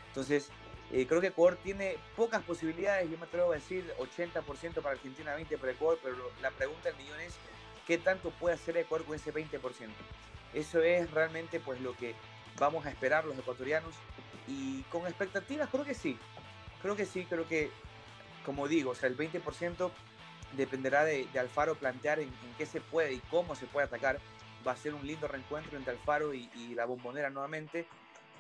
Entonces, 0.08 0.49
eh, 0.91 1.08
creo 1.08 1.19
que 1.19 1.28
Ecuador 1.28 1.58
tiene 1.63 1.98
pocas 2.15 2.43
posibilidades, 2.43 3.10
yo 3.10 3.17
me 3.17 3.26
atrevo 3.26 3.52
a 3.52 3.56
decir 3.56 3.91
80% 3.98 4.82
para 4.82 4.91
Argentina, 4.91 5.36
20% 5.36 5.58
para 5.58 5.71
Ecuador, 5.71 6.00
pero 6.04 6.15
la 6.41 6.52
pregunta 6.52 6.89
del 6.89 6.98
millón 6.98 7.19
es 7.21 7.34
qué 7.88 7.98
tanto 7.98 8.30
puede 8.32 8.56
hacer 8.56 8.78
Ecuador 8.78 9.06
con 9.06 9.15
ese 9.15 9.34
20%. 9.34 9.60
Eso 10.54 10.82
es 10.82 11.10
realmente 11.12 11.60
pues 11.60 11.82
lo 11.82 11.95
que 11.98 12.13
vamos 12.60 12.86
a 12.86 12.89
esperar 12.89 13.26
los 13.26 13.38
ecuatorianos 13.38 13.93
y 14.48 14.84
con 14.84 15.06
expectativas 15.08 15.69
creo 15.69 15.84
que 15.84 15.95
sí, 15.95 16.17
creo 16.82 16.95
que 16.95 17.06
sí, 17.06 17.26
creo 17.26 17.48
que 17.48 17.71
como 18.45 18.67
digo, 18.67 18.91
o 18.91 18.95
sea, 18.95 19.10
el 19.10 19.17
20% 19.17 19.89
dependerá 20.56 21.04
de, 21.04 21.28
Alfaro 21.38 21.76
plantear 21.76 22.19
en, 22.19 22.30
qué 22.60 22.67
se 22.67 22.80
puede 22.80 23.13
y 23.13 23.19
cómo 23.32 23.56
se 23.56 23.65
puede 23.65 23.88
atacar. 23.88 24.19
Va 24.65 24.74
a 24.74 24.78
ser 24.78 24.93
un 24.93 25.06
lindo 25.06 25.28
reencuentro 25.28 25.78
entre 25.78 25.93
Alfaro 25.93 26.34
y 26.34 26.74
la 26.76 26.86
bombonera 26.86 27.30
nuevamente 27.30 27.88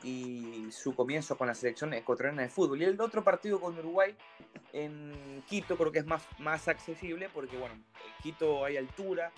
y 0.05 0.71
su 0.71 0.93
comienzo 0.93 1.35
con 1.35 1.47
la 1.47 1.55
selección 1.55 1.93
ecuatoriana 1.93 2.43
de 2.43 2.49
fútbol. 2.49 2.79
Y 2.81 2.85
el 2.85 3.01
otro 3.01 3.23
partido 3.23 3.59
con 3.59 3.77
Uruguay 3.77 4.15
en 4.71 5.43
Quito 5.49 5.75
creo 5.75 5.91
que 5.91 5.99
es 5.99 6.05
más, 6.05 6.21
más 6.37 6.67
accesible 6.67 7.27
porque, 7.33 7.57
bueno, 7.57 7.73
en 7.73 7.83
Quito 8.21 8.63
hay 8.63 8.77
altura 8.77 9.31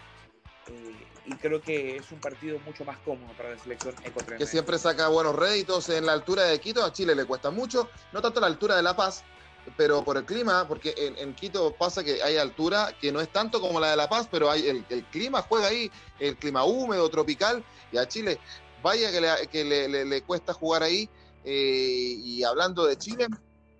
eh, 0.67 0.95
y 1.25 1.35
creo 1.35 1.61
que 1.61 1.95
es 1.95 2.11
un 2.11 2.19
partido 2.19 2.59
mucho 2.65 2.83
más 2.83 2.97
cómodo 2.99 3.31
para 3.37 3.51
la 3.51 3.57
selección 3.57 3.95
ecuatoriana. 4.03 4.37
Que 4.37 4.45
siempre 4.45 4.77
saca 4.77 5.07
buenos 5.07 5.35
réditos 5.35 5.87
en 5.87 6.05
la 6.05 6.11
altura 6.11 6.43
de 6.43 6.59
Quito, 6.59 6.83
a 6.83 6.91
Chile 6.91 7.15
le 7.15 7.23
cuesta 7.23 7.49
mucho, 7.49 7.89
no 8.11 8.21
tanto 8.21 8.41
la 8.41 8.47
altura 8.47 8.75
de 8.75 8.83
La 8.83 8.93
Paz, 8.93 9.23
pero 9.77 10.03
por 10.03 10.17
el 10.17 10.25
clima, 10.25 10.67
porque 10.67 10.93
en, 10.97 11.33
Quito 11.33 11.73
pasa 11.75 12.03
que 12.03 12.21
hay 12.21 12.37
altura 12.37 12.93
que 12.99 13.11
no 13.13 13.21
es 13.21 13.29
tanto 13.29 13.61
como 13.61 13.79
la 13.79 13.91
de 13.91 13.95
La 13.95 14.09
Paz, 14.09 14.27
pero 14.29 14.51
hay 14.51 14.67
el, 14.67 14.85
el 14.89 15.03
clima 15.05 15.41
juega 15.41 15.67
ahí, 15.67 15.89
el 16.19 16.35
clima 16.35 16.65
húmedo, 16.65 17.09
tropical, 17.09 17.63
y 17.91 17.97
a 17.97 18.07
Chile 18.07 18.37
vaya 18.87 19.47
que 19.49 19.63
le, 19.63 20.21
cuesta 20.23 20.53
jugar 20.53 20.83
ahí. 20.83 21.09
Eh, 21.43 22.15
y 22.23 22.43
hablando 22.43 22.85
de 22.85 22.97
Chile. 22.97 23.27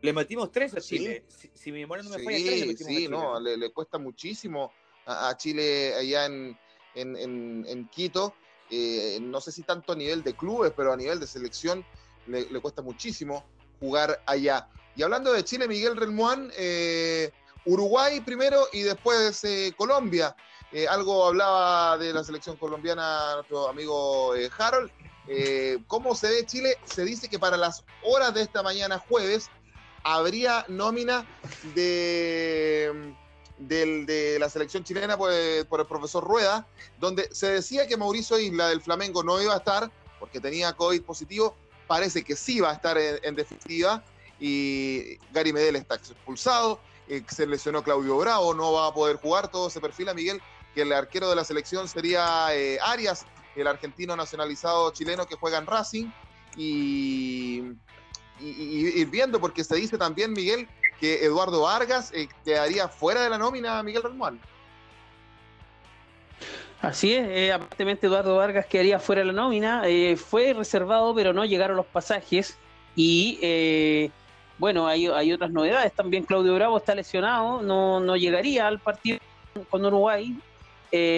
Le 0.02 0.14
metimos 0.14 0.52
tres 0.52 0.74
a 0.76 0.82
Chile. 0.82 1.26
Si, 1.54 1.72
mi 1.72 1.80
memoria 1.80 2.04
no 2.04 2.12
me 2.12 2.24
falla, 2.24 2.38
tres 2.38 2.60
le 2.62 2.68
metimos 2.68 2.94
sí, 2.94 3.08
no, 3.08 3.40
le, 3.40 3.72
cuesta 3.72 3.98
muchísimo 3.98 4.72
a, 5.06 5.36
Chile 5.36 5.94
allá 5.96 6.26
en, 6.26 6.58
en, 6.94 7.90
Quito. 7.90 8.34
Eh, 8.70 9.18
no 9.22 9.40
sé 9.42 9.52
si 9.52 9.64
tanto 9.64 9.94
a 9.94 9.96
nivel 9.96 10.24
de 10.24 10.34
clubes, 10.34 10.74
pero 10.76 10.94
a 10.94 10.98
nivel 10.98 11.20
de 11.20 11.28
selección 11.28 11.86
le, 12.28 12.46
cuesta 12.62 12.82
muchísimo 12.82 13.46
jugar 13.80 14.22
allá. 14.26 14.70
Y 14.96 15.04
hablando 15.04 15.32
de 15.32 15.44
Chile, 15.44 15.68
Miguel 15.68 15.96
Relmuán, 15.96 16.52
eh, 16.58 17.32
Uruguay 17.66 18.22
primero 18.22 18.68
y 18.74 18.82
después 18.82 19.42
Colombia. 19.76 20.36
Eh, 20.72 20.86
algo 20.88 21.26
hablaba 21.26 21.98
de 21.98 22.14
la 22.14 22.24
selección 22.24 22.58
colombiana 22.58 23.36
nuestro 23.36 23.70
amigo 23.70 24.36
eh, 24.36 24.50
Harold. 24.58 24.92
Eh, 25.28 25.80
¿Cómo 25.88 26.14
se 26.16 26.30
ve 26.30 26.46
Chile? 26.46 26.78
Se 26.84 27.06
dice 27.06 27.30
que 27.30 27.40
para 27.40 27.58
las 27.58 27.84
horas 28.04 28.34
de 28.34 28.42
esta 28.42 28.64
mañana 28.64 29.00
jueves 29.00 29.50
habría 30.04 30.66
nómina 30.68 31.26
de, 31.74 33.14
de 33.58 34.38
la 34.40 34.50
selección 34.50 34.84
chilena 34.84 35.18
por, 35.18 35.32
el 35.32 35.66
profesor 35.66 36.24
Rueda, 36.24 36.68
donde 37.00 37.30
se 37.34 37.48
decía 37.48 37.88
que 37.88 37.98
Mauricio 37.98 38.38
Isla 38.40 38.70
del 38.70 38.82
Flamengo 38.82 39.24
no 39.24 39.42
iba 39.42 39.54
a 39.54 39.58
estar 39.58 39.92
porque 40.20 40.40
tenía 40.40 40.74
COVID 40.74 41.02
positivo. 41.04 41.56
Parece 41.88 42.24
que 42.24 42.36
sí 42.36 42.60
va 42.60 42.72
a 42.72 42.74
estar 42.74 42.98
en, 42.98 43.36
definitiva 43.36 44.04
y 44.40 45.18
Gary 45.32 45.54
Medel 45.54 45.78
está 45.78 45.96
expulsado. 45.96 46.80
Se 47.28 47.48
lesionó 47.48 47.84
Claudio 47.84 48.18
Bravo, 48.18 48.54
no 48.54 48.74
va 48.74 48.88
a 48.88 48.94
poder 48.94 49.18
jugar. 49.18 49.50
Todo 49.50 49.70
se 49.70 49.80
perfila, 49.80 50.14
Miguel, 50.14 50.42
que 50.74 50.82
el 50.82 50.92
arquero 50.92 51.30
de 51.30 51.36
la 51.36 51.44
selección 51.44 51.88
sería 51.88 52.48
eh, 52.54 52.80
Arias, 52.82 53.26
el 53.56 53.68
argentino 53.68 54.16
nacionalizado 54.16 54.92
chileno 54.92 55.26
que 55.26 55.36
juega 55.36 55.58
en 55.58 55.66
Racing, 55.66 56.08
y, 56.56 57.64
ir 58.40 59.08
viendo, 59.08 59.40
porque 59.40 59.64
se 59.64 59.76
dice 59.76 59.98
también, 59.98 60.34
Miguel, 60.34 60.68
que 61.00 61.26
Eduardo 61.26 61.62
Vargas 61.62 62.12
eh, 62.14 62.28
quedaría 62.44 62.88
fuera 62.88 63.22
de 63.22 63.30
la 63.30 63.38
nómina 63.38 63.82
Miguel 63.84 64.04
Romuald. 64.04 64.40
Así 66.82 67.14
es, 67.14 67.28
eh, 67.28 67.52
aparentemente 67.52 68.06
Eduardo 68.06 68.36
Vargas 68.36 68.68
quedaría 68.68 69.00
fuera 69.00 69.22
de 69.22 69.26
la 69.26 69.34
nómina, 69.34 69.88
eh, 69.88 70.16
fue 70.16 70.54
reservado 70.54 71.16
pero 71.16 71.34
no 71.34 71.44
llegaron 71.44 71.76
los 71.76 71.88
pasajes 71.88 72.58
y 72.96 73.40
eh, 73.42 74.12
bueno, 74.58 74.88
hay, 74.88 75.08
otras 75.32 75.52
novedades, 75.52 75.94
también. 75.94 76.24
Claudio 76.24 76.56
Bravo 76.56 76.78
está 76.78 76.96
lesionado, 76.96 77.62
no, 77.62 78.00
no 78.00 78.16
llegaría 78.16 78.68
al 78.68 78.80
partido 78.80 79.20
con 79.70 79.86
Uruguay, 79.86 80.36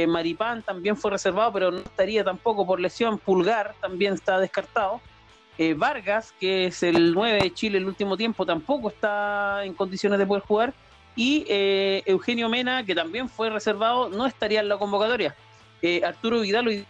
Maripán 0.07 0.63
también 0.63 0.97
fue 0.97 1.11
reservado 1.11 1.53
pero 1.53 1.71
no 1.71 1.77
estaría 1.77 2.23
tampoco 2.23 2.65
por 2.65 2.79
lesión, 2.79 3.19
Pulgar 3.19 3.75
también 3.79 4.13
está 4.13 4.39
descartado, 4.39 4.99
Vargas, 5.75 6.33
que 6.39 6.65
es 6.65 6.83
el 6.83 7.13
9 7.13 7.39
de 7.43 7.53
Chile 7.53 7.77
el 7.77 7.85
último 7.85 8.15
tiempo, 8.15 8.45
tampoco 8.45 8.89
está 8.89 9.63
en 9.65 9.73
condiciones 9.73 10.17
de 10.17 10.25
poder 10.25 10.43
jugar. 10.43 10.73
Y 11.15 11.45
Eugenio 12.05 12.47
Mena, 12.47 12.85
que 12.85 12.95
también 12.95 13.27
fue 13.27 13.49
reservado, 13.49 14.09
no 14.09 14.25
estaría 14.25 14.61
en 14.61 14.69
la 14.69 14.77
convocatoria. 14.77 15.35
Eh, 15.81 16.01
Arturo 16.03 16.41
Vidal 16.41 16.85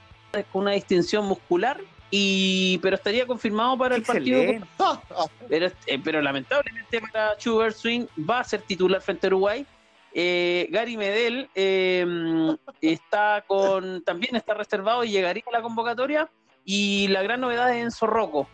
con 0.51 0.63
una 0.63 0.71
distinción 0.71 1.25
muscular 1.25 1.79
y 2.11 2.77
pero 2.79 2.95
estaría 2.95 3.27
confirmado 3.27 3.77
para 3.77 3.95
el 3.95 4.03
partido 4.03 4.41
pero, 5.49 5.67
eh, 5.85 5.99
pero 6.03 6.21
lamentablemente 6.21 7.01
para 7.01 7.35
Schubert 7.37 7.75
Swing 7.75 8.05
va 8.29 8.39
a 8.39 8.43
ser 8.43 8.61
titular 8.61 9.01
frente 9.01 9.27
a 9.27 9.29
Uruguay. 9.29 9.65
Eh, 10.11 10.67
Gary 10.71 10.97
Medel 10.97 11.47
em, 11.53 12.57
está 12.81 13.43
con 13.45 14.03
también 14.03 14.35
está 14.35 14.55
reservado 14.55 15.03
y 15.03 15.11
llegaría 15.11 15.43
a 15.47 15.51
la 15.51 15.61
convocatoria. 15.61 16.29
Y 16.65 17.07
la 17.09 17.23
gran 17.23 17.41
novedad 17.41 17.75
es 17.75 17.83
Enzo 17.83 18.07
Rocco. 18.07 18.47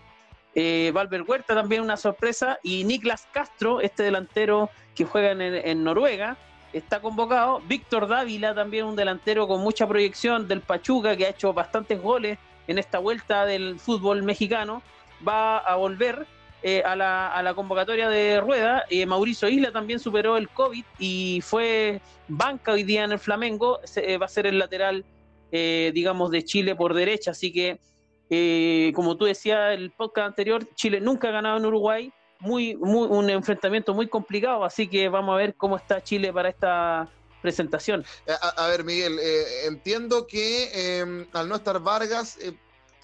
Valver 0.56 1.24
Huerta 1.24 1.54
también 1.54 1.82
una 1.82 1.98
sorpresa. 1.98 2.60
Y 2.64 2.84
Niklas 2.86 3.28
Castro 3.32 3.82
este 3.82 4.04
delantero 4.04 4.70
que 4.96 5.04
juega 5.04 5.32
en 5.32 5.84
Noruega 5.84 6.38
está 6.78 7.02
convocado. 7.02 7.62
Víctor 7.68 8.08
Dávila, 8.08 8.54
también 8.54 8.86
un 8.86 8.96
delantero 8.96 9.48
con 9.48 9.62
mucha 9.62 9.88
proyección 9.88 10.48
del 10.48 10.62
Pachuca, 10.62 11.16
que 11.16 11.26
ha 11.26 11.30
hecho 11.30 11.54
bastantes 11.54 12.02
goles 12.02 12.38
en 12.68 12.78
esta 12.78 13.00
vuelta 13.00 13.46
del 13.46 13.80
fútbol 13.80 14.24
mexicano, 14.24 14.82
va 15.26 15.58
a 15.58 15.76
volver 15.76 16.26
eh, 16.64 16.82
a, 16.84 16.96
la, 16.96 17.54
convocatoria 17.56 18.10
de 18.10 18.42
Rueda. 18.42 18.86
Eh, 18.90 19.06
Mauricio 19.06 19.48
Isla 19.48 19.72
también 19.72 20.00
superó 20.00 20.38
el 20.38 20.50
COVID 20.50 20.84
y 21.00 21.42
fue 21.44 22.02
banca 22.28 22.72
hoy 22.72 22.84
día 22.84 23.04
en 23.04 23.12
el 23.12 23.20
Flamengo. 23.20 23.80
Eh, 23.96 24.18
va 24.18 24.26
a 24.26 24.30
ser 24.30 24.48
el 24.48 24.58
lateral, 24.58 25.06
digamos, 25.52 26.32
de 26.32 26.44
Chile 26.44 26.76
por 26.76 26.94
derecha. 26.94 27.32
Así 27.32 27.54
que, 27.54 28.94
como 28.94 29.16
tú 29.16 29.26
decías 29.26 29.74
el 29.74 29.92
podcast 29.92 30.28
anterior, 30.28 30.68
Chile 30.76 31.00
nunca 31.00 31.30
ha 31.30 31.32
ganado 31.32 31.58
en 31.58 31.66
Uruguay 31.66 32.12
muy, 32.40 32.76
muy, 32.76 33.08
un 33.08 33.30
enfrentamiento 33.30 33.94
muy 33.94 34.08
complicado, 34.08 34.64
así 34.64 34.88
que 34.88 35.10
vamos 35.10 35.34
a 35.34 35.38
ver 35.38 35.56
cómo 35.56 35.78
está 35.78 36.02
Chile 36.02 36.32
para 36.32 36.50
esta 36.50 37.10
presentación. 37.46 38.04
Eh, 38.26 38.34
a, 38.42 38.68
ver, 38.68 38.84
Miguel, 38.84 39.20
eh, 39.22 39.68
entiendo 39.68 40.26
que 40.26 41.00
em, 41.00 41.28
al 41.32 41.48
no 41.48 41.58
estar 41.58 41.80
Vargas, 41.80 42.38
eh, 42.42 42.58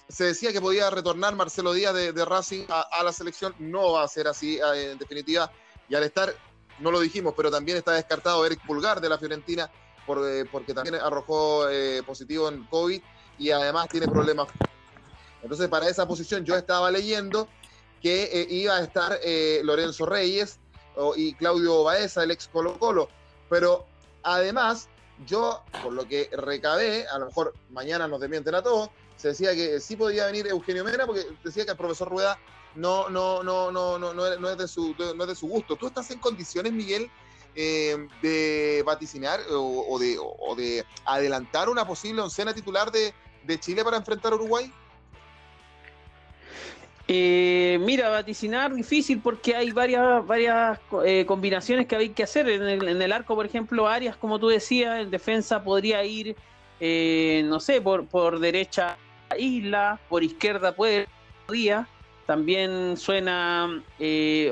se 0.08 0.24
decía 0.24 0.52
que 0.52 0.60
podía 0.60 0.90
retornar 0.90 1.36
Marcelo 1.36 1.72
Díaz 1.72 1.94
de, 1.94 2.24
Racing 2.24 2.64
a, 2.68 3.04
la 3.04 3.12
selección, 3.12 3.54
no 3.60 3.92
va 3.92 4.02
a 4.02 4.08
ser 4.08 4.26
así 4.26 4.58
en 4.60 4.98
definitiva, 4.98 5.50
y 5.88 5.94
al 5.94 6.02
estar, 6.02 6.34
no 6.80 6.90
lo 6.90 6.98
dijimos, 6.98 7.34
pero 7.36 7.52
también 7.52 7.78
está 7.78 7.92
descartado 7.92 8.44
Eric 8.44 8.66
Pulgar 8.66 9.00
de 9.00 9.08
la 9.08 9.16
Fiorentina, 9.16 9.70
por, 10.04 10.20
porque 10.50 10.74
también 10.74 10.96
arrojó 10.96 11.66
positivo 12.04 12.48
en 12.48 12.66
COVID 12.66 13.00
y 13.38 13.50
además 13.52 13.88
tiene 13.88 14.08
problemas. 14.08 14.48
Entonces, 15.40 15.68
para 15.68 15.88
esa 15.88 16.06
posición 16.06 16.44
yo 16.44 16.56
estaba 16.56 16.90
leyendo 16.90 17.48
que 18.02 18.46
iba 18.50 18.76
a 18.76 18.82
estar 18.82 19.18
Lorenzo 19.62 20.04
Reyes 20.04 20.58
y 21.16 21.32
Claudio 21.34 21.84
Baeza, 21.84 22.24
el 22.24 22.32
ex 22.32 22.48
Colo 22.48 22.78
Colo. 22.78 23.08
Pero 23.48 23.86
además, 24.22 24.88
yo, 25.26 25.62
por 25.82 25.92
lo 25.92 26.06
que 26.06 26.28
recabé, 26.32 27.06
a 27.06 27.18
lo 27.18 27.26
mejor 27.26 27.54
mañana 27.70 28.08
nos 28.08 28.20
demienten 28.20 28.54
a 28.54 28.62
todos, 28.62 28.90
se 29.16 29.28
decía 29.28 29.54
que 29.54 29.80
sí 29.80 29.96
podía 29.96 30.26
venir 30.26 30.46
Eugenio 30.46 30.84
Mena, 30.84 31.06
porque 31.06 31.26
decía 31.44 31.64
que 31.64 31.70
el 31.70 31.76
profesor 31.76 32.08
Rueda 32.08 32.38
no, 32.74 33.08
no, 33.08 33.42
no, 33.42 33.70
no, 33.70 33.98
no, 33.98 34.14
no, 34.14 34.26
es, 34.26 34.58
de 34.58 34.68
su, 34.68 34.94
no 35.14 35.22
es 35.22 35.28
de 35.28 35.34
su 35.34 35.46
gusto. 35.46 35.76
¿Tú 35.76 35.86
estás 35.86 36.10
en 36.10 36.18
condiciones, 36.18 36.72
Miguel, 36.72 37.10
eh, 37.54 38.08
de 38.22 38.82
vaticinar 38.84 39.40
o, 39.50 39.98
de, 39.98 40.16
o, 40.18 40.54
de, 40.56 40.84
adelantar 41.04 41.68
una 41.68 41.86
posible 41.86 42.22
oncena 42.22 42.54
titular 42.54 42.90
de, 42.90 43.14
de 43.44 43.60
Chile 43.60 43.84
para 43.84 43.98
enfrentar 43.98 44.32
a 44.32 44.36
Uruguay? 44.36 44.72
Eh, 47.08 47.78
mira, 47.80 48.10
vaticinar 48.10 48.72
difícil 48.72 49.20
porque 49.20 49.56
hay 49.56 49.72
varias, 49.72 50.24
varias 50.24 50.78
eh, 51.04 51.24
combinaciones 51.26 51.86
que 51.86 51.96
hay 51.96 52.10
que 52.10 52.22
hacer. 52.22 52.48
En 52.48 53.02
el, 53.02 53.12
arco, 53.12 53.34
por 53.34 53.46
ejemplo, 53.46 53.88
Arias, 53.88 54.16
como 54.16 54.38
tú 54.38 54.48
decías, 54.48 55.00
en 55.00 55.10
defensa 55.10 55.62
podría 55.62 56.04
ir, 56.04 56.36
eh, 56.80 57.42
no 57.46 57.60
sé, 57.60 57.80
por, 57.80 58.06
por 58.06 58.38
derecha 58.38 58.96
Isla, 59.36 59.98
por 60.08 60.22
izquierda 60.22 60.74
puede 60.74 61.08
día. 61.50 61.88
También 62.26 62.96
suena 62.96 63.82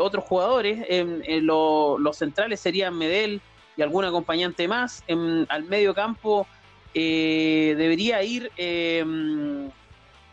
otros 0.00 0.24
jugadores. 0.24 0.84
En, 0.88 1.46
los 1.46 2.16
centrales 2.16 2.60
serían 2.60 2.98
Medel 2.98 3.40
y 3.76 3.82
algún 3.82 4.04
acompañante 4.04 4.66
más. 4.66 5.04
al 5.48 5.64
medio 5.64 5.94
campo 5.94 6.46
debería 6.92 8.22
ir 8.22 8.50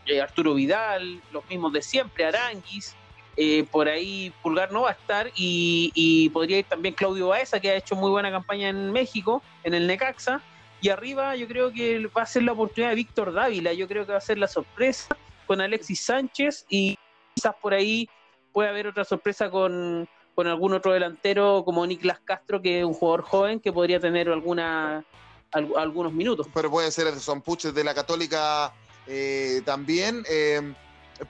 eh, 0.08 0.20
Arturo 0.20 0.54
Vidal, 0.54 1.20
los 1.32 1.48
mismos 1.48 1.72
de 1.72 1.82
siempre, 1.82 2.24
Aranguis, 2.24 2.94
eh, 3.40 3.64
por 3.70 3.88
ahí 3.88 4.32
Pulgar 4.42 4.72
no 4.72 4.82
va 4.82 4.88
a 4.88 4.92
estar 4.92 5.30
y, 5.36 6.28
podría 6.30 6.58
ir 6.58 6.64
también 6.64 6.94
Claudio 6.94 7.28
Baeza, 7.28 7.60
que 7.60 7.70
ha 7.70 7.76
hecho 7.76 7.94
muy 7.94 8.10
buena 8.10 8.32
campaña 8.32 8.68
en 8.68 8.90
México, 8.90 9.42
en 9.62 9.74
el 9.74 9.86
Necaxa. 9.86 10.42
Y 10.80 10.88
arriba 10.88 11.36
yo 11.36 11.46
creo 11.46 11.72
que 11.72 12.06
va 12.08 12.22
a 12.22 12.26
ser 12.26 12.42
la 12.42 12.52
oportunidad 12.52 12.90
de 12.90 12.96
Víctor 12.96 13.32
Dávila, 13.32 13.72
yo 13.72 13.86
creo 13.86 14.04
que 14.06 14.12
va 14.12 14.18
a 14.18 14.20
ser 14.20 14.38
la 14.38 14.48
sorpresa 14.48 15.16
con 15.46 15.60
Alexis 15.60 16.00
Sánchez 16.00 16.66
y 16.68 16.98
quizás 17.34 17.54
por 17.60 17.74
ahí 17.74 18.08
puede 18.52 18.70
haber 18.70 18.88
otra 18.88 19.04
sorpresa 19.04 19.50
con, 19.50 20.08
algún 20.36 20.72
otro 20.72 20.92
delantero 20.92 21.62
como 21.64 21.86
Niklas 21.86 22.18
Castro, 22.20 22.60
que 22.60 22.80
es 22.80 22.84
un 22.84 22.94
jugador 22.94 23.22
joven 23.22 23.60
que 23.60 23.72
podría 23.72 24.00
tener 24.00 24.28
alguna, 24.28 25.04
algunos 25.52 26.12
minutos. 26.12 26.48
Pero 26.52 26.70
puede 26.70 26.90
ser 26.90 27.12
son 27.20 27.40
Puches 27.40 27.72
de 27.72 27.84
la 27.84 27.94
Católica 27.94 28.72
eh, 29.08 29.62
también. 29.64 30.22
Eh, 30.28 30.74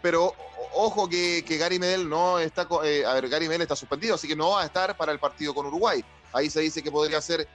pero 0.03 0.35
ojo 0.75 1.09
que, 1.09 1.43
Gary 1.43 1.79
Medel 1.79 2.09
no 2.09 2.39
está. 2.41 2.67
Eh, 2.85 3.05
a 3.07 3.15
ver, 3.15 3.29
Gary 3.29 3.47
Medel 3.47 3.63
está 3.63 3.77
suspendido, 3.77 4.17
así 4.17 4.27
que 4.27 4.37
no 4.37 4.51
va 4.51 4.63
a 4.63 4.67
estar 4.67 4.97
para 4.97 5.13
el 5.13 5.21
partido 5.21 5.55
con 5.55 5.67
Uruguay. 5.67 6.05
Ahí 6.33 6.51
se 6.51 6.61
dice 6.61 6.83
que 6.83 6.91
podría 6.91 7.23
ser 7.23 7.49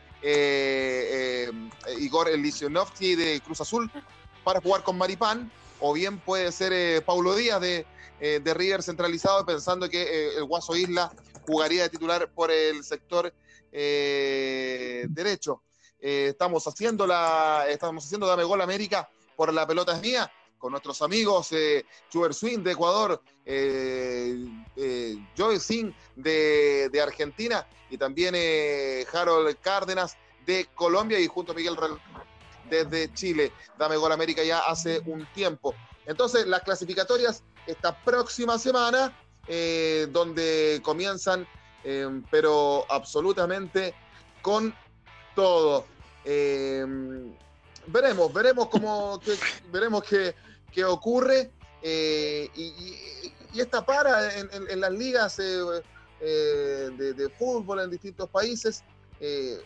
Igor 2.00 2.30
Elisionovsky 2.30 3.16
de 3.16 3.42
Cruz 3.42 3.60
Azul 3.60 3.92
para 4.44 4.62
jugar 4.62 4.82
con 4.84 4.98
Maripán, 4.98 5.52
o 5.80 5.94
bien 5.94 6.18
puede 6.18 6.52
ser 6.54 7.04
Paulo 7.04 7.36
Díaz 7.36 7.60
de, 7.60 7.86
de 8.20 8.54
River 8.54 8.82
centralizado, 8.82 9.46
pensando 9.46 9.90
que 9.90 10.38
el 10.38 10.46
Guaso 10.46 10.76
Isla 10.76 11.12
jugaría 11.46 11.84
de 11.84 11.90
titular 11.90 12.32
por 12.32 12.50
el 12.52 12.84
sector 12.84 13.34
derecho. 13.70 15.62
estamos 16.00 16.66
haciendo 16.66 17.06
la, 17.06 17.66
estamos 17.70 18.06
haciendo 18.06 18.26
Dame 18.26 18.46
Gol 18.46 18.62
América 18.62 19.10
por 19.44 19.54
la 19.54 19.68
pelota 19.68 19.92
es 19.92 20.02
mía, 20.02 20.32
con 20.58 20.72
nuestros 20.72 21.02
amigos 21.02 21.52
eh, 21.52 21.86
Swing 22.10 22.60
de 22.60 22.72
Ecuador, 22.72 23.22
eh, 23.46 24.42
eh 24.78 25.18
Joy 25.36 25.60
Singh 25.60 25.94
de, 26.16 26.90
Argentina 27.04 27.68
y 27.90 27.98
también 27.98 28.36
eh, 28.38 29.06
Harold 29.12 29.58
Cárdenas 29.60 30.16
de 30.46 30.70
Colombia 30.74 31.20
y 31.20 31.28
junto 31.28 31.52
a 31.52 31.56
Miguel 31.56 31.76
desde 32.70 33.14
Chile. 33.14 33.52
Dame 33.78 33.98
Gol 33.98 34.14
América 34.14 34.46
ya 34.46 34.60
hace 34.60 35.02
un 35.08 35.28
tiempo. 35.34 35.76
Entonces, 36.06 36.48
las 36.48 36.62
clasificatorias 36.62 37.44
esta 37.68 38.02
próxima 38.02 38.58
semana, 38.58 39.14
eh, 39.46 40.08
donde 40.10 40.80
comienzan, 40.82 41.46
pero 42.32 42.86
absolutamente 42.90 43.94
con 44.42 44.74
todo 45.36 45.86
veremos, 47.88 48.34
veremos 48.34 48.68
cómo, 48.70 49.20
veremos 49.72 50.04
qué, 50.04 50.36
qué 50.72 50.86
ocurre. 50.86 51.52
Eh, 51.82 52.50
y, 52.56 53.32
esta 53.60 53.86
para 53.86 54.40
en, 54.40 54.80
las 54.80 54.92
ligas 54.92 55.38
eh, 55.38 55.62
eh, 56.20 56.90
de, 56.98 57.30
fútbol 57.38 57.82
en 57.82 57.92
distintos 57.92 58.28
países. 58.30 58.84
es, 59.20 59.60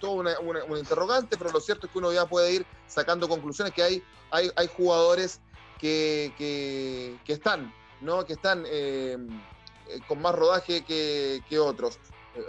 todo 0.00 0.12
una, 0.12 0.34
interrogante, 0.76 1.36
pero 1.36 1.52
lo 1.52 1.60
cierto 1.60 1.86
es 1.86 1.92
que 1.92 1.98
uno 1.98 2.12
ya 2.12 2.26
puede 2.26 2.52
ir 2.52 2.66
sacando 2.88 3.28
conclusiones 3.28 3.72
que 3.72 3.82
hay, 3.82 4.02
hay, 4.32 4.50
hay 4.56 4.68
jugadores 4.76 5.40
que, 5.78 6.32
que, 6.36 7.32
están, 7.32 7.72
¿no? 8.00 8.24
que 8.24 8.32
están 8.32 8.64
con 10.08 10.20
más 10.20 10.34
rodaje 10.34 10.84
que, 10.84 11.40
que 11.48 11.58
otros. 11.60 11.98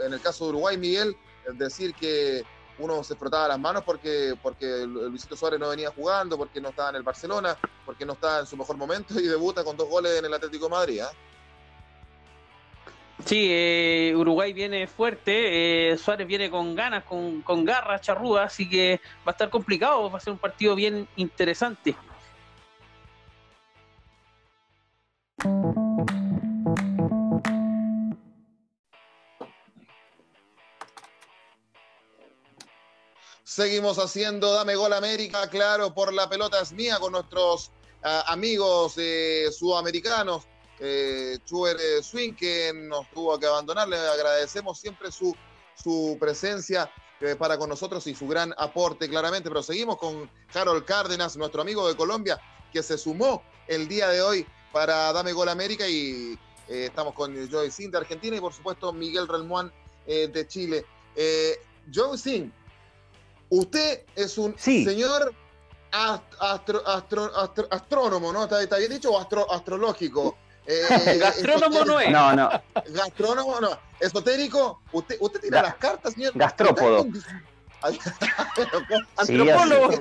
En 0.03 0.13
el 0.13 0.21
caso 0.21 0.45
de 0.45 0.49
Uruguay, 0.51 0.77
Miguel, 0.77 1.15
decir 1.53 1.93
que 1.93 2.43
uno 2.79 3.03
se 3.03 3.15
frotaba 3.15 3.47
las 3.47 3.59
manos 3.59 3.83
porque, 3.83 4.35
porque 4.41 4.85
Luisito 4.85 5.35
Suárez 5.35 5.59
no 5.59 5.69
venía 5.69 5.91
jugando, 5.91 6.37
porque 6.37 6.61
no 6.61 6.69
estaba 6.69 6.89
en 6.89 6.95
el 6.95 7.03
Barcelona, 7.03 7.57
porque 7.85 8.05
no 8.05 8.13
estaba 8.13 8.39
en 8.39 8.45
su 8.45 8.57
mejor 8.57 8.77
momento 8.77 9.19
y 9.19 9.27
debuta 9.27 9.63
con 9.63 9.77
dos 9.77 9.89
goles 9.89 10.17
en 10.17 10.25
el 10.25 10.33
Atlético 10.33 10.69
Madrid. 10.69 11.01
¿ah? 11.01 11.11
Sí, 13.25 13.47
eh, 13.51 14.13
Uruguay 14.15 14.53
viene 14.53 14.87
fuerte, 14.87 15.91
eh, 15.91 15.97
Suárez 15.97 16.25
viene 16.25 16.49
con 16.49 16.73
ganas, 16.73 17.03
con, 17.03 17.41
con 17.41 17.65
garras, 17.65 18.01
charrudas, 18.01 18.53
así 18.53 18.69
que 18.69 19.01
va 19.19 19.27
a 19.27 19.31
estar 19.31 19.49
complicado, 19.49 20.09
va 20.09 20.17
a 20.17 20.21
ser 20.21 20.33
un 20.33 20.39
partido 20.39 20.73
bien 20.75 21.07
interesante. 21.17 21.95
Seguimos 33.49 33.97
haciendo 33.97 34.53
Dame 34.53 34.75
Gol 34.75 34.93
América, 34.93 35.49
claro, 35.49 35.91
por 35.91 36.13
la 36.13 36.29
pelota 36.29 36.61
es 36.61 36.71
mía 36.71 36.99
con 36.99 37.13
nuestros 37.13 37.71
uh, 38.03 38.21
amigos 38.27 38.93
eh, 38.97 39.47
sudamericanos. 39.51 40.43
Eh, 40.79 41.39
Chuber 41.45 41.75
Swing, 42.03 42.33
que 42.33 42.71
nos 42.75 43.09
tuvo 43.09 43.39
que 43.39 43.47
abandonar. 43.47 43.87
Le 43.89 43.97
agradecemos 43.97 44.79
siempre 44.79 45.11
su, 45.11 45.35
su 45.73 46.15
presencia 46.19 46.91
eh, 47.21 47.35
para 47.35 47.57
con 47.57 47.69
nosotros 47.69 48.05
y 48.05 48.13
su 48.13 48.27
gran 48.27 48.53
aporte, 48.55 49.09
claramente. 49.09 49.49
Pero 49.49 49.63
seguimos 49.63 49.97
con 49.97 50.29
Harold 50.53 50.85
Cárdenas, 50.85 51.35
nuestro 51.35 51.63
amigo 51.63 51.87
de 51.87 51.97
Colombia, 51.97 52.39
que 52.71 52.83
se 52.83 52.99
sumó 52.99 53.41
el 53.67 53.87
día 53.87 54.09
de 54.09 54.21
hoy 54.21 54.45
para 54.71 55.11
Dame 55.11 55.33
Gol 55.33 55.49
América. 55.49 55.89
Y 55.89 56.37
eh, 56.67 56.85
estamos 56.85 57.15
con 57.15 57.49
Joey 57.49 57.71
Sin 57.71 57.89
de 57.89 57.97
Argentina 57.97 58.37
y, 58.37 58.41
por 58.41 58.53
supuesto, 58.53 58.93
Miguel 58.93 59.27
Relmuán 59.27 59.73
eh, 60.05 60.27
de 60.27 60.47
Chile. 60.47 60.85
Joey 61.91 62.17
Sin, 62.19 62.53
Usted 63.49 64.05
es 64.15 64.37
un 64.37 64.55
Sí. 64.57 64.85
señor 64.85 65.33
astro- 65.91 66.83
astro- 66.85 67.35
astro- 67.35 67.67
astrónomo, 67.71 68.31
¿no? 68.31 68.43
¿Está, 68.43 68.61
está 68.61 68.77
bien 68.77 68.91
dicho? 68.91 69.11
¿O 69.11 69.19
astro- 69.19 69.51
astrológico? 69.51 70.37
Eh, 70.71 71.17
Gastrónomo 71.19 71.83
no 71.83 71.99
es. 71.99 72.11
No, 72.11 72.35
no. 72.35 72.47
Gastrónomo, 72.89 73.59
no. 73.59 73.71
¿Esotérico? 73.99 74.79
¿Usted, 74.91 75.17
usted 75.19 75.39
tira 75.41 75.61
Ga- 75.61 75.63
las 75.63 75.75
cartas, 75.75 76.13
señor? 76.13 76.31
gastrópodo. 76.35 77.07
Sí, 77.11 77.19
Antropólogo. 79.17 79.99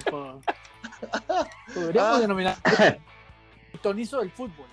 Podríamos 1.75 2.17
Ah. 2.17 2.21
denominar 2.21 2.57
el 3.73 3.81
tonizo 3.81 4.19
del 4.19 4.31
fútbol. 4.31 4.67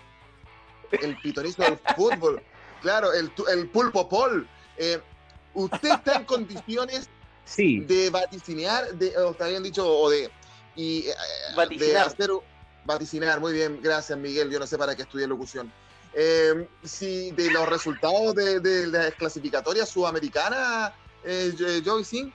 el 0.91 1.15
pitonizo 1.21 1.61
del 1.63 1.79
fútbol. 1.95 2.43
Claro, 2.81 3.13
el, 3.13 3.31
el 3.53 3.69
pulpo 3.69 4.09
pol. 4.09 4.47
Eh, 4.77 4.99
¿Usted 5.53 5.91
está 5.93 6.15
en 6.17 6.25
condiciones 6.25 7.09
Sí. 7.45 7.79
de 7.81 8.09
vaticinar, 8.09 8.93
de, 8.95 9.15
o 9.17 9.33
te 9.33 9.43
habían 9.43 9.63
dicho, 9.63 9.87
o 9.87 10.09
de, 10.09 10.31
y, 10.75 11.07
eh, 11.07 11.13
de 11.49 11.55
Vaticinar. 11.55 12.07
hacer, 12.07 12.29
vaticinar, 12.83 13.39
muy 13.39 13.53
bien, 13.53 13.79
gracias 13.81 14.17
Miguel, 14.17 14.49
yo 14.51 14.59
no 14.59 14.67
sé 14.67 14.77
para 14.77 14.95
qué 14.95 15.03
estudié 15.03 15.27
locución. 15.27 15.71
Eh, 16.13 16.67
si 16.83 17.31
de 17.31 17.51
los 17.51 17.67
resultados 17.69 18.33
de, 18.35 18.59
de 18.59 18.87
las 18.87 19.13
clasificatorias 19.13 19.87
sudamericanas, 19.89 20.93
eh, 21.23 21.81
Joey 21.85 22.03
Sin, 22.03 22.33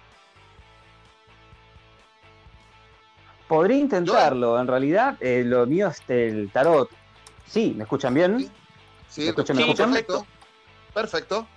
Podría 3.48 3.78
intentarlo. 3.78 4.61
En 4.61 4.68
realidad, 4.68 5.16
eh, 5.20 5.42
lo 5.44 5.66
mío 5.66 5.88
es 5.88 6.00
el 6.06 6.50
tarot. 6.52 6.88
Sí, 7.48 7.74
¿me 7.76 7.82
escuchan 7.82 8.14
bien? 8.14 8.38
Sí. 8.38 8.50
sí, 9.08 9.20
¿Me 9.22 9.28
escuchan? 9.30 9.56
¿me 9.56 9.62
sí, 9.64 9.70
escuchan? 9.70 9.90
perfecto, 9.90 10.26
perfecto. 10.94 11.48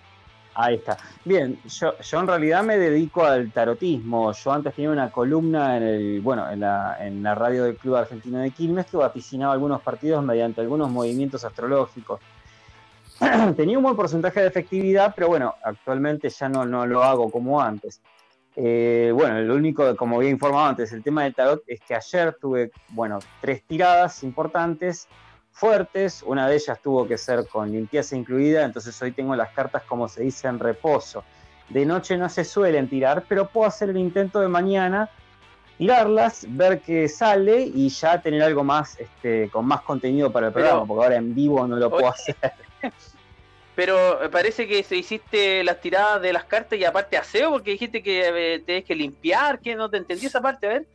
Ahí 0.55 0.75
está. 0.75 0.97
Bien, 1.25 1.57
yo, 1.65 1.93
en 2.19 2.27
realidad 2.27 2.63
me 2.63 2.77
dedico 2.77 3.25
al 3.25 3.51
tarotismo. 3.51 4.31
Yo 4.33 4.51
antes 4.51 4.73
tenía 4.75 4.91
una 4.91 5.09
columna 5.11 5.77
en 5.77 5.83
el, 5.83 6.21
bueno, 6.21 6.49
en 6.49 6.59
la, 6.59 6.97
en 6.99 7.23
la 7.23 7.33
radio 7.33 7.63
del 7.63 7.75
Club 7.75 7.95
Argentino 7.95 8.39
de 8.39 8.51
Quilmes 8.51 8.85
que 8.85 8.97
vaticinaba 8.97 9.53
algunos 9.53 9.81
partidos 9.81 10.23
mediante 10.23 10.61
algunos 10.61 10.91
movimientos 10.91 11.43
astrológicos. 11.43 12.19
tenía 13.55 13.77
un 13.77 13.83
buen 13.83 13.95
porcentaje 13.95 14.41
de 14.41 14.47
efectividad, 14.47 15.13
pero 15.15 15.27
bueno, 15.27 15.55
actualmente 15.63 16.29
ya 16.29 16.49
no, 16.49 16.65
no 16.65 16.85
lo 16.85 17.03
hago 17.03 17.31
como 17.31 17.61
antes. 17.61 18.01
Eh, 18.55 19.11
bueno, 19.13 19.41
lo 19.41 19.55
único, 19.55 19.95
como 19.95 20.17
había 20.17 20.29
informado 20.29 20.65
antes, 20.65 20.91
el 20.91 21.01
tema 21.01 21.23
del 21.23 21.33
tarot 21.33 21.63
es 21.67 21.79
que 21.81 21.95
ayer 21.95 22.37
tuve, 22.39 22.71
bueno, 22.89 23.19
tres 23.41 23.63
tiradas 23.63 24.23
importantes, 24.23 25.07
fuertes. 25.53 26.23
Una 26.23 26.47
de 26.49 26.55
ellas 26.55 26.79
tuvo 26.81 27.07
que 27.07 27.17
ser 27.17 27.47
con 27.47 27.71
limpieza 27.71 28.15
incluida, 28.17 28.63
entonces 28.65 28.99
hoy 29.01 29.11
tengo 29.11 29.35
las 29.35 29.51
cartas, 29.51 29.83
como 29.83 30.09
se 30.09 30.23
dice, 30.23 30.47
en 30.47 30.59
reposo. 30.59 31.23
De 31.69 31.85
noche 31.85 32.17
no 32.17 32.27
se 32.27 32.43
suelen 32.43 32.89
tirar, 32.89 33.23
pero 33.29 33.47
puedo 33.47 33.67
hacer 33.67 33.89
el 33.89 33.97
intento 33.97 34.41
de 34.41 34.47
mañana, 34.49 35.09
tirarlas, 35.77 36.45
ver 36.49 36.81
qué 36.81 37.07
sale 37.07 37.61
y 37.61 37.87
ya 37.89 38.21
tener 38.21 38.43
algo 38.43 38.63
más, 38.63 38.99
este, 38.99 39.49
con 39.49 39.65
más 39.65 39.81
contenido 39.81 40.31
para 40.31 40.47
el 40.47 40.53
Pero- 40.53 40.65
programa, 40.65 40.87
porque 40.87 41.03
ahora 41.05 41.15
en 41.15 41.33
vivo 41.33 41.65
no 41.65 41.77
lo 41.77 41.89
puedo 41.89 42.09
hacer. 42.09 42.35
Pero 43.75 44.23
eh, 44.23 44.29
parece 44.29 44.67
que 44.67 44.83
se 44.83 44.95
hiciste 44.95 45.63
las 45.63 45.81
tiradas 45.81 46.21
de 46.21 46.31
las 46.31 46.43
cartas 46.43 46.77
y 46.77 46.85
aparte 46.85 47.17
aseo, 47.17 47.49
porque 47.51 47.71
dijiste 47.71 48.03
que 48.03 48.55
eh, 48.55 48.59
tenés 48.59 48.85
que 48.85 48.93
limpiar, 48.93 49.59
que 49.59 49.75
no 49.75 49.89
te 49.89 49.97
entendí 49.97 50.27
esa 50.27 50.41
parte, 50.41 50.67
a 50.67 50.69
ver. 50.69 50.85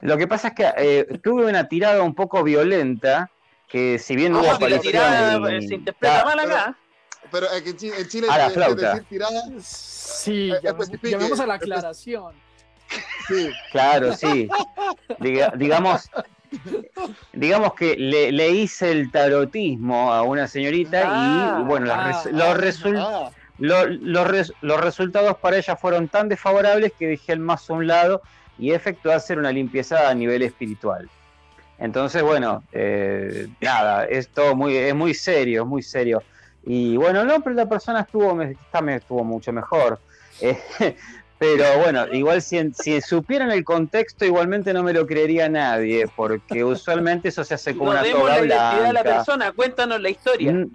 Lo 0.00 0.16
que 0.16 0.26
pasa 0.26 0.48
es 0.48 0.54
que 0.54 0.72
eh, 0.76 1.18
tuve 1.22 1.44
una 1.46 1.68
tirada 1.68 2.02
un 2.02 2.14
poco 2.14 2.42
violenta, 2.42 3.30
que 3.68 3.98
si 3.98 4.16
bien 4.16 4.32
no 4.32 4.40
Ah, 4.40 4.56
hubo 4.58 4.68
la 4.68 4.80
tirada 4.80 5.58
y- 5.58 5.68
se 5.68 5.74
interpreta 5.74 6.22
Ah, 6.22 6.24
mal 6.24 6.38
acá. 6.40 6.76
Pero 7.30 7.46
es 7.50 7.62
que 7.62 7.70
en 7.70 7.76
Chile, 7.76 7.94
en 7.98 8.08
Chile 8.08 8.26
A 8.30 8.38
la 8.38 8.46
es 8.48 8.52
flauta. 8.52 8.88
decir, 8.94 9.08
tirada, 9.08 9.42
Sí, 9.60 10.50
Eh, 10.52 10.60
llamemos, 11.10 11.40
a 11.40 11.46
la 11.46 11.54
aclaración. 11.54 12.34
sí. 13.28 13.50
Claro, 13.70 14.12
sí. 14.14 14.48
Diga- 15.18 15.52
digamos, 15.56 16.10
digamos 17.32 17.74
que 17.74 17.96
le, 17.96 18.30
le 18.32 18.50
hice 18.50 18.90
el 18.92 19.10
tarotismo 19.10 20.12
a 20.12 20.22
una 20.22 20.46
señorita 20.48 21.02
Ah, 21.06 21.58
y 21.60 21.62
bueno, 21.64 21.86
las 21.86 21.98
ah, 21.98 22.22
res- 22.24 22.32
los, 22.34 22.56
resul- 22.58 22.98
Ah, 22.98 23.30
lo- 23.58 23.86
los 23.86 24.26
res- 24.26 24.52
los 24.60 24.80
resultados 24.80 25.36
para 25.38 25.56
ella 25.56 25.76
fueron 25.76 26.08
tan 26.08 26.28
desfavorables 26.28 26.92
que 26.98 27.06
dejé 27.06 27.32
el 27.32 27.40
mazo 27.40 27.72
a 27.74 27.76
un 27.78 27.86
lado 27.86 28.22
y 28.62 28.72
efectué 28.72 29.12
hacer 29.12 29.38
una 29.38 29.50
limpieza 29.50 30.08
a 30.08 30.14
nivel 30.14 30.42
espiritual. 30.42 31.10
Entonces, 31.78 32.22
bueno, 32.22 32.62
eh, 32.70 33.48
nada, 33.60 34.04
es 34.04 34.28
todo 34.28 34.54
muy, 34.54 34.76
es 34.76 34.94
muy 34.94 35.14
serio, 35.14 35.62
es 35.62 35.68
muy 35.68 35.82
serio. 35.82 36.22
Y 36.64 36.96
bueno, 36.96 37.24
no, 37.24 37.40
pero 37.40 37.56
la 37.56 37.68
persona 37.68 38.02
estuvo, 38.02 38.36
me 38.36 38.56
estuvo 38.94 39.24
mucho 39.24 39.52
mejor. 39.52 39.98
Eh, 40.40 40.96
pero 41.38 41.78
bueno, 41.78 42.06
igual 42.12 42.40
si, 42.40 42.72
si 42.72 43.00
supieran 43.00 43.50
el 43.50 43.64
contexto, 43.64 44.24
igualmente 44.24 44.72
no 44.72 44.82
me 44.82 44.92
lo 44.92 45.06
creería 45.06 45.48
nadie, 45.48 46.06
porque 46.16 46.64
usualmente 46.64 47.28
eso 47.28 47.44
se 47.44 47.54
hace 47.54 47.76
como 47.76 47.92
No 47.92 47.98
una 47.98 48.02
demos 48.02 48.20
toga 48.22 48.32
la 48.32 48.38
identidad 48.38 48.86
de 48.86 48.92
la 48.92 49.02
persona, 49.02 49.52
cuéntanos 49.52 50.00
la 50.00 50.08
historia. 50.08 50.52
Mm, 50.52 50.70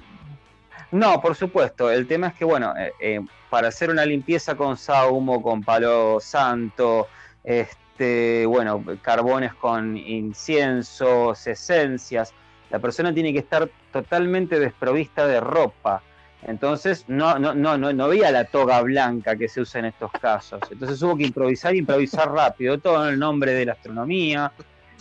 No, 0.92 1.22
por 1.22 1.36
supuesto. 1.36 1.90
El 1.90 2.06
tema 2.06 2.28
es 2.28 2.34
que, 2.36 2.46
bueno, 2.46 2.74
eh, 2.78 2.92
eh, 3.00 3.20
para 3.50 3.70
hacer 3.70 3.90
una 3.90 4.06
limpieza 4.06 4.56
con 4.56 4.78
saumo, 4.78 5.42
con 5.42 5.64
palo 5.64 6.20
santo, 6.20 7.08
este, 7.48 8.46
bueno, 8.46 8.84
carbones 9.02 9.54
con 9.54 9.96
inciensos, 9.96 11.48
esencias, 11.48 12.34
la 12.70 12.80
persona 12.80 13.14
tiene 13.14 13.32
que 13.32 13.40
estar 13.40 13.70
totalmente 13.94 14.60
desprovista 14.60 15.26
de 15.26 15.40
ropa. 15.40 16.04
Entonces, 16.44 17.06
no, 17.08 17.40
no, 17.40 17.56
no, 17.56 17.78
no, 17.78 18.04
había 18.04 18.32
la 18.32 18.44
toga 18.44 18.82
blanca 18.82 19.38
que 19.38 19.48
se 19.48 19.62
usa 19.62 19.80
en 19.80 19.86
estos 19.86 20.12
casos. 20.12 20.60
Entonces 20.70 21.02
hubo 21.02 21.16
que 21.16 21.24
improvisar 21.24 21.74
y 21.74 21.80
improvisar 21.80 22.30
rápido, 22.30 22.78
todo 22.80 23.08
en 23.08 23.14
el 23.14 23.20
nombre 23.20 23.54
de 23.54 23.66
la 23.66 23.74
astronomía, 23.74 24.52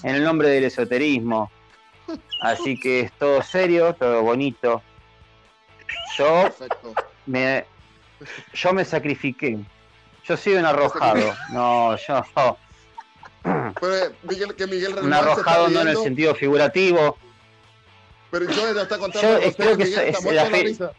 en 0.05 0.15
el 0.15 0.23
nombre 0.23 0.49
del 0.49 0.65
esoterismo. 0.65 1.51
Así 2.41 2.79
que 2.79 3.01
es 3.01 3.13
todo 3.13 3.43
serio, 3.43 3.93
todo 3.95 4.23
bonito. 4.23 4.83
Yo 6.17 6.49
me, 7.27 7.65
yo 8.55 8.73
me 8.73 8.85
sacrifiqué. 8.85 9.59
Yo 10.29 10.37
soy 10.37 10.55
un 10.55 10.65
arrojado. 10.67 11.35
No, 11.51 11.97
yo 11.97 12.57
Pero 13.81 13.97
eh, 13.97 14.11
Miguel, 14.23 14.55
que 14.57 14.67
Miguel 14.67 14.99
un 15.01 15.13
arrojado 15.13 15.69
no 15.69 15.83
en 15.83 15.89
el 15.89 15.97
sentido 15.97 16.35
figurativo. 16.35 17.17
Pero 18.31 18.51
yo 18.51 18.73
le 18.75 18.83
está 18.83 18.99
contando 18.99 19.29
Yo 19.41 19.49
usted, 19.49 19.55
creo 19.65 19.77
que 19.77 19.85
Miguel 19.85 20.01
es- 20.01 20.17
está 20.17 20.29
es 20.29 20.35
la 20.35 20.45
fe- 20.47 20.63
risa. 20.65 20.93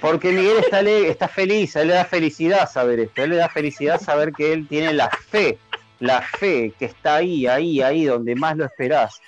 Porque 0.00 0.30
Miguel 0.32 0.58
está 0.58 1.28
feliz, 1.28 1.76
a 1.76 1.82
él 1.82 1.88
le 1.88 1.94
da 1.94 2.04
felicidad 2.04 2.70
saber 2.70 3.00
esto, 3.00 3.20
a 3.20 3.24
él 3.24 3.30
le 3.30 3.36
da 3.36 3.48
felicidad 3.48 4.00
saber 4.00 4.32
que 4.32 4.52
él 4.52 4.66
tiene 4.68 4.92
la 4.92 5.08
fe, 5.10 5.58
la 6.00 6.20
fe 6.22 6.72
que 6.78 6.84
está 6.86 7.16
ahí, 7.16 7.46
ahí, 7.46 7.80
ahí, 7.82 8.04
donde 8.04 8.34
más 8.34 8.56
lo 8.56 8.64
esperás, 8.66 9.20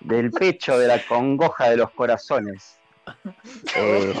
del 0.00 0.30
pecho, 0.30 0.78
de 0.78 0.88
la 0.88 1.04
congoja 1.06 1.70
de 1.70 1.76
los 1.78 1.90
corazones. 1.92 2.76
Eh, 3.76 4.14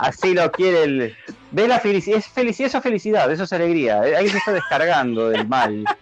así 0.00 0.34
lo 0.34 0.50
quiere 0.52 0.82
el... 0.84 1.16
¿Ves 1.50 1.68
la 1.68 1.78
felicidad? 1.80 2.18
Es 2.18 2.26
felicidad, 2.28 2.68
eso 2.68 2.78
es 2.78 2.82
felicidad, 2.84 3.30
eso 3.30 3.44
es 3.44 3.52
alegría, 3.52 4.00
ahí 4.00 4.28
se 4.28 4.38
está 4.38 4.52
descargando 4.52 5.28
del 5.30 5.46
mal. 5.48 5.84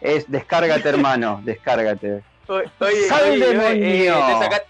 Es, 0.00 0.30
descárgate 0.30 0.88
hermano, 0.88 1.40
descárgate. 1.44 2.22
Oye, 2.48 2.70
¡Sal, 3.08 3.30
oye, 3.30 3.38
yo, 3.40 3.46
eh, 3.46 3.54
demonio! 3.74 4.14
te 4.26 4.44
saca- 4.44 4.62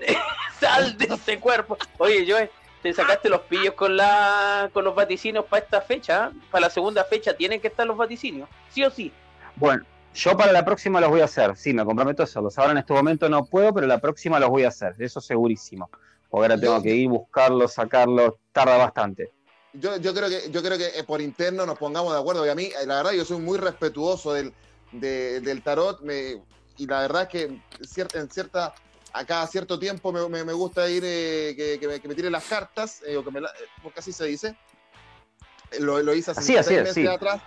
Sal 0.60 0.96
de 0.96 1.04
ese 1.14 1.38
cuerpo. 1.38 1.76
Oye, 1.98 2.24
yo, 2.24 2.36
te 2.82 2.92
sacaste 2.94 3.28
los 3.28 3.42
pillos 3.42 3.74
con 3.74 3.96
la 3.96 4.70
con 4.72 4.84
los 4.84 4.94
vaticinios 4.94 5.44
para 5.44 5.62
esta 5.62 5.80
fecha. 5.82 6.30
Para 6.50 6.62
la 6.66 6.70
segunda 6.70 7.04
fecha 7.04 7.34
tienen 7.34 7.60
que 7.60 7.68
estar 7.68 7.86
los 7.86 7.96
vaticinios, 7.96 8.48
sí 8.70 8.82
o 8.84 8.90
sí. 8.90 9.12
Bueno, 9.56 9.84
yo 10.14 10.36
para 10.36 10.52
la 10.52 10.64
próxima 10.64 11.00
los 11.00 11.10
voy 11.10 11.20
a 11.20 11.24
hacer, 11.24 11.54
sí, 11.56 11.74
me 11.74 11.84
comprometo 11.84 12.22
a 12.22 12.24
hacerlos. 12.24 12.56
Ahora 12.58 12.72
en 12.72 12.78
este 12.78 12.92
momento 12.94 13.28
no 13.28 13.44
puedo, 13.44 13.74
pero 13.74 13.86
la 13.86 13.98
próxima 13.98 14.40
los 14.40 14.48
voy 14.48 14.64
a 14.64 14.68
hacer, 14.68 14.94
eso 14.98 15.20
segurísimo. 15.20 15.90
Ahora 16.30 16.58
tengo 16.58 16.76
Yo- 16.76 16.82
que 16.82 16.94
ir, 16.94 17.08
buscarlos, 17.08 17.72
sacarlos, 17.72 18.34
tarda 18.52 18.76
bastante. 18.76 19.30
Yo, 19.74 19.96
yo 19.98 20.14
creo 20.14 20.28
que 20.28 20.50
yo 20.50 20.62
creo 20.62 20.78
que 20.78 20.98
eh, 20.98 21.04
por 21.04 21.20
interno 21.20 21.64
nos 21.66 21.78
pongamos 21.78 22.12
de 22.12 22.18
acuerdo. 22.18 22.44
Y 22.46 22.48
a 22.48 22.54
mí, 22.54 22.64
eh, 22.64 22.86
la 22.86 22.96
verdad, 22.96 23.12
yo 23.12 23.24
soy 23.24 23.38
muy 23.38 23.58
respetuoso 23.58 24.32
del, 24.32 24.52
de- 24.92 25.40
del 25.40 25.62
tarot. 25.62 26.00
me- 26.02 26.42
y 26.76 26.86
la 26.86 27.00
verdad 27.00 27.22
es 27.22 27.28
que 27.28 27.58
cierta, 27.84 28.18
en 28.20 28.30
cierta, 28.30 28.72
a 29.12 29.24
cada 29.24 29.46
cierto 29.46 29.78
tiempo 29.78 30.12
me, 30.12 30.28
me- 30.28 30.44
me 30.44 30.52
gusta 30.52 30.88
ir 30.88 31.02
eh, 31.04 31.54
que, 31.56 31.78
que 31.80 31.88
me, 31.88 32.00
que 32.00 32.08
me 32.08 32.14
tiren 32.14 32.32
las 32.32 32.44
cartas, 32.44 33.02
eh, 33.06 33.16
o 33.16 33.24
que 33.24 33.30
me 33.30 33.40
la- 33.40 33.52
porque 33.82 34.00
así 34.00 34.12
se 34.12 34.24
dice. 34.26 34.56
Lo, 35.80 36.02
lo 36.02 36.14
hice 36.14 36.30
hace 36.30 36.40
Así, 36.40 36.56
así 36.56 36.68
seis 36.68 36.78
es, 36.78 36.84
meses 36.84 36.94
sí. 36.94 37.06
atrás. 37.06 37.42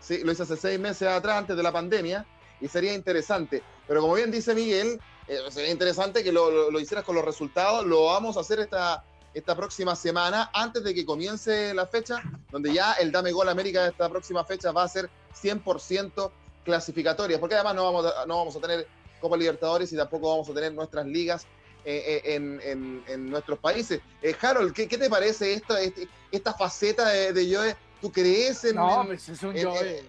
Sí, 0.00 0.18
lo 0.24 0.32
hice 0.32 0.42
hace 0.44 0.56
seis 0.56 0.78
meses 0.78 1.08
atrás, 1.08 1.38
antes 1.38 1.56
de 1.56 1.62
la 1.62 1.72
pandemia, 1.72 2.24
y 2.60 2.68
sería 2.68 2.94
interesante. 2.94 3.62
Pero 3.86 4.00
como 4.02 4.14
bien 4.14 4.30
dice 4.30 4.54
Miguel, 4.54 5.00
eh, 5.28 5.38
sería 5.50 5.70
interesante 5.70 6.22
que 6.24 6.32
lo, 6.32 6.50
lo- 6.50 6.70
lo 6.70 6.80
hicieras 6.80 7.04
con 7.04 7.14
los 7.14 7.24
resultados. 7.24 7.84
Lo 7.86 8.04
vamos 8.06 8.36
a 8.36 8.40
hacer 8.40 8.60
esta, 8.60 9.04
esta 9.34 9.54
próxima 9.56 9.94
semana, 9.96 10.50
antes 10.54 10.82
de 10.84 10.94
que 10.94 11.04
comience 11.04 11.74
la 11.74 11.86
fecha, 11.86 12.22
donde 12.50 12.72
ya 12.72 12.92
el 12.94 13.10
Dame 13.12 13.32
Gol 13.32 13.48
América 13.48 13.82
de 13.82 13.90
esta 13.90 14.08
próxima 14.08 14.44
fecha 14.44 14.72
va 14.72 14.84
a 14.84 14.88
ser 14.88 15.10
100% 15.42 16.30
clasificatoria, 16.64 17.38
porque 17.38 17.54
además 17.54 17.74
no 17.74 17.84
vamos 17.84 18.06
a, 18.06 18.26
no 18.26 18.38
vamos 18.38 18.56
a 18.56 18.60
tener 18.60 18.86
Copa 19.20 19.36
Libertadores 19.36 19.92
y 19.92 19.96
tampoco 19.96 20.30
vamos 20.30 20.48
a 20.48 20.54
tener 20.54 20.72
nuestras 20.74 21.06
ligas 21.06 21.46
eh, 21.84 22.20
eh, 22.24 22.34
en, 22.34 22.60
en- 22.64 23.04
en 23.06 23.30
nuestros 23.30 23.58
países. 23.60 24.00
Eh, 24.22 24.34
Harold, 24.40 24.72
¿qué, 24.74 24.88
qué 24.88 24.98
te 24.98 25.08
parece 25.08 25.52
esta, 25.54 25.80
este- 25.80 26.08
esta 26.32 26.52
faceta 26.54 27.08
de, 27.08 27.32
de 27.32 27.54
Joe? 27.54 27.76
¿Tú 28.00 28.10
crees 28.10 28.64
en, 28.64 28.76
No, 28.76 29.02
en- 29.02 29.06
pues 29.08 29.28
es 29.28 29.42
un 29.42 29.54
Joe. 29.62 30.04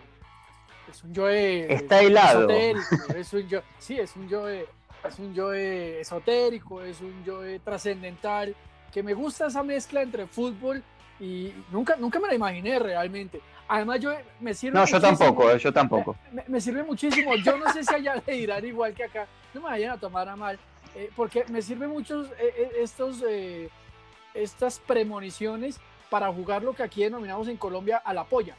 Es 0.91 1.03
un 1.03 1.15
Joe. 1.15 1.73
Está 1.73 2.01
helado. 2.01 2.49
Es 2.49 3.33
un 3.33 3.47
Joe, 3.49 3.63
sí, 3.77 3.99
es 3.99 4.15
un 4.15 4.29
Joe. 4.29 4.65
Es 5.07 5.19
un 5.19 5.35
Joe 5.35 6.01
esotérico, 6.01 6.81
es 6.81 6.99
un 7.01 7.23
Joe 7.25 7.59
trascendental. 7.59 8.55
Que 8.91 9.03
me 9.03 9.13
gusta 9.13 9.47
esa 9.47 9.63
mezcla 9.63 10.01
entre 10.01 10.27
fútbol 10.27 10.83
y 11.19 11.51
nunca, 11.71 11.95
nunca 11.97 12.19
me 12.19 12.27
la 12.27 12.35
imaginé 12.35 12.79
realmente. 12.79 13.41
Además, 13.67 13.99
yo 13.99 14.11
me 14.39 14.53
sirve. 14.53 14.77
No, 14.79 14.85
yo 14.85 14.97
muchísimo- 14.97 15.17
tampoco, 15.17 15.51
eh, 15.51 15.59
yo 15.59 15.73
tampoco. 15.73 16.15
me, 16.31 16.43
me 16.47 16.61
sirve 16.61 16.83
muchísimo. 16.83 17.35
Yo 17.35 17.57
no 17.57 17.71
sé 17.73 17.83
si 17.83 17.93
allá 17.93 18.21
le 18.25 18.33
dirán 18.33 18.65
igual 18.65 18.93
que 18.93 19.03
acá. 19.03 19.27
No 19.53 19.61
me 19.61 19.67
vayan 19.69 19.91
a 19.91 19.97
tomar 19.97 20.27
a 20.29 20.35
mal. 20.35 20.57
eh, 20.95 21.09
porque 21.15 21.43
me 21.49 21.61
sirven 21.61 21.89
muchos 21.89 22.27
eh, 22.39 22.53
eh, 22.57 22.71
estos, 22.79 23.21
eh, 23.27 23.69
estas 24.33 24.79
premoniciones 24.79 25.79
para 26.09 26.31
jugar 26.31 26.63
lo 26.63 26.73
que 26.73 26.83
aquí 26.83 27.03
denominamos 27.03 27.47
en 27.49 27.57
Colombia 27.57 27.97
a 27.97 28.13
la 28.13 28.23
polla. 28.23 28.55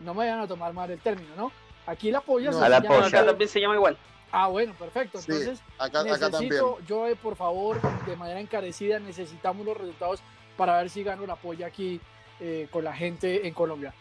No 0.00 0.14
me 0.14 0.18
vayan 0.18 0.38
a 0.40 0.46
tomar 0.46 0.72
mal 0.72 0.90
el 0.90 1.00
término, 1.00 1.34
¿no? 1.36 1.52
Aquí 1.86 2.10
la 2.12 2.20
polla 2.20 2.52
No. 2.52 2.58
se 2.60 2.64
A 2.64 2.68
la 2.68 2.80
llama- 2.80 2.94
polla. 2.96 3.06
Acá 3.08 3.26
también 3.26 3.48
se 3.50 3.60
llama 3.60 3.74
igual. 3.74 3.96
Ah, 4.32 4.48
bueno, 4.48 4.72
perfecto. 4.72 5.18
Sí, 5.18 5.30
Entonces, 5.30 5.60
acá, 5.78 6.00
acá 6.00 6.18
también? 6.30 6.48
necesito, 6.50 6.78
yo 6.88 7.06
eh, 7.06 7.14
por 7.14 7.36
favor, 7.36 7.78
de 8.06 8.16
manera 8.16 8.40
encarecida, 8.40 8.98
necesitamos 8.98 9.64
los 9.66 9.76
resultados 9.76 10.22
para 10.56 10.78
ver 10.78 10.88
si 10.88 11.02
gano 11.04 11.26
la 11.26 11.36
polla 11.36 11.66
aquí 11.66 12.00
eh, 12.40 12.66
con 12.70 12.82
la 12.82 12.94
gente 12.94 13.46
en 13.46 13.52
Colombia. 13.52 13.92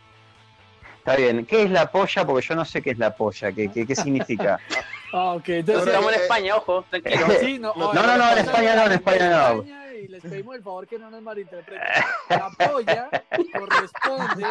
Está 0.99 1.15
bien. 1.15 1.45
¿Qué 1.45 1.63
es 1.63 1.71
la 1.71 1.91
polla? 1.91 2.25
Porque 2.25 2.47
yo 2.47 2.55
no 2.55 2.63
sé 2.63 2.81
qué 2.81 2.91
es 2.91 2.97
la 2.97 3.15
polla, 3.15 3.51
qué, 3.51 3.69
qué, 3.69 3.85
qué 3.85 3.95
significa. 3.95 4.59
Ah, 5.13 5.33
ok. 5.33 5.49
Entonces, 5.49 5.87
Estamos 5.87 6.13
en 6.13 6.21
España, 6.21 6.55
ojo, 6.55 6.85
tranquilo. 6.89 7.25
Sí, 7.41 7.59
no, 7.59 7.73
No, 7.75 7.91
no, 7.91 8.17
no, 8.17 8.31
en 8.31 8.37
España 8.37 8.75
no, 8.77 8.85
en 8.85 8.91
España 8.93 9.53
no. 9.53 9.63
Y 10.01 10.07
les 10.07 10.21
pedimos 10.23 10.55
el 10.55 10.63
favor 10.63 10.87
que 10.87 10.97
no 10.97 11.11
nos 11.11 11.21
malinterpreten. 11.21 11.85
La 12.29 12.49
polla 12.49 13.09
corresponde 13.51 14.45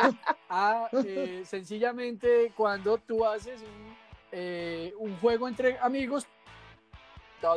a 0.50 0.86
eh, 1.02 1.44
sencillamente 1.46 2.52
cuando 2.54 2.98
tú 2.98 3.24
haces 3.24 3.62
un, 3.62 3.96
eh, 4.32 4.92
un 4.98 5.16
juego 5.18 5.48
entre 5.48 5.78
amigos 5.78 6.26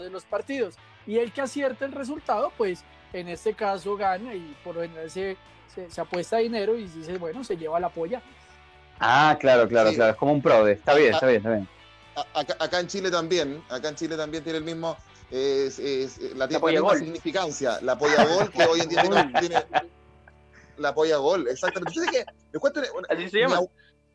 de 0.02 0.10
los 0.10 0.24
partidos 0.24 0.76
y 1.06 1.18
el 1.18 1.34
que 1.34 1.42
acierta 1.42 1.84
el 1.86 1.92
resultado, 1.92 2.52
pues 2.58 2.84
en 3.12 3.28
este 3.28 3.54
caso 3.54 3.98
gana 3.98 4.34
y 4.34 4.56
por 4.64 4.76
lo 4.76 4.82
general 4.82 5.12
se, 5.12 5.38
se, 5.74 5.90
se 5.92 6.02
apuesta 6.02 6.38
dinero 6.38 6.78
y 6.78 6.86
dice, 6.88 7.18
bueno, 7.18 7.44
se 7.44 7.58
lleva 7.58 7.80
la 7.80 7.90
polla. 7.90 8.22
Ah, 9.00 9.36
claro, 9.40 9.68
claro, 9.68 9.90
Sí. 9.90 9.96
claro. 9.98 10.12
Es 10.14 10.18
como 10.18 10.32
un 10.32 10.42
prode. 10.42 10.74
Está 10.74 10.94
bien, 10.94 11.14
está 11.14 11.26
bien, 11.28 11.38
está 11.38 11.50
bien. 11.52 11.68
A- 12.16 12.40
Acá, 12.40 12.56
acá 12.60 12.80
en 12.80 12.88
Chile 12.88 13.12
también, 13.12 13.62
acá 13.70 13.90
en 13.90 13.96
Chile 13.96 14.16
también 14.16 14.44
tiene 14.44 14.60
el 14.60 14.64
mismo, 14.64 14.96
es- 15.30 15.80
es- 15.80 16.20
la, 16.36 16.48
la 16.48 16.60
polla 16.60 16.74
misma 16.80 16.90
gol. 16.90 17.00
significancia, 17.00 17.80
la 17.82 17.98
polla 17.98 18.24
gol 18.26 18.50
que 18.52 18.64
hoy 18.64 18.80
en 18.82 18.90
día 18.90 19.02
tiene, 19.02 19.34
tiene 19.40 19.66
la 20.78 20.94
polla 20.94 21.18
gol, 21.18 21.48
exactamente. 21.50 21.94
Yo 21.94 22.04
sé 22.04 22.10
que, 22.12 22.26
les 22.54 22.60
cuento 22.62 22.80
una- 22.80 22.92
una- 22.94 23.08
Así 23.10 23.30
se 23.30 23.40
llama. 23.40 23.60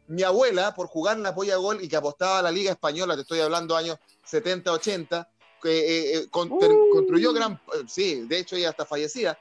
Mi 0.09 0.23
abuela, 0.23 0.75
por 0.75 0.87
jugar 0.89 1.17
en 1.17 1.23
la 1.23 1.35
polla 1.35 1.57
gol 1.57 1.83
y 1.83 1.89
que 1.89 1.97
apostaba 1.97 2.39
a 2.41 2.43
la 2.43 2.51
Liga 2.51 2.73
Española, 2.73 3.15
te 3.15 3.23
estoy 3.23 3.41
hablando 3.41 3.77
años 3.77 3.99
70, 4.25 4.73
80, 4.73 5.29
que 5.63 5.71
eh, 5.79 6.17
eh, 6.19 6.27
con- 6.31 6.59
ter- 6.59 6.71
construyó 6.93 7.33
gran, 7.33 7.55
eh, 7.75 7.85
sí, 7.87 8.23
de 8.27 8.39
hecho 8.39 8.57
ella 8.57 8.71
hasta 8.71 8.85
fallecida, 8.87 9.39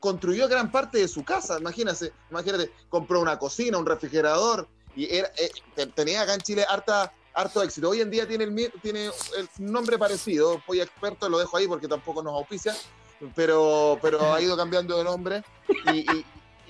construyó 0.00 0.48
gran 0.48 0.70
parte 0.70 0.98
de 0.98 1.08
su 1.08 1.24
casa, 1.24 1.58
imagínate, 1.58 2.12
imagínate, 2.30 2.70
compró 2.88 3.20
una 3.20 3.38
cocina, 3.38 3.78
un 3.78 3.86
refrigerador, 3.86 4.68
y 4.96 5.14
era, 5.14 5.30
eh, 5.36 5.50
te- 5.74 5.86
tenía 5.86 6.22
acá 6.22 6.34
en 6.34 6.40
Chile 6.40 6.64
harta, 6.68 7.12
harto 7.34 7.62
éxito. 7.62 7.90
Hoy 7.90 8.00
en 8.00 8.10
día 8.10 8.26
tiene 8.26 8.44
el, 8.44 8.72
tiene 8.82 9.06
el 9.06 9.48
nombre 9.58 9.98
parecido, 9.98 10.60
Polla 10.66 10.82
Experto, 10.84 11.28
lo 11.28 11.38
dejo 11.38 11.56
ahí 11.56 11.68
porque 11.68 11.86
tampoco 11.86 12.22
nos 12.22 12.34
auspicia, 12.34 12.74
pero, 13.34 13.98
pero 14.00 14.32
ha 14.32 14.40
ido 14.40 14.56
cambiando 14.56 14.96
de 14.98 15.04
nombre 15.04 15.42
y, 15.84 15.90
y- 16.18 16.26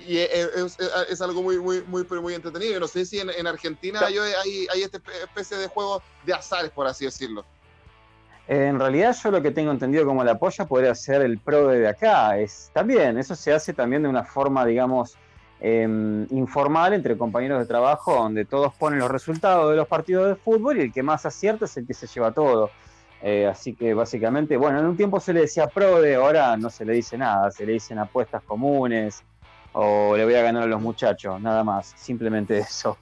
y 0.07 0.18
es, 0.18 1.20
algo 1.20 1.42
muy, 1.42 1.59
muy, 1.59 1.82
muy, 1.86 2.34
entretenido. 2.34 2.72
Yo 2.72 2.80
no 2.80 2.88
sé 2.88 3.05
si 3.05 3.18
en, 3.18 3.30
en 3.30 3.46
Argentina 3.46 4.01
hay, 4.05 4.16
hay, 4.18 4.66
hay 4.72 4.82
esta 4.82 4.99
especie 5.22 5.57
de 5.57 5.68
juegos 5.68 6.03
de 6.24 6.34
azares, 6.34 6.70
por 6.70 6.86
así 6.86 7.05
decirlo. 7.05 7.44
En 8.49 8.78
realidad 8.78 9.14
yo 9.22 9.30
lo 9.30 9.42
que 9.42 9.51
tengo 9.51 9.70
entendido 9.70 10.07
como 10.07 10.24
la 10.24 10.38
polla 10.38 10.64
podría 10.64 10.94
ser 10.94 11.20
el 11.20 11.38
prode 11.38 11.80
de 11.80 11.88
acá. 11.88 12.38
Es, 12.38 12.70
también, 12.72 13.18
eso 13.18 13.34
se 13.34 13.53
hace 13.53 13.74
también 13.74 14.03
de 14.03 14.09
una 14.09 14.24
forma, 14.24 14.64
digamos, 14.64 15.18
em, 15.61 16.26
informal 16.30 16.94
entre 16.94 17.18
compañeros 17.18 17.59
de 17.59 17.66
trabajo, 17.66 18.14
donde 18.14 18.46
todos 18.46 18.72
ponen 18.74 19.01
los 19.01 19.11
resultados 19.11 19.70
de 19.70 19.76
los 19.76 19.86
partidos 19.86 20.28
de 20.28 20.36
fútbol 20.36 20.78
y 20.78 20.82
el 20.82 20.92
que 20.92 21.03
más 21.03 21.26
acierta 21.26 21.66
es 21.66 21.76
el 21.76 21.86
que 21.86 21.92
se 21.92 22.07
lleva 22.07 22.32
todo. 22.32 22.70
Eh, 23.20 23.46
así 23.46 23.74
que 23.74 23.92
básicamente, 23.92 24.57
bueno, 24.57 24.78
en 24.78 24.86
un 24.86 24.96
tiempo 24.96 25.20
se 25.20 25.34
le 25.34 25.40
decía 25.40 25.66
prode, 25.66 26.14
ahora 26.14 26.57
no 26.57 26.70
se 26.70 26.86
le 26.86 26.94
dice 26.94 27.18
nada, 27.18 27.51
se 27.51 27.66
le 27.66 27.72
dicen 27.72 27.99
apuestas 27.99 28.42
comunes 28.44 29.24
o 29.73 30.16
le 30.16 30.25
voy 30.25 30.35
a 30.35 30.43
ganar 30.43 30.64
a 30.64 30.66
los 30.66 30.81
muchachos, 30.81 31.41
nada 31.41 31.62
más, 31.64 31.95
simplemente 31.97 32.59
eso. 32.59 32.97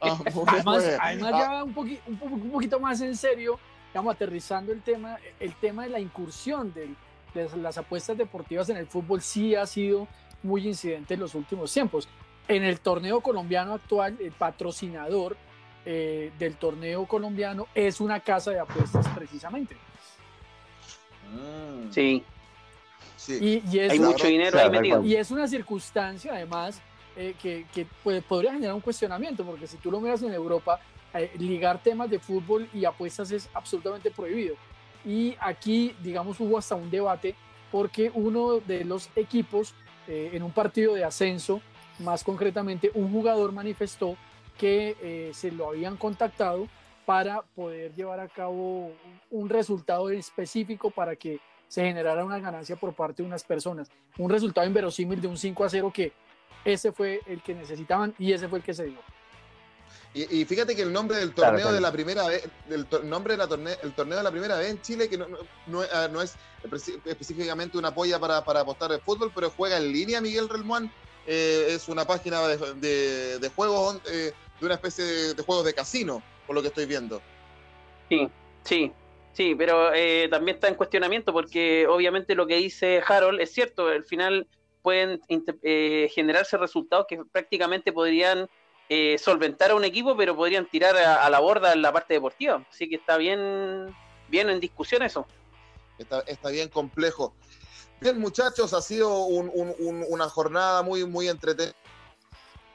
Ah, 0.00 0.18
Además, 0.48 0.84
Ah, 1.00 1.14
ya 1.38 1.64
un, 1.64 1.74
poqui- 1.74 2.00
un, 2.06 2.16
po- 2.18 2.26
un 2.26 2.50
poquito 2.50 2.80
más 2.80 3.00
en 3.00 3.16
serio, 3.16 3.58
estamos 3.88 4.14
aterrizando 4.14 4.72
el 4.72 4.82
tema, 4.82 5.16
el 5.38 5.54
tema 5.54 5.84
de 5.84 5.90
la 5.90 6.00
incursión 6.00 6.72
del- 6.72 6.96
de 7.34 7.48
las 7.58 7.76
apuestas 7.78 8.16
deportivas 8.16 8.68
en 8.70 8.78
el 8.78 8.86
fútbol 8.86 9.20
sí 9.20 9.54
ha 9.54 9.66
sido 9.66 10.08
muy 10.42 10.66
incidente 10.66 11.14
en 11.14 11.20
los 11.20 11.34
últimos 11.34 11.72
tiempos. 11.72 12.08
En 12.48 12.62
el 12.64 12.80
torneo 12.80 13.20
colombiano 13.20 13.74
actual, 13.74 14.16
el 14.20 14.32
patrocinador 14.32 15.36
eh, 15.84 16.32
del 16.38 16.56
torneo 16.56 17.04
colombiano 17.06 17.66
es 17.74 18.00
una 18.00 18.20
casa 18.20 18.50
de 18.52 18.58
apuestas 18.60 19.06
precisamente. 19.08 19.76
mm, 21.32 21.90
Sí, 21.92 22.24
sí. 23.26 23.62
Y, 23.70 23.76
y 23.76 23.78
es, 23.80 23.92
hay 23.92 23.98
Claro. 23.98 24.12
mucho 24.12 24.26
dinero 24.26 24.50
Claro, 24.52 24.72
ahí 24.72 24.78
metido. 24.80 25.04
y 25.04 25.16
es 25.16 25.30
una 25.30 25.46
circunstancia 25.48 26.32
además 26.34 26.80
eh, 27.16 27.34
que, 27.40 27.66
que, 27.74 27.86
pues, 28.04 28.22
podría 28.24 28.52
generar 28.52 28.74
un 28.74 28.80
cuestionamiento, 28.80 29.44
porque 29.44 29.66
si 29.66 29.76
tú 29.78 29.90
lo 29.90 30.00
miras 30.00 30.22
en 30.22 30.32
Europa, 30.34 30.80
eh, 31.14 31.30
ligar 31.38 31.82
temas 31.82 32.10
de 32.10 32.18
fútbol 32.18 32.68
y 32.74 32.84
apuestas 32.84 33.30
es 33.30 33.48
absolutamente 33.54 34.10
prohibido. 34.10 34.54
Y 35.04 35.34
aquí, 35.40 35.94
digamos, 36.02 36.38
hubo 36.40 36.58
hasta 36.58 36.74
un 36.74 36.90
debate 36.90 37.34
porque 37.72 38.10
uno 38.14 38.58
de 38.60 38.84
los 38.84 39.08
equipos 39.16 39.74
eh, 40.08 40.30
en 40.34 40.42
un 40.42 40.52
partido 40.52 40.94
de 40.94 41.04
ascenso, 41.04 41.60
más 42.00 42.22
concretamente 42.22 42.90
un 42.94 43.10
jugador 43.10 43.52
manifestó 43.52 44.16
que 44.58 44.96
eh, 45.00 45.30
se 45.32 45.50
lo 45.50 45.68
habían 45.70 45.96
contactado 45.96 46.68
para 47.06 47.42
poder 47.54 47.94
llevar 47.94 48.20
a 48.20 48.28
cabo 48.28 48.90
un 49.30 49.48
resultado 49.48 50.10
específico 50.10 50.90
para 50.90 51.16
que 51.16 51.38
se 51.68 51.82
generara 51.82 52.24
una 52.24 52.38
ganancia 52.38 52.76
por 52.76 52.94
parte 52.94 53.22
de 53.22 53.28
unas 53.28 53.44
personas. 53.44 53.88
Un 54.18 54.30
resultado 54.30 54.66
inverosímil 54.66 55.20
de 55.20 55.28
un 55.28 55.36
5 55.36 55.64
a 55.64 55.68
0 55.68 55.92
que 55.94 56.12
ese 56.64 56.92
fue 56.92 57.20
el 57.26 57.42
que 57.42 57.54
necesitaban 57.54 58.14
y 58.18 58.32
ese 58.32 58.48
fue 58.48 58.58
el 58.58 58.64
que 58.64 58.74
se 58.74 58.84
dio. 58.86 58.98
Y, 60.14 60.40
y 60.40 60.44
fíjate 60.46 60.74
que 60.74 60.82
el 60.82 60.92
nombre 60.92 61.18
del 61.18 61.34
torneo 61.34 61.56
claro. 61.60 61.74
de 61.74 61.80
la 61.80 61.92
primera 61.92 62.26
vez, 62.26 62.48
to- 62.88 63.02
nombre 63.02 63.34
de 63.34 63.38
la 63.38 63.46
torneo, 63.46 63.76
el 63.82 63.92
torneo 63.92 64.16
de 64.16 64.24
la 64.24 64.30
primera 64.30 64.56
vez 64.56 64.70
en 64.70 64.80
Chile, 64.80 65.08
que 65.10 65.18
no, 65.18 65.28
no- 65.28 65.38
no 65.66 65.82
es- 65.82 65.90
no 66.10 66.22
es 66.22 66.36
específicamente 67.04 67.76
una 67.76 67.94
polla 67.94 68.18
para, 68.18 68.42
para 68.44 68.60
apostar 68.60 68.90
el 68.92 69.00
fútbol, 69.00 69.30
pero 69.34 69.50
juega 69.50 69.76
en 69.76 69.92
línea 69.92 70.20
Miguel 70.20 70.48
Relmuán. 70.48 70.90
Eh, 71.26 71.66
es 71.70 71.88
una 71.88 72.06
página 72.06 72.40
de, 72.46 72.56
de- 72.74 73.38
de 73.40 73.48
juegos, 73.50 74.00
eh, 74.10 74.32
de 74.60 74.64
una 74.66 74.74
especie 74.76 75.04
de, 75.04 75.34
de 75.34 75.42
juegos 75.42 75.64
de 75.66 75.74
casino, 75.74 76.22
por 76.46 76.54
lo 76.56 76.62
que 76.62 76.68
estoy 76.68 76.86
viendo. 76.86 77.20
Sí, 78.08 78.30
sí, 78.64 78.92
Sí, 79.36 79.54
pero 79.54 79.92
eh, 79.92 80.28
también 80.30 80.54
está 80.54 80.68
en 80.68 80.76
cuestionamiento 80.76 81.30
porque 81.30 81.86
obviamente 81.86 82.34
lo 82.34 82.46
que 82.46 82.56
dice 82.56 83.02
Harold 83.06 83.38
es 83.38 83.52
cierto, 83.52 83.88
al 83.88 84.04
final 84.04 84.46
pueden 84.80 85.20
eh, 85.62 86.10
generarse 86.14 86.56
resultados 86.56 87.04
que 87.06 87.22
prácticamente 87.30 87.92
podrían 87.92 88.48
eh, 88.88 89.18
solventar 89.18 89.72
a 89.72 89.74
un 89.74 89.84
equipo, 89.84 90.16
pero 90.16 90.34
podrían 90.34 90.64
tirar 90.70 90.96
a, 90.96 91.28
la 91.28 91.38
borda 91.38 91.74
en 91.74 91.82
la 91.82 91.92
parte 91.92 92.14
deportiva. 92.14 92.64
Así 92.70 92.88
que 92.88 92.96
está 92.96 93.18
bien, 93.18 93.94
bien 94.28 94.48
en 94.48 94.58
discusión 94.58 95.02
eso. 95.02 95.26
Está, 95.98 96.20
está 96.20 96.48
bien 96.48 96.70
complejo. 96.70 97.34
Bien, 98.00 98.18
muchachos, 98.18 98.72
ha 98.72 98.80
sido 98.80 99.26
una 99.26 100.30
jornada 100.30 100.82
muy, 100.82 101.04
muy 101.04 101.28
entretenida. 101.28 101.74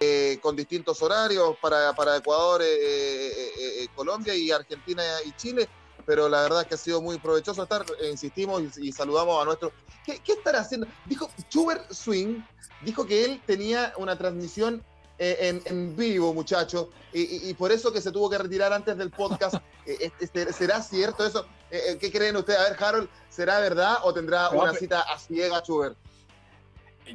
Eh, 0.03 0.39
con 0.41 0.55
distintos 0.55 0.99
horarios 1.03 1.55
para, 1.62 1.93
para 1.93 2.18
Ecuador, 2.18 2.62
eh, 2.64 3.88
Colombia 3.95 4.34
y 4.34 4.49
Argentina 4.49 5.03
y 5.24 5.32
Chile, 5.34 5.70
pero 6.12 6.28
la 6.28 6.41
verdad 6.41 6.68
que 6.68 6.76
ha 6.76 6.78
sido 6.78 7.01
muy 7.01 7.18
provechoso 7.20 7.64
estar, 7.64 7.86
insistimos 8.12 8.78
y, 8.78 8.91
saludamos 8.91 9.41
a 9.41 9.45
nuestro... 9.45 9.72
¿Qué, 10.05 10.20
¿Qué, 10.20 10.34
estará 10.34 10.59
haciendo? 10.59 10.86
Dijo 11.05 11.30
Schubert 11.49 11.89
Swing, 11.89 12.41
dijo 12.82 13.05
que 13.05 13.24
él 13.24 13.41
tenía 13.45 13.93
una 13.95 14.18
transmisión 14.18 14.84
eh, 15.18 15.62
en, 15.64 15.95
vivo, 15.95 16.34
muchachos, 16.34 16.88
y, 17.14 17.53
por 17.53 17.72
eso 17.72 17.93
que 17.93 18.01
se 18.01 18.12
tuvo 18.12 18.30
que 18.30 18.38
retirar 18.38 18.74
antes 18.74 18.97
del 18.97 19.09
podcast. 19.09 19.55
Eh, 19.84 20.12
este, 20.20 20.53
¿Será 20.53 20.80
cierto 20.80 21.26
eso? 21.26 21.43
Eh, 21.72 21.97
¿Qué 21.99 22.12
creen 22.12 22.36
ustedes? 22.36 22.59
A 22.59 22.70
ver, 22.70 22.84
Harold, 22.84 23.09
¿será 23.30 23.59
verdad 23.59 23.97
o 24.03 24.14
tendrá 24.14 24.49
una 24.49 24.74
cita 24.74 25.01
a 25.01 25.18
ciega, 25.18 25.59
Schubert? 25.62 25.97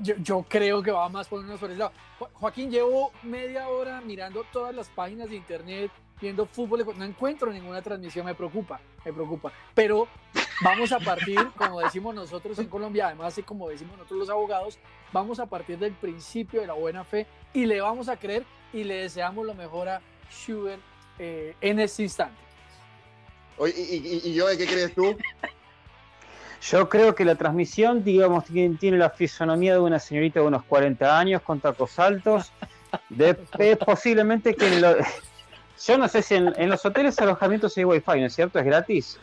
Yo, 0.00 0.44
creo 0.48 0.82
que 0.82 0.90
va 0.90 1.08
más 1.08 1.28
por 1.28 1.44
uno 1.44 1.56
sobre 1.58 1.74
el 1.74 1.78
lado. 1.78 1.92
Joaquín, 2.32 2.68
llevo 2.72 3.12
media 3.22 3.68
hora 3.68 4.00
mirando 4.00 4.42
todas 4.52 4.74
las 4.74 4.88
páginas 4.88 5.30
de 5.30 5.36
internet, 5.36 5.92
viendo 6.20 6.46
fútbol, 6.46 6.84
no 6.96 7.04
encuentro 7.04 7.52
ninguna 7.52 7.82
transmisión, 7.82 8.26
me 8.26 8.34
preocupa, 8.34 8.80
me 9.04 9.12
preocupa. 9.12 9.52
Pero 9.74 10.08
vamos 10.62 10.92
a 10.92 10.98
partir, 10.98 11.38
como 11.56 11.80
decimos 11.80 12.14
nosotros 12.14 12.58
en 12.58 12.66
Colombia, 12.66 13.08
además 13.08 13.36
y 13.38 13.42
como 13.42 13.68
decimos 13.68 13.96
nosotros 13.96 14.20
los 14.20 14.30
abogados, 14.30 14.78
vamos 15.12 15.38
a 15.40 15.46
partir 15.46 15.78
del 15.78 15.92
principio 15.92 16.60
de 16.60 16.66
la 16.66 16.74
buena 16.74 17.04
fe 17.04 17.26
y 17.52 17.66
le 17.66 17.80
vamos 17.80 18.08
a 18.08 18.16
creer 18.16 18.44
y 18.72 18.84
le 18.84 19.02
deseamos 19.02 19.44
lo 19.46 19.54
mejor 19.54 19.88
a 19.88 20.00
Schubert 20.30 20.80
eh, 21.18 21.54
en 21.60 21.80
este 21.80 22.02
instante. 22.02 22.40
Oye, 23.58 23.74
¿y, 23.76 24.34
yo 24.34 24.46
qué 24.56 24.66
crees 24.66 24.94
tú? 24.94 25.16
Yo 26.70 26.88
creo 26.88 27.14
que 27.14 27.24
la 27.24 27.36
transmisión, 27.36 28.02
digamos, 28.02 28.44
tiene, 28.44 28.98
la 28.98 29.10
fisonomía 29.10 29.74
de 29.74 29.80
una 29.80 29.98
señorita 29.98 30.40
de 30.40 30.46
unos 30.46 30.64
40 30.64 31.18
años 31.18 31.42
con 31.42 31.60
tacos 31.60 31.98
altos. 31.98 32.52
De, 33.10 33.34
posiblemente 33.76 34.54
que 34.54 34.80
yo 35.84 35.98
no 35.98 36.08
sé 36.08 36.22
si 36.22 36.34
en, 36.34 36.68
los 36.68 36.84
hoteles 36.84 37.18
alojamientos 37.20 37.76
hay 37.76 37.84
wifi, 37.84 38.20
¿no 38.20 38.26
es 38.26 38.34
cierto? 38.34 38.58
¿Es 38.58 38.64
gratis? 38.64 39.18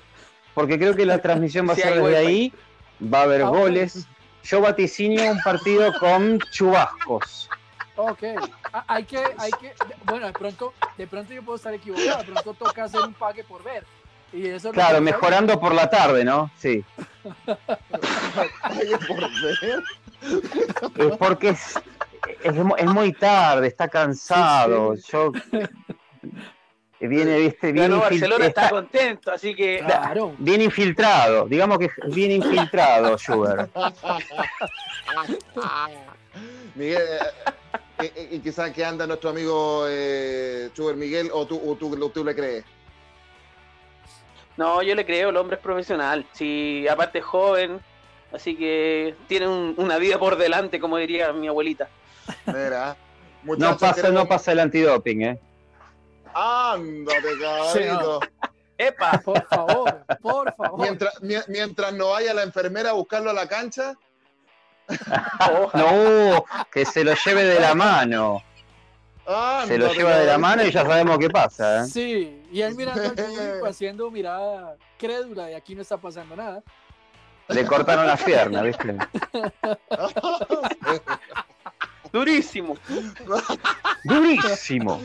Porque 0.53 0.77
creo 0.77 0.95
que 0.95 1.05
la 1.05 1.19
transmisión 1.19 1.67
va 1.67 1.73
a 1.73 1.75
ser 1.75 1.95
desde 1.95 2.17
ahí, 2.17 2.53
va 3.01 3.21
a 3.21 3.23
haber 3.23 3.41
ah, 3.41 3.49
goles. 3.49 4.07
Yo 4.43 4.61
vaticinio 4.61 5.31
un 5.31 5.39
partido 5.41 5.91
con 5.99 6.39
chubascos. 6.51 7.49
Ok, 7.95 8.23
ah, 8.73 8.83
hay 8.87 9.03
que, 9.03 9.23
hay 9.37 9.51
que, 9.51 9.73
bueno, 10.05 10.27
de 10.27 10.33
pronto, 10.33 10.73
de 10.97 11.07
pronto 11.07 11.33
yo 11.33 11.43
puedo 11.43 11.55
estar 11.55 11.73
equivocado, 11.73 12.17
de 12.19 12.31
pronto 12.31 12.53
toca 12.53 12.83
hacer 12.83 13.01
un 13.01 13.13
pague 13.13 13.43
por 13.43 13.63
ver. 13.63 13.85
Y 14.31 14.47
eso 14.47 14.71
claro, 14.71 14.99
mejorando 14.99 15.59
por 15.59 15.75
la 15.75 15.89
tarde, 15.89 16.25
¿no? 16.25 16.51
Sí. 16.57 16.83
¿Pague 17.45 18.97
por 19.07 19.19
ver? 19.19 19.83
Es 20.95 21.17
porque 21.17 21.49
es, 21.49 21.79
es, 22.43 22.87
muy 22.87 23.13
tarde, 23.13 23.67
está 23.67 23.87
cansado. 23.87 24.95
Yo 24.95 25.31
viene, 27.07 27.37
viste, 27.39 27.71
bien 27.71 27.91
no, 27.91 27.99
Barcelona 27.99 28.45
está, 28.45 28.69
contento, 28.69 29.31
así 29.31 29.55
que. 29.55 29.79
Claro. 29.79 30.33
Bien 30.37 30.61
infiltrado, 30.61 31.47
digamos 31.47 31.79
que 31.79 31.89
bien 32.07 32.31
infiltrado, 32.31 33.17
Schubert. 33.17 33.69
Miguel, 36.75 37.01
eh, 37.99 38.11
eh, 38.15 38.29
¿y 38.31 38.39
quizás 38.39 38.71
que 38.71 38.83
anda 38.83 39.05
nuestro 39.05 39.29
amigo 39.29 39.85
eh, 39.87 40.69
Schubert 40.73 40.97
Miguel 40.97 41.29
o 41.31 41.45
tú, 41.45 41.61
o 41.63 41.75
tú, 41.75 42.09
tú 42.09 42.23
le 42.23 42.35
crees? 42.35 42.65
No, 44.57 44.81
yo 44.81 44.95
le 44.95 45.05
creo, 45.05 45.29
el 45.29 45.37
hombre 45.37 45.57
es 45.57 45.61
profesional. 45.61 46.25
Si 46.31 46.87
aparte 46.87 47.19
es 47.19 47.25
joven, 47.25 47.79
así 48.31 48.55
que 48.55 49.15
tiene 49.27 49.47
una 49.47 49.97
vida 49.97 50.19
por 50.19 50.37
delante, 50.37 50.79
como 50.79 50.97
diría 50.97 51.33
mi 51.33 51.47
abuelita. 51.47 51.89
Mira, 52.45 52.95
no 53.43 53.77
pasa, 53.77 54.09
no 54.09 54.27
pasa 54.27 54.51
el 54.51 54.59
antidoping, 54.59 55.21
¿eh? 55.23 55.39
Ándate, 56.33 57.39
cabrito. 57.39 58.19
Epa, 58.77 59.21
por 59.23 59.45
favor, 59.47 60.05
por 60.21 60.55
favor. 60.55 60.79
Mientras, 60.79 61.13
mientras 61.47 61.93
no 61.93 62.09
vaya 62.09 62.33
la 62.33 62.43
enfermera 62.43 62.89
a 62.89 62.93
buscarlo 62.93 63.29
a 63.29 63.33
la 63.33 63.47
cancha. 63.47 63.93
no, 65.73 66.45
que 66.71 66.85
se 66.85 67.03
lo 67.03 67.13
lleve 67.13 67.43
de 67.43 67.59
la 67.59 67.75
mano. 67.75 68.43
se 69.67 69.77
lo 69.77 69.93
lleva 69.93 70.17
de 70.17 70.25
la 70.25 70.37
mano 70.37 70.63
y 70.63 70.71
ya 70.71 70.83
sabemos 70.83 71.17
qué 71.19 71.29
pasa. 71.29 71.83
¿eh? 71.83 71.87
Sí, 71.87 72.43
y 72.51 72.61
él 72.61 72.75
mirando 72.75 73.03
al 73.03 73.13
público 73.13 73.65
haciendo 73.67 74.11
mirada 74.11 74.75
crédula 74.97 75.45
de 75.47 75.55
aquí 75.55 75.75
no 75.75 75.81
está 75.81 75.97
pasando 75.97 76.35
nada. 76.35 76.63
Le 77.49 77.65
cortaron 77.65 78.07
las 78.07 78.23
piernas, 78.23 78.63
¿viste? 78.63 78.95
Durísimo. 82.13 82.77
Durísimo. 84.05 85.01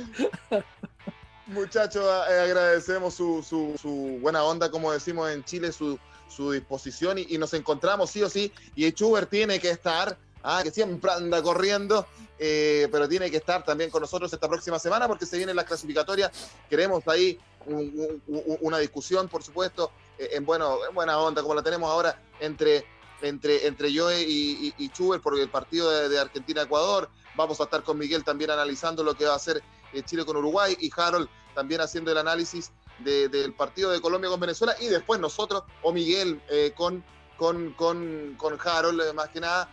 Muchachos, 1.49 2.05
eh, 2.29 2.41
agradecemos 2.41 3.15
su, 3.15 3.43
su, 3.43 4.19
buena 4.21 4.45
onda, 4.45 4.71
como 4.71 4.93
decimos 4.93 5.31
en 5.31 5.43
Chile, 5.45 5.73
su, 5.73 5.99
su 6.29 6.53
disposición 6.53 7.17
y, 7.17 7.39
nos 7.39 7.55
encontramos 7.55 8.11
sí 8.11 8.23
o 8.23 8.29
sí. 8.29 8.53
Y 8.77 8.91
Schubert 8.91 9.31
tiene 9.31 9.59
que 9.59 9.71
estar, 9.71 10.19
ah, 10.43 10.61
que 10.63 10.71
siempre 10.71 11.11
anda 11.11 11.43
corriendo, 11.43 12.07
eh, 12.39 12.87
pero 12.93 13.09
tiene 13.09 13.31
que 13.31 13.39
estar 13.39 13.65
también 13.65 13.89
con 13.89 14.03
nosotros 14.03 14.31
esta 14.31 14.47
próxima 14.47 14.79
semana 14.79 15.09
porque 15.09 15.25
se 15.25 15.39
vienen 15.39 15.57
las 15.57 15.65
clasificatorias. 15.65 16.31
Queremos 16.69 17.03
ahí 17.09 17.39
una 17.65 18.77
discusión, 18.79 19.27
por 19.29 19.43
supuesto, 19.43 19.91
eh, 20.19 20.29
en, 20.33 20.45
bueno, 20.45 20.79
en 20.87 20.95
buena 20.95 21.19
onda, 21.19 21.41
como 21.41 21.55
la 21.55 21.63
tenemos 21.63 21.91
ahora 21.91 22.21
entre, 22.41 22.85
entre, 23.23 23.67
entre 23.67 23.91
yo 23.91 24.13
y, 24.13 24.75
y, 24.77 24.89
Schubert 24.89 25.23
por 25.23 25.39
el 25.39 25.49
partido 25.49 25.91
de, 25.91 26.11
de 26.11 26.19
Argentina-Ecuador. 26.19 27.09
Vamos 27.37 27.59
a 27.61 27.65
estar 27.65 27.83
con 27.83 27.97
Miguel 27.97 28.23
también 28.23 28.51
analizando 28.51 29.03
lo 29.03 29.15
que 29.15 29.25
va 29.25 29.35
a 29.35 29.39
eh, 29.39 29.63
Chile 30.05 30.25
con 30.25 30.37
Uruguay 30.37 30.77
y 30.81 30.91
Harold 30.97 31.29
también 31.55 31.81
haciendo 31.81 32.13
el 32.13 32.19
análisis 32.19 32.71
del 32.99 33.53
partido 33.55 33.91
de 33.91 34.01
Colombia 34.01 34.31
con 34.31 34.41
Venezuela 34.41 34.75
y 34.81 34.87
después 34.87 35.21
nosotros 35.21 35.63
o 35.83 35.93
Miguel 35.93 36.41
eh, 36.51 36.73
con, 36.75 37.05
con, 37.37 37.73
con, 37.73 38.35
con, 38.37 38.59
Harold 38.63 39.01
eh, 39.01 39.13
más 39.13 39.29
que 39.29 39.41
nada 39.41 39.71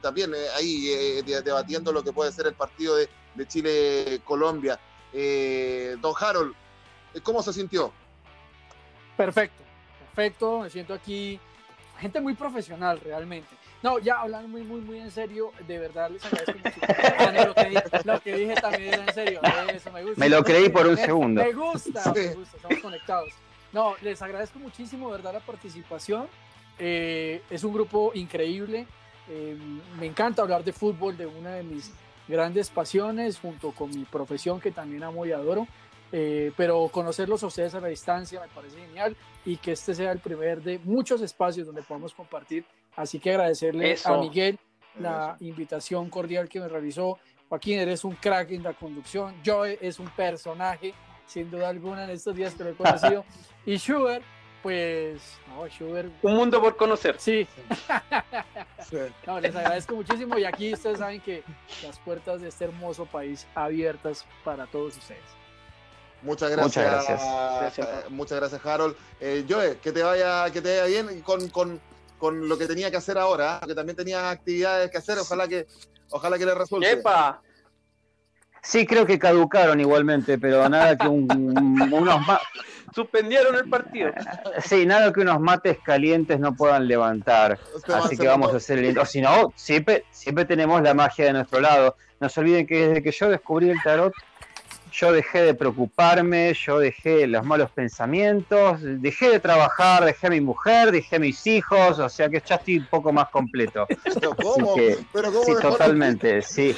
también 0.00 0.32
ahí 0.56 1.20
debatiendo 1.22 1.92
lo 1.92 2.02
que 2.02 2.12
puede 2.14 2.32
ser 2.32 2.46
el 2.46 2.54
partido 2.54 2.96
de, 2.96 3.10
de 3.34 3.46
Chile-Colombia. 3.46 4.80
don 6.00 6.14
Harold, 6.18 6.54
¿cómo 7.22 7.42
se 7.42 7.52
sintió? 7.52 7.92
Perfecto, 9.18 9.62
perfecto, 10.14 10.60
me 10.60 10.70
siento 10.70 10.94
aquí 10.94 11.38
gente 11.98 12.20
muy 12.20 12.34
profesional 12.34 13.00
realmente. 13.00 13.54
No, 13.84 13.98
ya 13.98 14.14
hablando 14.14 14.48
muy, 14.48 14.62
muy, 14.62 14.80
muy 14.80 14.98
en 14.98 15.10
serio, 15.10 15.52
de 15.68 15.78
verdad 15.78 16.08
les 16.10 16.24
agradezco 16.24 16.54
mucho. 16.54 17.48
Lo, 17.48 17.54
que 17.54 17.64
dije, 17.68 17.82
lo, 18.04 18.20
que 18.20 18.34
dije, 18.34 18.54
también 18.54 18.94
era 18.94 19.04
en 19.04 19.12
serio, 19.12 19.40
eso 19.74 19.92
me 19.92 20.02
gusta. 20.02 20.20
Me 20.20 20.30
lo 20.30 20.42
creí 20.42 20.70
por 20.70 20.86
un 20.86 20.96
segundo. 20.96 21.44
Me 21.44 21.52
gusta, 21.52 22.12
me 22.14 22.28
gusta, 22.28 22.56
estamos 22.56 22.78
conectados. 22.78 23.28
No, 23.74 23.94
les 24.00 24.22
agradezco 24.22 24.58
muchísimo, 24.58 25.10
de 25.10 25.16
verdad, 25.18 25.34
la 25.34 25.40
participación. 25.40 26.28
Eh, 26.78 27.42
es 27.50 27.62
un 27.62 27.74
grupo 27.74 28.12
increíble. 28.14 28.86
Eh, 29.28 29.54
me 30.00 30.06
encanta 30.06 30.40
hablar 30.40 30.64
de 30.64 30.72
fútbol, 30.72 31.18
de 31.18 31.26
una 31.26 31.50
de 31.50 31.62
mis 31.62 31.92
grandes 32.26 32.70
pasiones, 32.70 33.38
junto 33.38 33.72
con 33.72 33.90
mi 33.90 34.06
profesión 34.06 34.62
que 34.62 34.70
también 34.70 35.02
amo 35.02 35.26
y 35.26 35.32
adoro. 35.32 35.66
Eh, 36.10 36.52
pero 36.56 36.88
conocerlos 36.88 37.42
a 37.42 37.48
ustedes 37.48 37.74
a 37.74 37.80
la 37.80 37.88
distancia 37.88 38.40
me 38.40 38.48
parece 38.48 38.78
genial 38.78 39.14
y 39.44 39.56
que 39.56 39.72
este 39.72 39.94
sea 39.94 40.12
el 40.12 40.20
primer 40.20 40.62
de 40.62 40.78
muchos 40.78 41.20
espacios 41.20 41.66
donde 41.66 41.82
podamos 41.82 42.14
compartir. 42.14 42.64
Así 42.96 43.18
que 43.18 43.30
agradecerle 43.30 43.96
a 44.04 44.16
Miguel 44.18 44.58
la 44.98 45.36
invitación 45.40 46.08
cordial 46.10 46.48
que 46.48 46.60
me 46.60 46.68
realizó. 46.68 47.18
Joaquín, 47.48 47.78
eres 47.78 48.04
un 48.04 48.14
crack 48.14 48.50
en 48.52 48.62
la 48.62 48.72
conducción. 48.72 49.34
Joe 49.44 49.78
es 49.80 49.98
un 49.98 50.08
personaje, 50.10 50.94
sin 51.26 51.50
duda 51.50 51.68
alguna, 51.68 52.04
en 52.04 52.10
estos 52.10 52.34
días 52.34 52.54
que 52.54 52.64
lo 52.64 52.70
he 52.70 52.74
conocido. 52.74 53.24
y 53.66 53.76
Schubert, 53.76 54.24
pues, 54.62 55.20
no, 55.48 55.66
Schubert. 55.68 56.12
Un 56.22 56.36
mundo 56.36 56.60
por 56.60 56.76
conocer. 56.76 57.16
Sí. 58.84 58.98
no, 59.26 59.40
les 59.40 59.56
agradezco 59.56 59.94
muchísimo 59.94 60.38
y 60.38 60.44
aquí 60.44 60.74
ustedes 60.74 60.98
saben 60.98 61.18
que 61.22 61.42
las 61.82 61.98
puertas 62.00 62.42
de 62.42 62.48
este 62.48 62.66
hermoso 62.66 63.06
país 63.06 63.46
abiertas 63.54 64.26
para 64.44 64.66
todos 64.66 64.98
ustedes. 64.98 65.22
Muchas 66.20 66.50
gracias. 66.50 66.84
Muchas 66.84 67.60
gracias, 67.60 67.88
eh, 67.88 68.08
muchas 68.10 68.38
gracias 68.40 68.66
Harold. 68.66 68.94
Eh, 69.20 69.46
Joe, 69.48 69.78
que 69.78 69.90
te 69.90 70.02
vaya, 70.02 70.50
que 70.50 70.60
te 70.60 70.80
vaya 70.80 70.84
bien 70.84 71.22
con, 71.22 71.48
con, 71.48 71.80
con 72.24 72.48
lo 72.48 72.56
que 72.56 72.66
tenía 72.66 72.90
que 72.90 72.96
hacer 72.96 73.18
ahora, 73.18 73.60
que 73.66 73.74
también 73.74 73.94
tenía 73.94 74.30
actividades 74.30 74.90
que 74.90 74.96
hacer, 74.96 75.18
ojalá 75.18 75.46
que, 75.46 75.66
ojalá 76.08 76.38
que 76.38 76.46
le 76.46 76.54
resulte. 76.54 76.90
¡Epa! 76.90 77.42
Sí, 78.62 78.86
creo 78.86 79.04
que 79.04 79.18
caducaron 79.18 79.78
igualmente, 79.78 80.38
pero 80.38 80.66
nada 80.70 80.96
que 80.96 81.06
un, 81.06 81.28
unos 81.92 82.26
más. 82.26 82.40
Suspendieron 82.94 83.54
el 83.56 83.68
partido. 83.68 84.10
Sí, 84.64 84.86
nada 84.86 85.12
que 85.12 85.20
unos 85.20 85.38
mates 85.38 85.76
calientes 85.84 86.40
no 86.40 86.56
puedan 86.56 86.88
levantar. 86.88 87.58
Así 87.94 88.16
que 88.16 88.26
vamos 88.26 88.54
a 88.54 88.56
hacer 88.56 88.78
el 88.78 88.98
O 88.98 89.04
si 89.04 89.20
no, 89.20 89.52
siempre, 89.54 90.06
siempre 90.10 90.46
tenemos 90.46 90.80
la 90.80 90.94
magia 90.94 91.26
de 91.26 91.34
nuestro 91.34 91.60
lado. 91.60 91.96
No 92.20 92.30
se 92.30 92.40
olviden 92.40 92.66
que 92.66 92.88
desde 92.88 93.02
que 93.02 93.12
yo 93.12 93.28
descubrí 93.28 93.68
el 93.68 93.82
tarot, 93.82 94.14
yo 94.94 95.12
dejé 95.12 95.42
de 95.42 95.54
preocuparme, 95.54 96.54
yo 96.54 96.78
dejé 96.78 97.26
los 97.26 97.44
malos 97.44 97.70
pensamientos, 97.70 98.78
dejé 98.80 99.30
de 99.30 99.40
trabajar, 99.40 100.04
dejé 100.04 100.28
a 100.28 100.30
mi 100.30 100.40
mujer, 100.40 100.92
dejé 100.92 101.16
a 101.16 101.18
mis 101.18 101.46
hijos, 101.46 101.98
o 101.98 102.08
sea 102.08 102.28
que 102.28 102.42
ya 102.46 102.54
estoy 102.54 102.78
un 102.78 102.86
poco 102.86 103.12
más 103.12 103.28
completo. 103.30 103.86
¿Pero 104.14 104.36
cómo? 104.36 104.74
¿Pero 105.12 105.32
cómo 105.32 105.44
sí, 105.44 105.52
totalmente, 105.60 106.42
sí. 106.42 106.76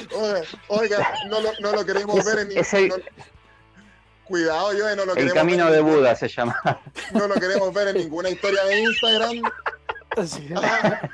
Oiga, 0.67 1.13
no, 1.29 1.41
lo, 1.41 1.51
no 1.59 1.71
lo 1.73 1.85
queremos 1.85 2.25
ver 2.25 2.39
en... 2.39 2.57
Ese, 2.57 2.89
Cuidado, 4.23 4.73
yo 4.73 4.93
no 4.95 5.05
lo 5.05 5.15
El 5.15 5.31
camino 5.31 5.71
de 5.71 5.79
Buda 5.79 6.13
se 6.13 6.27
llama. 6.27 6.59
No 7.13 7.27
lo 7.29 7.35
queremos 7.35 7.73
ver 7.73 7.89
en 7.89 7.97
ninguna 7.97 8.29
historia 8.29 8.63
de 8.65 8.81
Instagram. 8.81 9.41
Ah, 10.55 11.07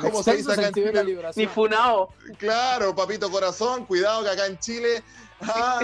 ¿Cómo 0.00 0.22
se 0.22 0.36
dice 0.36 0.52
acá 0.52 0.68
en 0.68 0.74
Chile? 0.74 1.18
Ni 1.34 1.46
funao. 1.48 2.14
Claro, 2.38 2.94
papito 2.94 3.28
corazón, 3.32 3.84
cuidado 3.84 4.22
que 4.22 4.30
acá 4.30 4.46
en 4.46 4.56
Chile 4.60 5.02
Ah, 5.42 5.80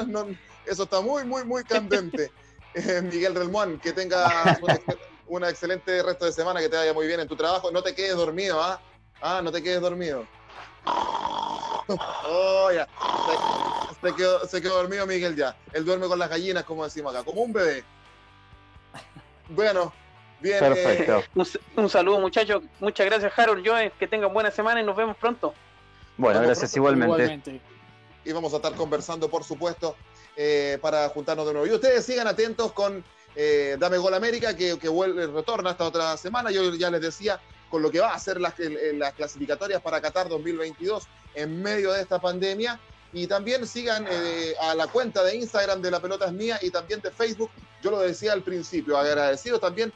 eso 0.67 0.85
está 0.85 1.01
muy, 1.01 1.25
muy, 1.25 1.45
muy 1.45 1.65
candente. 1.65 2.31
Eh, 2.77 3.01
Miguel 3.03 3.37
Relmuán, 3.37 3.79
que 3.79 3.93
tenga 3.93 4.59
una 5.29 5.49
excelente 5.49 6.03
resto 6.03 6.25
de 6.25 6.33
semana, 6.33 6.59
que 6.59 6.69
te 6.69 6.77
vaya 6.77 6.93
muy 6.93 7.07
bien 7.07 7.21
en 7.21 7.29
tu 7.29 7.37
trabajo. 7.37 7.71
No 7.71 7.85
te 7.85 7.95
quedes 7.95 8.17
dormido, 8.17 8.61
¿ah? 8.61 8.81
Ah, 9.23 9.41
no 9.45 9.53
te 9.53 9.63
quedes 9.63 9.81
dormido. 9.81 10.27
Oh, 11.87 12.71
ya. 12.73 12.89
Se, 14.03 14.15
quedó, 14.15 14.45
se, 14.49 14.61
quedó, 14.61 14.77
dormido 14.77 15.07
Miguel 15.07 15.37
ya. 15.37 15.55
Él 15.73 15.85
duerme 15.85 16.09
con 16.09 16.19
las 16.19 16.31
gallinas, 16.31 16.65
como 16.65 16.83
decimos 16.83 17.15
acá, 17.15 17.23
como 17.25 17.43
un 17.43 17.53
bebé. 17.53 17.85
Bueno, 19.51 19.93
bien. 20.41 20.59
Perfecto. 20.59 21.19
Eh, 21.19 21.61
un, 21.77 21.89
saludo, 21.89 22.19
muchachos. 22.19 22.63
Muchas 22.81 23.07
gracias, 23.07 23.39
Harold. 23.39 23.63
Yo, 23.63 23.75
que 24.01 24.09
tengan 24.09 24.33
buena 24.33 24.51
semana 24.51 24.81
y 24.81 24.85
nos 24.85 24.97
vemos 24.97 25.17
pronto. 25.19 25.55
Bueno, 26.17 26.41
gracias 26.41 26.75
igualmente 26.75 27.61
y 28.25 28.33
vamos 28.33 28.53
a 28.53 28.57
estar 28.57 28.75
conversando, 28.75 29.29
por 29.29 29.45
supuesto, 29.45 29.97
eh, 30.37 30.79
para 30.81 31.09
juntarnos 31.09 31.47
de 31.47 31.53
nuevo. 31.53 31.67
Y 31.67 31.73
ustedes 31.73 32.05
sigan 32.05 32.27
atentos 32.27 32.73
con 32.73 33.05
eh, 33.37 33.77
Dame 33.79 33.99
Gol 33.99 34.15
América, 34.15 34.57
que, 34.57 34.79
que 34.79 34.89
vuelve, 34.89 35.27
retorna 35.27 35.71
esta 35.71 35.85
otra 35.85 36.17
semana. 36.17 36.51
Yo 36.51 36.75
ya 36.75 36.91
les 36.91 37.01
decía 37.01 37.41
con 37.71 37.83
lo 37.83 37.91
que 37.91 38.01
va 38.01 38.15
a 38.15 38.19
ser 38.19 38.41
las, 38.41 38.55
las 38.59 39.15
clasificatorias 39.15 39.83
para 39.83 40.01
Qatar 40.01 40.29
2022 40.29 41.05
en 41.35 41.63
medio 41.63 41.93
de 41.93 42.03
esta 42.03 42.21
pandemia. 42.21 42.81
Y 43.13 43.29
también 43.29 43.67
sigan 43.67 44.07
eh, 44.11 44.55
a 44.61 44.75
la 44.75 44.89
cuenta 44.89 45.23
de 45.23 45.37
Instagram 45.37 45.81
de 45.81 45.91
La 45.91 46.01
Pelota 46.01 46.27
es 46.27 46.33
Mía 46.33 46.59
y 46.63 46.71
también 46.71 47.01
de 47.01 47.11
Facebook. 47.11 47.51
Yo 47.81 47.91
lo 47.91 48.01
decía 48.01 48.33
al 48.33 48.43
principio, 48.43 48.97
agradecido 48.97 49.61
también 49.61 49.93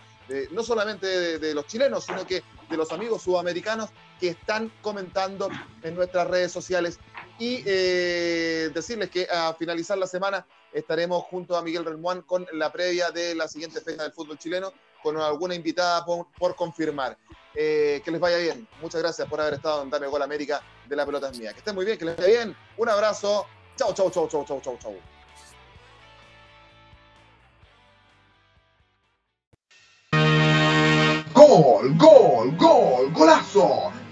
no 0.51 0.63
solamente 0.63 1.39
de, 1.39 1.55
los 1.55 1.67
chilenos, 1.67 2.05
sino 2.05 2.27
que 2.27 2.43
de 2.69 2.77
los 2.77 2.93
amigos 2.93 3.23
sudamericanos 3.23 3.91
que 4.21 4.29
están 4.29 4.71
comentando 4.83 5.49
en 5.83 5.95
nuestras 5.95 6.29
redes 6.29 6.53
sociales. 6.53 6.99
Y 7.39 7.63
eh, 7.65 8.71
decirles 8.75 9.11
que 9.11 9.29
a 9.31 9.55
finalizar 9.55 9.97
la 9.97 10.07
semana 10.07 10.45
estaremos 10.73 11.23
junto 11.25 11.57
a 11.57 11.63
Miguel 11.63 11.85
Relmuán 11.85 12.23
con 12.23 12.47
la 12.53 12.73
previa 12.73 13.11
de 13.11 13.35
la 13.35 13.47
siguiente 13.47 13.81
fecha 13.81 14.03
del 14.03 14.13
fútbol 14.13 14.39
chileno, 14.39 14.73
con 15.03 15.17
alguna 15.19 15.55
invitada 15.55 16.05
por, 16.05 16.57
confirmar. 16.57 17.17
Eh, 17.55 18.03
que 18.05 18.11
les 18.11 18.21
vaya 18.21 18.39
bien. 18.39 18.69
Muchas 18.81 19.01
gracias 19.01 19.29
por 19.29 19.41
haber 19.41 19.55
estado 19.55 19.83
en 19.83 19.91
Dame 19.91 20.07
Gol 20.07 20.23
América 20.23 20.63
de 20.89 20.97
la 20.97 21.07
pelota 21.07 21.31
mía. 21.31 21.53
Que 21.53 21.59
estén 21.59 21.75
muy 21.75 21.85
bien, 21.85 21.97
que 21.97 22.05
les 22.05 22.17
vaya 22.17 22.29
bien. 22.29 22.57
Un 22.77 22.89
abrazo. 22.89 23.47
Chau, 23.77 23.95
chau, 23.95 24.11
chau, 24.11 24.29
chau, 24.29 24.45
chau, 24.45 24.61
chau, 24.61 24.79
chau. 24.79 24.97
Gol, 31.33 31.97
gol, 31.97 32.57
gol, 32.57 33.13
golazo. 33.13 33.98